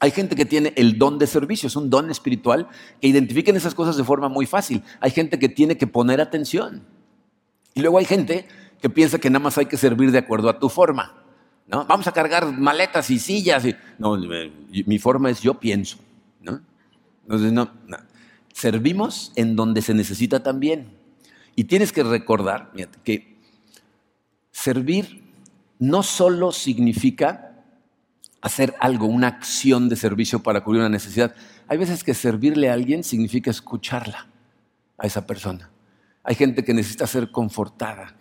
Hay 0.00 0.10
gente 0.10 0.34
que 0.34 0.44
tiene 0.44 0.72
el 0.76 0.98
don 0.98 1.16
de 1.20 1.28
servicio, 1.28 1.68
es 1.68 1.76
un 1.76 1.88
don 1.88 2.10
espiritual, 2.10 2.66
que 3.00 3.06
identifiquen 3.06 3.54
esas 3.54 3.74
cosas 3.74 3.96
de 3.96 4.02
forma 4.02 4.28
muy 4.28 4.46
fácil. 4.46 4.82
Hay 4.98 5.12
gente 5.12 5.38
que 5.38 5.48
tiene 5.48 5.76
que 5.76 5.86
poner 5.86 6.20
atención. 6.20 6.84
Y 7.74 7.80
luego 7.82 7.98
hay 7.98 8.04
gente 8.04 8.48
que 8.80 8.90
piensa 8.90 9.20
que 9.20 9.30
nada 9.30 9.44
más 9.44 9.58
hay 9.58 9.66
que 9.66 9.76
servir 9.76 10.10
de 10.10 10.18
acuerdo 10.18 10.48
a 10.48 10.58
tu 10.58 10.68
forma. 10.68 11.22
¿no? 11.68 11.84
Vamos 11.84 12.08
a 12.08 12.12
cargar 12.12 12.50
maletas 12.50 13.10
y 13.10 13.20
sillas. 13.20 13.64
No, 13.96 14.16
mi 14.16 14.98
forma 14.98 15.30
es 15.30 15.40
yo 15.40 15.54
pienso. 15.54 15.98
¿No? 16.42 16.60
Entonces, 17.22 17.52
no, 17.52 17.70
Servimos 18.52 19.32
en 19.36 19.56
donde 19.56 19.82
se 19.82 19.94
necesita 19.94 20.42
también. 20.42 20.96
Y 21.56 21.64
tienes 21.64 21.92
que 21.92 22.02
recordar 22.02 22.72
que 23.02 23.36
servir 24.50 25.22
no 25.78 26.02
solo 26.02 26.52
significa 26.52 27.64
hacer 28.40 28.74
algo, 28.80 29.06
una 29.06 29.28
acción 29.28 29.88
de 29.88 29.96
servicio 29.96 30.42
para 30.42 30.62
cubrir 30.62 30.80
una 30.80 30.88
necesidad. 30.88 31.34
Hay 31.68 31.78
veces 31.78 32.04
que 32.04 32.14
servirle 32.14 32.70
a 32.70 32.74
alguien 32.74 33.04
significa 33.04 33.50
escucharla 33.50 34.26
a 34.98 35.06
esa 35.06 35.26
persona. 35.26 35.70
Hay 36.22 36.34
gente 36.34 36.64
que 36.64 36.74
necesita 36.74 37.06
ser 37.06 37.30
confortada, 37.30 38.14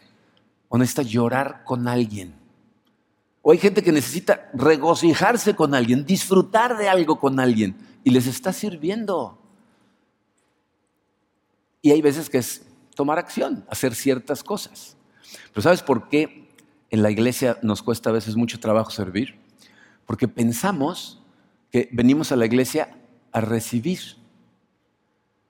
o 0.69 0.77
necesita 0.77 1.03
llorar 1.03 1.63
con 1.65 1.87
alguien. 1.87 2.33
O 3.41 3.51
hay 3.51 3.57
gente 3.57 3.83
que 3.83 3.91
necesita 3.91 4.49
regocijarse 4.53 5.55
con 5.55 5.75
alguien, 5.75 6.05
disfrutar 6.05 6.77
de 6.77 6.87
algo 6.87 7.19
con 7.19 7.39
alguien 7.39 7.75
y 8.03 8.11
les 8.11 8.27
está 8.27 8.53
sirviendo. 8.53 9.37
Y 11.81 11.91
hay 11.91 12.01
veces 12.01 12.29
que 12.29 12.37
es 12.37 12.65
tomar 12.95 13.17
acción, 13.17 13.65
hacer 13.69 13.95
ciertas 13.95 14.43
cosas. 14.43 14.97
Pero 15.49 15.61
¿sabes 15.61 15.81
por 15.81 16.09
qué 16.09 16.49
en 16.89 17.03
la 17.03 17.11
iglesia 17.11 17.57
nos 17.61 17.81
cuesta 17.81 18.09
a 18.09 18.13
veces 18.13 18.35
mucho 18.35 18.59
trabajo 18.59 18.91
servir? 18.91 19.39
Porque 20.05 20.27
pensamos 20.27 21.21
que 21.71 21.89
venimos 21.91 22.31
a 22.31 22.35
la 22.35 22.45
iglesia 22.45 22.97
a 23.31 23.41
recibir. 23.41 23.99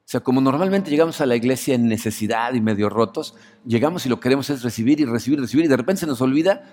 O 0.05 0.09
sea, 0.11 0.19
como 0.19 0.41
normalmente 0.41 0.91
llegamos 0.91 1.21
a 1.21 1.25
la 1.25 1.35
iglesia 1.35 1.73
en 1.73 1.87
necesidad 1.87 2.53
y 2.53 2.61
medio 2.61 2.89
rotos, 2.89 3.33
llegamos 3.65 4.05
y 4.05 4.09
lo 4.09 4.17
que 4.17 4.23
queremos 4.23 4.49
es 4.49 4.61
recibir 4.61 4.99
y 4.99 5.05
recibir, 5.05 5.39
y 5.39 5.41
recibir, 5.41 5.65
y 5.65 5.69
de 5.69 5.77
repente 5.77 6.01
se 6.01 6.07
nos 6.07 6.21
olvida 6.21 6.63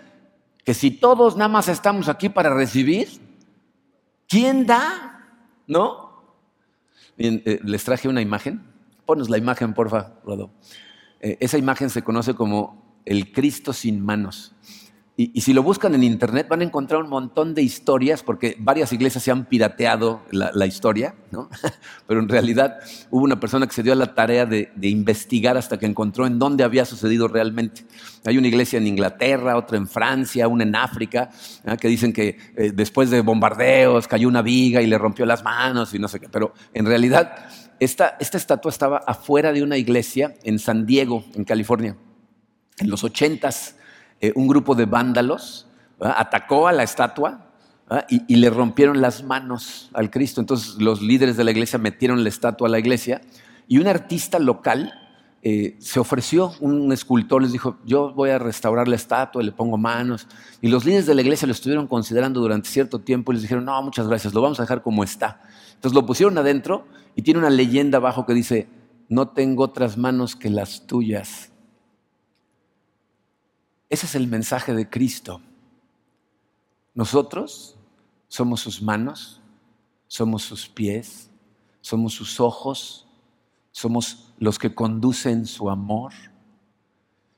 que 0.64 0.74
si 0.74 0.90
todos 0.90 1.36
nada 1.36 1.48
más 1.48 1.68
estamos 1.68 2.08
aquí 2.08 2.28
para 2.28 2.52
recibir, 2.52 3.08
¿quién 4.28 4.66
da? 4.66 5.17
¿No? 5.68 6.08
Eh, 7.18 7.60
les 7.62 7.84
traje 7.84 8.08
una 8.08 8.22
imagen. 8.22 8.62
Ponos 9.06 9.28
la 9.28 9.38
imagen, 9.38 9.74
porfa, 9.74 10.14
Rodo. 10.24 10.50
Eh, 11.20 11.36
esa 11.40 11.58
imagen 11.58 11.90
se 11.90 12.02
conoce 12.02 12.34
como 12.34 13.00
el 13.04 13.32
Cristo 13.32 13.72
sin 13.72 14.00
manos. 14.00 14.54
Y, 15.20 15.40
si 15.40 15.52
lo 15.52 15.64
buscan 15.64 15.96
en 15.96 16.04
internet 16.04 16.46
van 16.48 16.60
a 16.60 16.64
encontrar 16.64 17.02
un 17.02 17.10
montón 17.10 17.52
de 17.52 17.60
historias, 17.60 18.22
porque 18.22 18.54
varias 18.60 18.92
iglesias 18.92 19.24
se 19.24 19.32
han 19.32 19.46
pirateado 19.46 20.22
la, 20.30 20.64
historia, 20.64 21.16
¿no? 21.32 21.50
pero 22.06 22.20
en 22.20 22.28
realidad 22.28 22.76
hubo 23.10 23.24
una 23.24 23.40
persona 23.40 23.66
que 23.66 23.72
se 23.72 23.82
dio 23.82 23.96
la 23.96 24.14
tarea 24.14 24.46
de, 24.46 24.70
investigar 24.80 25.56
hasta 25.56 25.76
que 25.76 25.86
encontró 25.86 26.24
en 26.24 26.38
dónde 26.38 26.62
había 26.62 26.84
sucedido 26.84 27.26
realmente. 27.26 27.84
Hay 28.26 28.38
una 28.38 28.46
iglesia 28.46 28.76
en 28.76 28.86
Inglaterra, 28.86 29.56
otra 29.56 29.76
en 29.76 29.88
Francia, 29.88 30.46
una 30.46 30.62
en 30.62 30.76
África, 30.76 31.30
que 31.80 31.88
dicen 31.88 32.12
que 32.12 32.38
eh, 32.56 32.70
después 32.72 33.10
de 33.10 33.20
bombardeos 33.20 34.06
cayó 34.06 34.28
una 34.28 34.42
viga 34.42 34.82
y 34.82 34.86
le 34.86 34.98
rompió 34.98 35.26
las 35.26 35.42
manos 35.42 35.92
y 35.94 35.98
no 35.98 36.06
sé 36.06 36.20
qué, 36.20 36.28
pero 36.28 36.54
en 36.72 36.86
realidad 36.86 37.48
esta, 37.80 38.16
esta 38.20 38.36
estatua 38.38 38.70
estaba 38.70 38.98
afuera 38.98 39.52
de 39.52 39.64
una 39.64 39.78
iglesia 39.78 40.36
en 40.44 40.60
San 40.60 40.86
Diego, 40.86 41.24
en 41.34 41.42
California, 41.42 41.96
en 42.78 42.88
los 42.88 43.02
ochentas 43.02 43.74
eh, 44.20 44.32
un 44.34 44.48
grupo 44.48 44.74
de 44.74 44.84
vándalos 44.84 45.66
atacó 46.00 46.68
a 46.68 46.72
la 46.72 46.84
estatua 46.84 47.46
y, 48.08 48.36
le 48.36 48.50
rompieron 48.50 49.00
las 49.00 49.24
manos 49.24 49.90
al 49.94 50.10
Cristo. 50.10 50.40
Entonces 50.40 50.80
los 50.80 51.02
líderes 51.02 51.36
de 51.36 51.44
la 51.44 51.50
iglesia 51.50 51.78
metieron 51.78 52.22
la 52.22 52.28
estatua 52.28 52.68
a 52.68 52.70
la 52.70 52.78
iglesia 52.78 53.20
y 53.66 53.78
un 53.78 53.86
artista 53.86 54.38
local 54.38 54.92
eh, 55.40 55.76
se 55.78 56.00
ofreció, 56.00 56.52
un 56.60 56.92
escultor 56.92 57.42
les 57.42 57.52
dijo, 57.52 57.78
yo 57.84 58.12
voy 58.12 58.30
a 58.30 58.38
restaurar 58.38 58.88
la 58.88 58.96
estatua, 58.96 59.42
le 59.42 59.52
pongo 59.52 59.78
manos. 59.78 60.26
Y 60.60 60.68
los 60.68 60.84
líderes 60.84 61.06
de 61.06 61.14
la 61.14 61.22
iglesia 61.22 61.46
lo 61.46 61.52
estuvieron 61.52 61.86
considerando 61.86 62.40
durante 62.40 62.68
cierto 62.68 62.98
tiempo 62.98 63.30
y 63.30 63.36
les 63.36 63.42
dijeron, 63.42 63.64
no, 63.64 63.80
muchas 63.82 64.08
gracias, 64.08 64.34
lo 64.34 64.42
vamos 64.42 64.58
a 64.58 64.64
dejar 64.64 64.82
como 64.82 65.04
está. 65.04 65.40
Entonces 65.74 65.94
lo 65.94 66.04
pusieron 66.04 66.36
adentro 66.38 66.86
y 67.14 67.22
tiene 67.22 67.38
una 67.38 67.50
leyenda 67.50 67.98
abajo 67.98 68.26
que 68.26 68.34
dice, 68.34 68.68
no 69.08 69.28
tengo 69.28 69.62
otras 69.62 69.96
manos 69.96 70.34
que 70.34 70.50
las 70.50 70.86
tuyas. 70.86 71.52
Ese 73.98 74.06
es 74.06 74.14
el 74.14 74.28
mensaje 74.28 74.74
de 74.74 74.88
Cristo. 74.88 75.40
Nosotros 76.94 77.74
somos 78.28 78.60
sus 78.60 78.80
manos, 78.80 79.40
somos 80.06 80.44
sus 80.44 80.68
pies, 80.68 81.28
somos 81.80 82.14
sus 82.14 82.38
ojos, 82.38 83.08
somos 83.72 84.32
los 84.38 84.56
que 84.56 84.72
conducen 84.72 85.46
su 85.46 85.68
amor. 85.68 86.12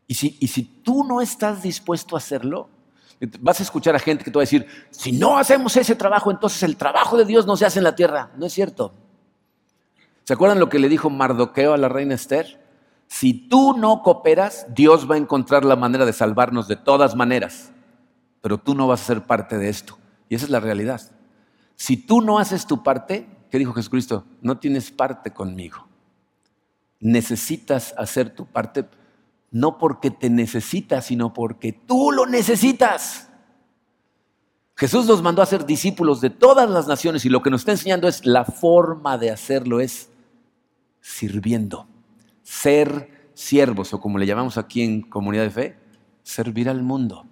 Y 0.06 0.16
si, 0.16 0.36
y 0.38 0.48
si 0.48 0.64
tú 0.64 1.02
no 1.02 1.22
estás 1.22 1.62
dispuesto 1.62 2.14
a 2.14 2.18
hacerlo, 2.18 2.68
vas 3.40 3.60
a 3.60 3.62
escuchar 3.62 3.96
a 3.96 3.98
gente 3.98 4.22
que 4.22 4.30
te 4.30 4.36
va 4.36 4.42
a 4.42 4.44
decir, 4.44 4.66
si 4.90 5.12
no 5.12 5.38
hacemos 5.38 5.74
ese 5.78 5.94
trabajo, 5.94 6.30
entonces 6.30 6.62
el 6.62 6.76
trabajo 6.76 7.16
de 7.16 7.24
Dios 7.24 7.46
no 7.46 7.56
se 7.56 7.64
hace 7.64 7.78
en 7.78 7.84
la 7.84 7.96
tierra. 7.96 8.32
No 8.36 8.44
es 8.44 8.52
cierto. 8.52 8.92
¿Se 10.24 10.34
acuerdan 10.34 10.60
lo 10.60 10.68
que 10.68 10.78
le 10.78 10.90
dijo 10.90 11.08
Mardoqueo 11.08 11.72
a 11.72 11.78
la 11.78 11.88
reina 11.88 12.16
Esther? 12.16 12.59
Si 13.10 13.34
tú 13.34 13.76
no 13.76 14.04
cooperas, 14.04 14.66
Dios 14.72 15.10
va 15.10 15.16
a 15.16 15.18
encontrar 15.18 15.64
la 15.64 15.74
manera 15.74 16.06
de 16.06 16.12
salvarnos 16.12 16.68
de 16.68 16.76
todas 16.76 17.16
maneras, 17.16 17.72
pero 18.40 18.56
tú 18.56 18.72
no 18.72 18.86
vas 18.86 19.02
a 19.02 19.04
ser 19.04 19.26
parte 19.26 19.58
de 19.58 19.68
esto. 19.68 19.98
Y 20.28 20.36
esa 20.36 20.44
es 20.44 20.50
la 20.50 20.60
realidad. 20.60 21.02
Si 21.74 21.96
tú 21.96 22.20
no 22.20 22.38
haces 22.38 22.66
tu 22.66 22.84
parte, 22.84 23.28
¿qué 23.50 23.58
dijo 23.58 23.72
Jesucristo? 23.72 24.24
No 24.40 24.58
tienes 24.58 24.92
parte 24.92 25.32
conmigo. 25.32 25.88
Necesitas 27.00 27.94
hacer 27.98 28.30
tu 28.30 28.46
parte 28.46 28.88
no 29.50 29.76
porque 29.76 30.12
te 30.12 30.30
necesitas, 30.30 31.06
sino 31.06 31.34
porque 31.34 31.72
tú 31.72 32.12
lo 32.12 32.26
necesitas. 32.26 33.28
Jesús 34.76 35.06
nos 35.06 35.20
mandó 35.20 35.42
a 35.42 35.46
ser 35.46 35.66
discípulos 35.66 36.20
de 36.20 36.30
todas 36.30 36.70
las 36.70 36.86
naciones 36.86 37.24
y 37.24 37.28
lo 37.28 37.42
que 37.42 37.50
nos 37.50 37.62
está 37.62 37.72
enseñando 37.72 38.06
es 38.06 38.24
la 38.24 38.44
forma 38.44 39.18
de 39.18 39.32
hacerlo 39.32 39.80
es 39.80 40.10
sirviendo 41.00 41.89
ser 42.50 43.30
siervos, 43.32 43.94
o 43.94 44.00
como 44.00 44.18
le 44.18 44.26
llamamos 44.26 44.58
aquí 44.58 44.82
en 44.82 45.02
comunidad 45.02 45.44
de 45.44 45.50
fe, 45.50 45.78
servir 46.24 46.68
al 46.68 46.82
mundo. 46.82 47.24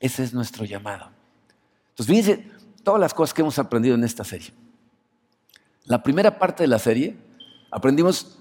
Ese 0.00 0.24
es 0.24 0.32
nuestro 0.32 0.64
llamado. 0.64 1.10
Entonces, 1.90 2.06
fíjense 2.06 2.50
todas 2.82 2.98
las 2.98 3.12
cosas 3.12 3.34
que 3.34 3.42
hemos 3.42 3.58
aprendido 3.58 3.94
en 3.94 4.04
esta 4.04 4.24
serie. 4.24 4.54
La 5.84 6.02
primera 6.02 6.38
parte 6.38 6.62
de 6.62 6.68
la 6.68 6.78
serie 6.78 7.14
aprendimos 7.70 8.38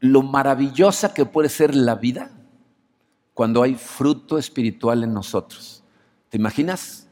lo 0.00 0.22
maravillosa 0.22 1.14
que 1.14 1.24
puede 1.24 1.48
ser 1.48 1.76
la 1.76 1.94
vida 1.94 2.32
cuando 3.32 3.62
hay 3.62 3.76
fruto 3.76 4.38
espiritual 4.38 5.04
en 5.04 5.14
nosotros. 5.14 5.84
¿Te 6.30 6.36
imaginas 6.36 7.06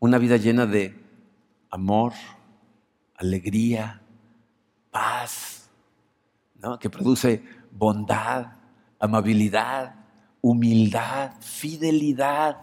una 0.00 0.18
vida 0.18 0.36
llena 0.36 0.66
de 0.66 1.00
amor, 1.70 2.12
alegría, 3.14 4.02
paz, 4.90 5.61
que 6.80 6.90
produce 6.90 7.42
bondad, 7.70 8.46
amabilidad, 8.98 9.94
humildad, 10.40 11.32
fidelidad, 11.40 12.58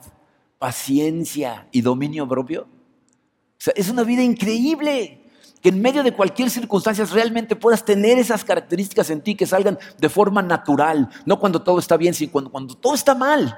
paciencia 0.58 1.68
y 1.72 1.82
dominio 1.82 2.28
propio. 2.28 2.64
O 2.64 3.62
sea, 3.62 3.74
es 3.76 3.90
una 3.90 4.04
vida 4.04 4.22
increíble 4.22 5.22
que 5.62 5.70
en 5.70 5.82
medio 5.82 6.04
de 6.04 6.14
cualquier 6.14 6.50
circunstancia 6.50 7.06
realmente 7.06 7.56
puedas 7.56 7.84
tener 7.84 8.18
esas 8.18 8.46
características 8.46 9.10
en 9.10 9.22
ti 9.22 9.36
que 9.36 9.46
salgan 9.46 9.78
de 9.98 10.10
forma 10.10 10.42
natural, 10.42 11.10
no 11.26 11.40
cuando 11.40 11.62
todo 11.62 11.80
está 11.80 11.98
bien, 11.98 12.14
sino 12.14 12.32
cuando, 12.32 12.52
cuando 12.52 12.76
todo 12.76 12.94
está 12.94 13.16
mal. 13.16 13.58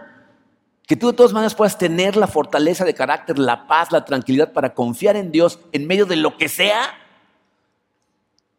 Que 0.87 0.95
tú 0.95 1.07
de 1.07 1.13
todas 1.13 1.31
maneras 1.31 1.53
puedas 1.53 1.77
tener 1.77 2.15
la 2.15 2.27
fortaleza 2.27 2.83
de 2.83 2.93
carácter, 2.93 3.37
la 3.37 3.67
paz, 3.67 3.91
la 3.91 4.03
tranquilidad 4.03 4.51
para 4.51 4.73
confiar 4.73 5.15
en 5.15 5.31
Dios 5.31 5.59
en 5.71 5.85
medio 5.85 6.05
de 6.05 6.15
lo 6.15 6.37
que 6.37 6.49
sea. 6.49 6.95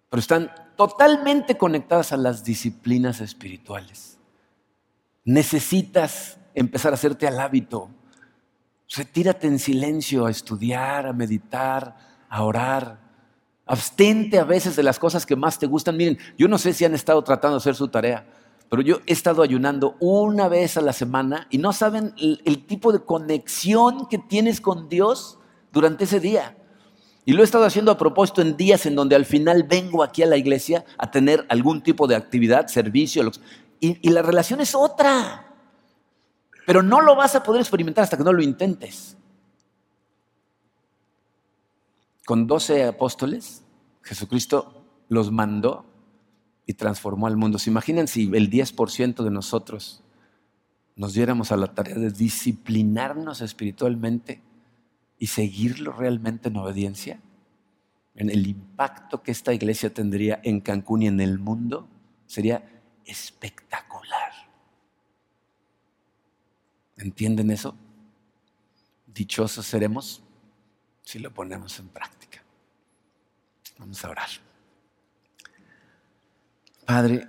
Pero 0.09 0.21
están 0.21 0.53
totalmente 0.77 1.57
conectadas 1.57 2.13
a 2.13 2.17
las 2.17 2.45
disciplinas 2.45 3.21
espirituales. 3.21 4.19
Necesitas 5.25 6.39
empezar 6.55 6.93
a 6.93 6.95
hacerte 6.95 7.27
al 7.27 7.41
hábito. 7.41 7.91
Retírate 8.95 9.47
en 9.47 9.59
silencio 9.59 10.27
a 10.27 10.31
estudiar, 10.31 11.07
a 11.07 11.13
meditar, 11.13 11.97
a 12.29 12.43
orar. 12.43 13.01
Abstente 13.67 14.39
a 14.39 14.45
veces 14.45 14.77
de 14.77 14.83
las 14.83 14.99
cosas 14.99 15.25
que 15.25 15.37
más 15.37 15.59
te 15.59 15.67
gustan. 15.67 15.97
Miren, 15.97 16.19
yo 16.37 16.49
no 16.49 16.59
sé 16.59 16.73
si 16.73 16.85
han 16.85 16.95
estado 16.95 17.23
tratando 17.23 17.57
de 17.57 17.63
hacer 17.63 17.75
su 17.75 17.89
tarea, 17.89 18.27
pero 18.69 18.83
yo 18.83 19.01
he 19.07 19.13
estado 19.13 19.43
ayunando 19.43 19.97
una 20.01 20.49
vez 20.49 20.77
a 20.77 20.81
la 20.81 20.93
semana 20.93 21.47
y 21.51 21.59
no 21.59 21.73
saben 21.73 22.15
el, 22.19 22.43
el 22.45 22.67
tipo 22.67 22.93
de 22.93 23.05
conexión 23.05 24.09
que 24.09 24.19
tienes 24.19 24.61
con 24.61 24.89
Dios 24.89 25.39
durante 25.73 26.05
ese 26.05 26.21
día. 26.21 26.57
Y 27.25 27.33
lo 27.33 27.43
he 27.43 27.45
estado 27.45 27.65
haciendo 27.65 27.93
a 27.93 27.99
propósito 27.99 28.43
en 28.43 28.57
días 28.57 28.85
en 28.87 28.97
donde 28.97 29.15
al 29.15 29.25
final 29.25 29.63
vengo 29.63 30.03
aquí 30.03 30.23
a 30.23 30.27
la 30.27 30.37
iglesia 30.37 30.85
a 30.99 31.11
tener 31.11 31.47
algún 31.49 31.83
tipo 31.83 32.07
de 32.07 32.17
actividad, 32.17 32.67
servicio, 32.67 33.31
y, 33.79 34.11
la 34.11 34.23
relación 34.23 34.61
es 34.61 34.75
otra. 34.75 35.47
Pero 36.67 36.83
no 36.83 37.01
lo 37.01 37.15
vas 37.15 37.35
a 37.35 37.43
poder 37.43 37.61
experimentar 37.61 38.05
hasta 38.05 38.17
que 38.17 38.25
no 38.25 38.33
lo 38.33 38.43
intentes. 38.43 39.17
Con 42.25 42.47
doce 42.47 42.85
apóstoles, 42.85 43.63
Jesucristo 44.03 44.85
los 45.09 45.31
mandó 45.31 45.85
y 46.67 46.75
transformó 46.75 47.27
al 47.27 47.37
mundo. 47.37 47.59
¿Se 47.59 47.71
imaginan 47.71 48.07
si 48.09 48.31
el 48.35 48.51
10% 48.51 49.23
de 49.23 49.31
nosotros 49.31 50.03
nos 50.95 51.15
diéramos 51.15 51.51
a 51.51 51.57
la 51.57 51.75
tarea 51.75 51.97
de 51.97 52.11
disciplinarnos 52.11 53.41
espiritualmente? 53.41 54.41
Y 55.23 55.29
seguirlo 55.29 55.93
realmente 55.93 56.49
en 56.49 56.57
obediencia, 56.57 57.21
en 58.17 58.29
el 58.29 58.45
impacto 58.45 59.23
que 59.23 59.31
esta 59.31 59.55
iglesia 59.55 59.95
tendría 59.95 60.41
en 60.43 60.61
Cancún 60.61 61.03
y 61.03 61.07
en 61.07 61.21
el 61.21 61.39
mundo, 61.39 61.89
sería 62.27 62.83
espectacular. 63.05 64.33
¿Entienden 66.97 67.53
eso? 67.53 67.77
Dichosos 69.07 69.65
seremos 69.65 70.25
si 71.03 71.21
lo 71.21 71.33
ponemos 71.33 71.79
en 71.79 71.87
práctica. 71.87 72.43
Vamos 73.79 74.05
a 74.05 74.11
orar. 74.11 74.29
Padre, 76.85 77.29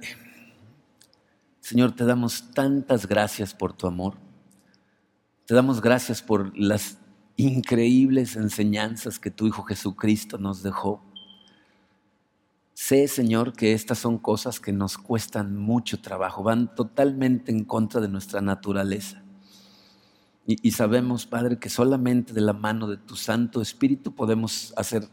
Señor, 1.60 1.96
te 1.96 2.06
damos 2.06 2.50
tantas 2.56 3.06
gracias 3.06 3.54
por 3.54 3.72
tu 3.72 3.86
amor. 3.86 4.16
Te 5.46 5.54
damos 5.54 5.80
gracias 5.80 6.24
por 6.24 6.58
las 6.58 6.98
increíbles 7.38 8.36
enseñanzas 8.36 9.20
que 9.20 9.32
tu 9.32 9.48
Hijo 9.48 9.64
Jesucristo 9.64 10.38
nos 10.38 10.64
dejó. 10.64 11.02
Sé, 12.74 13.08
Señor, 13.08 13.54
que 13.54 13.74
estas 13.74 14.00
son 14.00 14.18
cosas 14.18 14.60
que 14.60 14.74
nos 14.74 14.98
cuestan 14.98 15.56
mucho 15.58 16.02
trabajo, 16.02 16.44
van 16.44 16.74
totalmente 16.76 17.52
en 17.52 17.64
contra 17.64 18.02
de 18.02 18.08
nuestra 18.08 18.42
naturaleza. 18.42 19.24
Y, 20.46 20.72
sabemos, 20.72 21.26
Padre, 21.26 21.58
que 21.58 21.70
solamente 21.70 22.34
de 22.34 22.42
la 22.42 22.52
mano 22.52 22.90
de 22.90 22.98
tu 22.98 23.16
Santo 23.16 23.62
Espíritu 23.62 24.14
podemos 24.14 24.74
hacer 24.76 25.08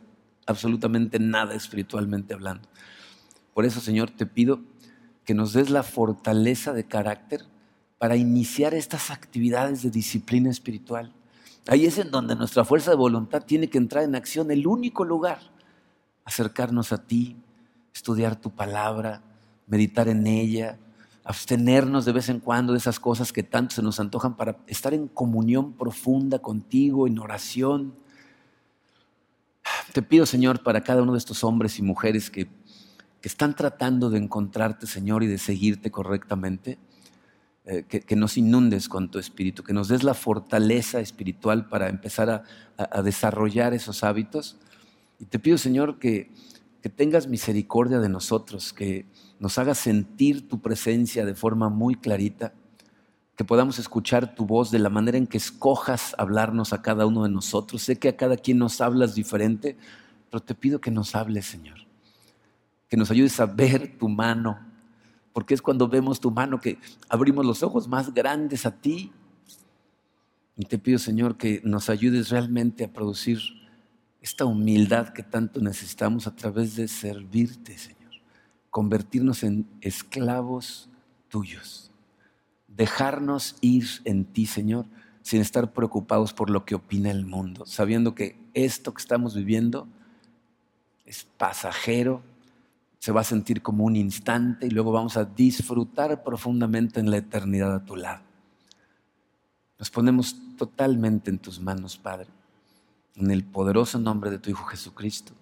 absolutamente 0.45 1.21
nada 1.21 1.55
espiritualmente 1.55 2.35
hablando. 2.35 2.69
Por 3.55 3.65
eso, 3.65 3.81
Señor, 3.81 4.11
te 4.11 4.27
pido 4.27 4.61
que 5.25 5.35
nos 5.35 5.53
des 5.53 5.71
la 5.71 5.85
fortaleza 5.85 6.73
de 6.73 6.85
carácter 6.85 7.45
para 7.99 8.17
iniciar 8.17 8.75
estas 8.75 9.13
actividades 9.13 9.83
de 9.83 9.91
disciplina 9.91 10.51
espiritual. 10.51 11.15
Ahí 11.67 11.87
es 11.87 11.99
en 11.99 12.11
donde 12.11 12.35
nuestra 12.37 12.65
fuerza 12.65 12.91
de 12.91 12.97
voluntad 12.97 13.43
tiene 13.45 13.69
que 13.69 13.79
entrar 13.79 14.05
en 14.05 14.15
acción, 14.15 14.51
el 14.51 14.67
único 14.67 15.05
lugar, 15.05 15.41
acercarnos 16.25 16.93
a 16.93 16.99
ti, 17.07 17.37
estudiar 17.95 18.37
tu 18.37 18.51
palabra, 18.51 19.23
meditar 19.67 20.09
en 20.09 20.27
ella, 20.27 20.79
abstenernos 21.25 22.05
de 22.05 22.13
vez 22.13 22.29
en 22.29 22.41
cuando 22.41 22.73
de 22.73 22.79
esas 22.79 22.99
cosas 22.99 23.33
que 23.33 23.43
tanto 23.43 23.75
se 23.75 23.83
nos 23.83 24.01
antojan 24.01 24.37
para 24.37 24.59
estar 24.67 24.95
en 24.95 25.07
comunión 25.07 25.75
profunda 25.75 26.39
contigo, 26.39 27.07
en 27.07 27.19
oración. 27.19 27.95
Te 29.93 30.03
pido, 30.03 30.27
Señor, 30.27 30.63
para 30.63 30.83
cada 30.83 31.03
uno 31.03 31.13
de 31.13 31.19
estos 31.19 31.45
hombres 31.45 31.79
y 31.79 31.83
mujeres 31.83 32.31
que, 32.31 32.47
que 32.47 33.29
están 33.29 33.55
tratando 33.55 34.09
de 34.09 34.19
encontrarte, 34.19 34.87
Señor, 34.87 35.23
y 35.23 35.27
de 35.27 35.39
seguirte 35.39 35.91
correctamente, 35.91 36.79
eh, 37.67 37.85
que, 37.85 38.17
nos 38.17 38.39
inundes 38.39 38.89
con 38.89 39.11
tu 39.11 39.19
espíritu, 39.19 39.63
que 39.63 39.75
nos 39.75 39.89
des 39.89 40.03
la 40.03 40.15
fortaleza 40.15 41.01
espiritual 41.01 41.69
para 41.69 41.89
empezar 41.89 42.45
a, 42.79 43.03
desarrollar 43.03 43.75
esos 43.75 44.03
hábitos. 44.03 44.57
Y 45.19 45.27
te 45.27 45.39
pido, 45.39 45.59
Señor, 45.59 45.99
que, 45.99 46.31
que 46.81 46.89
tengas 46.89 47.29
misericordia 47.29 47.99
de 47.99 48.09
nosotros, 48.09 48.73
que 48.73 49.05
nos 49.39 49.59
hagas 49.59 49.77
sentir 49.77 50.49
tu 50.49 50.61
presencia 50.61 51.27
de 51.27 51.35
forma 51.35 51.69
muy 51.69 51.97
clarita, 51.97 52.55
que 53.37 53.45
podamos 53.45 53.79
escuchar 53.79 54.35
tu 54.35 54.47
voz 54.47 54.71
de 54.71 54.79
la 54.79 54.89
manera 54.89 55.19
en 55.19 55.27
que 55.27 55.37
escojas 55.37 56.15
hablarnos 56.17 56.73
a 56.73 56.81
cada 56.81 57.05
uno 57.07 57.25
de 57.25 57.31
nosotros. 57.31 57.83
Sé 57.83 57.99
que 57.99 58.09
a 58.09 58.17
cada 58.17 58.37
quien 58.37 58.57
nos 58.59 58.81
hablas 58.81 59.15
diferente, 59.15 59.77
pero 60.31 60.43
te 60.43 60.55
pido 60.55 60.81
que 60.81 60.91
nos 60.91 61.15
hables, 61.15 61.45
Señor, 61.45 61.87
que 62.89 62.97
nos 62.97 63.11
ayudes 63.11 63.39
a 63.41 63.47
ver 63.47 63.99
tu 63.99 64.09
mano, 64.09 64.70
porque 65.33 65.55
es 65.55 65.63
cuando 65.63 65.89
vemos 65.89 66.21
tu 66.21 66.31
mano 66.31 66.61
que 66.61 66.79
abrimos 67.09 67.47
los 67.47 67.63
ojos 67.63 67.89
más 67.89 68.13
grandes 68.13 68.67
a 68.67 68.81
ti. 68.81 69.13
Y 70.57 70.65
te 70.65 70.79
pido, 70.79 70.99
Señor, 70.99 71.37
que 71.37 71.61
nos 71.65 71.89
ayudes 71.89 72.31
realmente 72.31 72.85
a 72.85 72.93
producir 72.93 73.39
esta 74.21 74.45
humildad 74.45 75.11
que 75.11 75.23
tanto 75.23 75.61
necesitamos 75.61 76.27
a 76.27 76.35
través 76.35 76.77
de 76.77 76.89
servirte, 76.89 77.79
Señor. 77.79 78.11
Convertirnos 78.69 79.43
en 79.43 79.67
esclavos 79.81 80.91
tuyos. 81.29 81.91
Dejarnos 82.69 83.57
ir 83.61 83.87
en 84.05 84.25
ti, 84.25 84.47
Señor, 84.47 84.87
sin 85.23 85.41
estar 85.41 85.73
preocupados 85.73 86.33
por 86.33 86.51
lo 86.51 86.65
que 86.65 86.75
opina 86.75 87.11
el 87.11 87.25
mundo, 87.25 87.67
sabiendo 87.67 88.15
que 88.15 88.39
esto 88.55 88.93
que 88.95 89.01
estamos 89.01 89.35
viviendo 89.35 89.89
es 91.05 91.25
pasajero 91.37 92.23
se 93.01 93.13
va 93.13 93.23
a 93.23 93.25
sentir 93.25 93.63
como 93.63 93.85
un 93.85 93.97
instante 93.97 94.67
y 94.67 94.71
luego 94.71 94.93
vamos 94.93 95.17
a 95.17 95.25
disfrutar 95.25 96.23
profundamente 96.23 97.01
en 97.01 97.11
la 97.11 97.17
eternidad 97.17 97.75
a 97.75 97.85
tu 97.85 97.97
lado. 97.97 98.21
Nos 99.79 99.91
ponemos 99.91 100.37
totalmente 100.59 101.31
en 101.31 101.39
tus 101.39 101.59
manos, 101.59 101.97
Padre, 101.97 102.29
en 103.17 103.31
el 103.31 103.43
poderoso 103.43 103.99
nombre 103.99 104.31
de 104.31 104.39
tu 104.39 104.51
Hijo 104.51 104.67
Jesucristo. 104.67 105.33